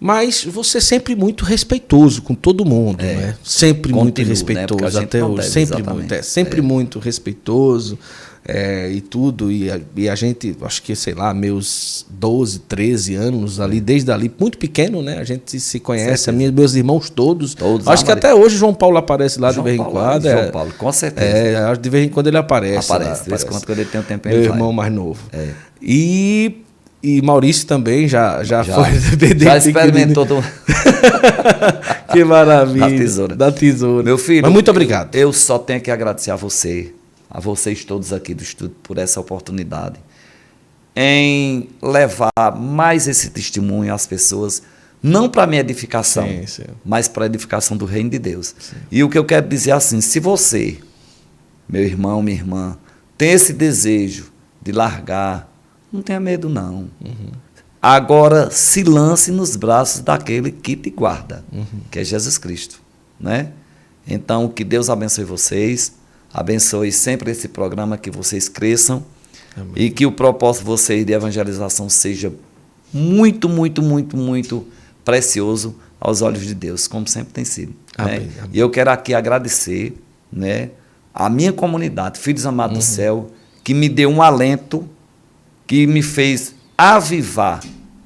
[0.00, 3.14] Mas você sempre muito respeitoso com todo mundo, É.
[3.14, 3.34] né?
[3.42, 4.28] Sempre Continuo, muito né?
[4.28, 5.98] respeitoso gente até hoje, deve, sempre exatamente.
[6.00, 6.62] muito, é, sempre É.
[6.62, 7.98] muito respeitoso
[8.46, 13.14] é, e tudo e a, e a gente, acho que sei lá, meus 12, 13
[13.16, 15.18] anos ali, desde ali, muito pequeno, né?
[15.18, 17.54] A gente se conhece, minha, meus irmãos todos.
[17.54, 20.22] Todos, acho que até hoje João Paulo aparece lá João de vez em quando.
[20.22, 21.26] João é, Paulo, com certeza.
[21.26, 22.90] É, de vez em quando ele aparece.
[22.90, 24.56] Aparece, lá, em quando, ele tem um tempo, Meu ele vai.
[24.56, 25.20] irmão mais novo.
[25.32, 25.48] É.
[25.82, 26.62] E,
[27.02, 28.84] e Maurício também já, já, Já, foi
[29.38, 30.24] já experimentou.
[30.26, 30.42] Do...
[32.12, 32.88] Que maravilha.
[32.90, 33.36] Da tesoura.
[33.36, 34.02] Da tesoura.
[34.02, 34.42] Meu filho.
[34.42, 35.14] Mas muito eu- obrigado.
[35.14, 36.92] Eu, só tenho que agradecer a você,
[37.30, 39.96] a vocês todos aqui do estúdio, por essa oportunidade
[41.00, 44.62] em levar mais esse testemunho às pessoas,
[45.00, 46.62] Não para minha edificação, Sim, sim.
[46.84, 48.52] mas para a edificação do reino de Deus.
[48.90, 50.78] E o que eu quero dizer é assim, se você,
[51.68, 52.76] meu irmão, minha irmã,
[53.16, 55.48] tem esse desejo de largar,
[55.92, 56.88] não tenha medo não.
[57.80, 61.44] Agora se lance nos braços daquele que te guarda,
[61.90, 62.80] que é Jesus Cristo,
[63.20, 63.52] né?
[64.06, 65.92] Então que Deus abençoe vocês,
[66.32, 69.04] abençoe sempre esse programa que vocês cresçam
[69.56, 69.72] Amém.
[69.76, 72.32] e que o propósito de vocês de evangelização seja
[72.92, 74.66] muito, muito, muito, muito
[75.04, 77.74] precioso aos olhos de Deus, como sempre tem sido.
[77.96, 78.32] Amém, né?
[78.38, 78.50] amém.
[78.52, 79.94] E eu quero aqui agradecer,
[80.32, 80.70] né,
[81.12, 82.80] a minha comunidade, Filhos Amados Uhum.
[82.80, 83.30] do Céu,
[83.62, 84.88] que me deu um alento,
[85.68, 87.62] que me fez avivar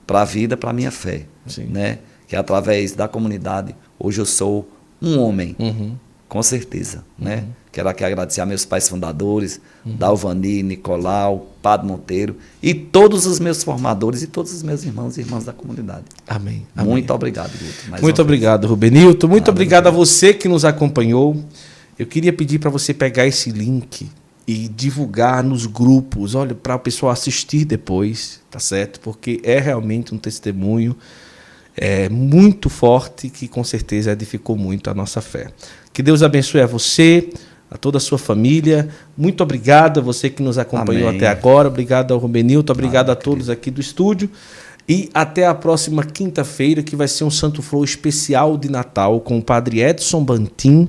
[0.07, 1.67] para a vida, para a minha fé, Sim.
[1.67, 1.99] né?
[2.29, 4.69] Que através da comunidade hoje eu sou
[5.01, 5.95] um homem, Uhum.
[6.29, 7.45] com certeza, né?
[7.71, 13.63] Quero aqui agradecer a meus pais fundadores, Dalvani, Nicolau, Padre Monteiro e todos os meus
[13.65, 16.05] formadores e todos os meus irmãos e irmãs da comunidade.
[16.27, 16.67] Amém.
[16.77, 16.91] Amém.
[16.91, 18.03] Muito obrigado, Guto.
[18.03, 19.27] Muito obrigado, Rubenilton.
[19.29, 21.43] Muito obrigado a você que nos acompanhou.
[21.99, 24.11] Eu queria pedir para você pegar esse link
[24.47, 29.01] e divulgar nos grupos, olha, para o pessoal assistir depois, tá certo?
[29.01, 30.97] Porque é realmente um testemunho
[31.77, 35.49] é, muito forte que com certeza edificou muito a nossa fé.
[35.93, 37.31] Que Deus abençoe a você,
[37.71, 38.89] a toda a sua família.
[39.17, 41.19] Muito obrigado a você que nos acompanhou Amém.
[41.19, 41.69] até agora.
[41.69, 44.31] Obrigado ao Rubenilton, obrigado a todos aqui do estúdio.
[44.89, 49.39] E até a próxima quinta-feira, que vai ser um Santo Flow especial de Natal com
[49.39, 50.89] o Padre Edson Bantim.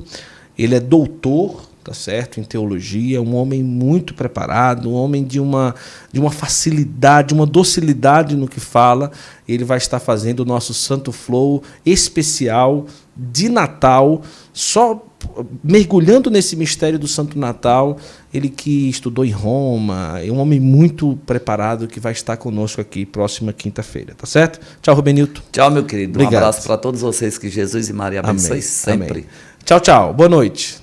[0.57, 5.75] Ele é doutor, tá certo, em teologia, um homem muito preparado, um homem de uma,
[6.11, 9.11] de uma facilidade, uma docilidade no que fala.
[9.47, 12.85] Ele vai estar fazendo o nosso Santo Flow especial
[13.15, 15.05] de Natal, só
[15.63, 17.97] mergulhando nesse mistério do Santo Natal.
[18.33, 23.05] Ele que estudou em Roma, é um homem muito preparado que vai estar conosco aqui
[23.05, 24.59] próxima quinta-feira, tá certo?
[24.81, 25.41] Tchau, Rubenilton.
[25.51, 26.13] Tchau, meu querido.
[26.13, 26.33] Obrigado.
[26.33, 27.37] Um abraço para todos vocês.
[27.37, 29.11] Que Jesus e Maria abençoe sempre.
[29.11, 29.25] Amém.
[29.63, 30.13] Tchau, tchau.
[30.13, 30.82] Boa noite.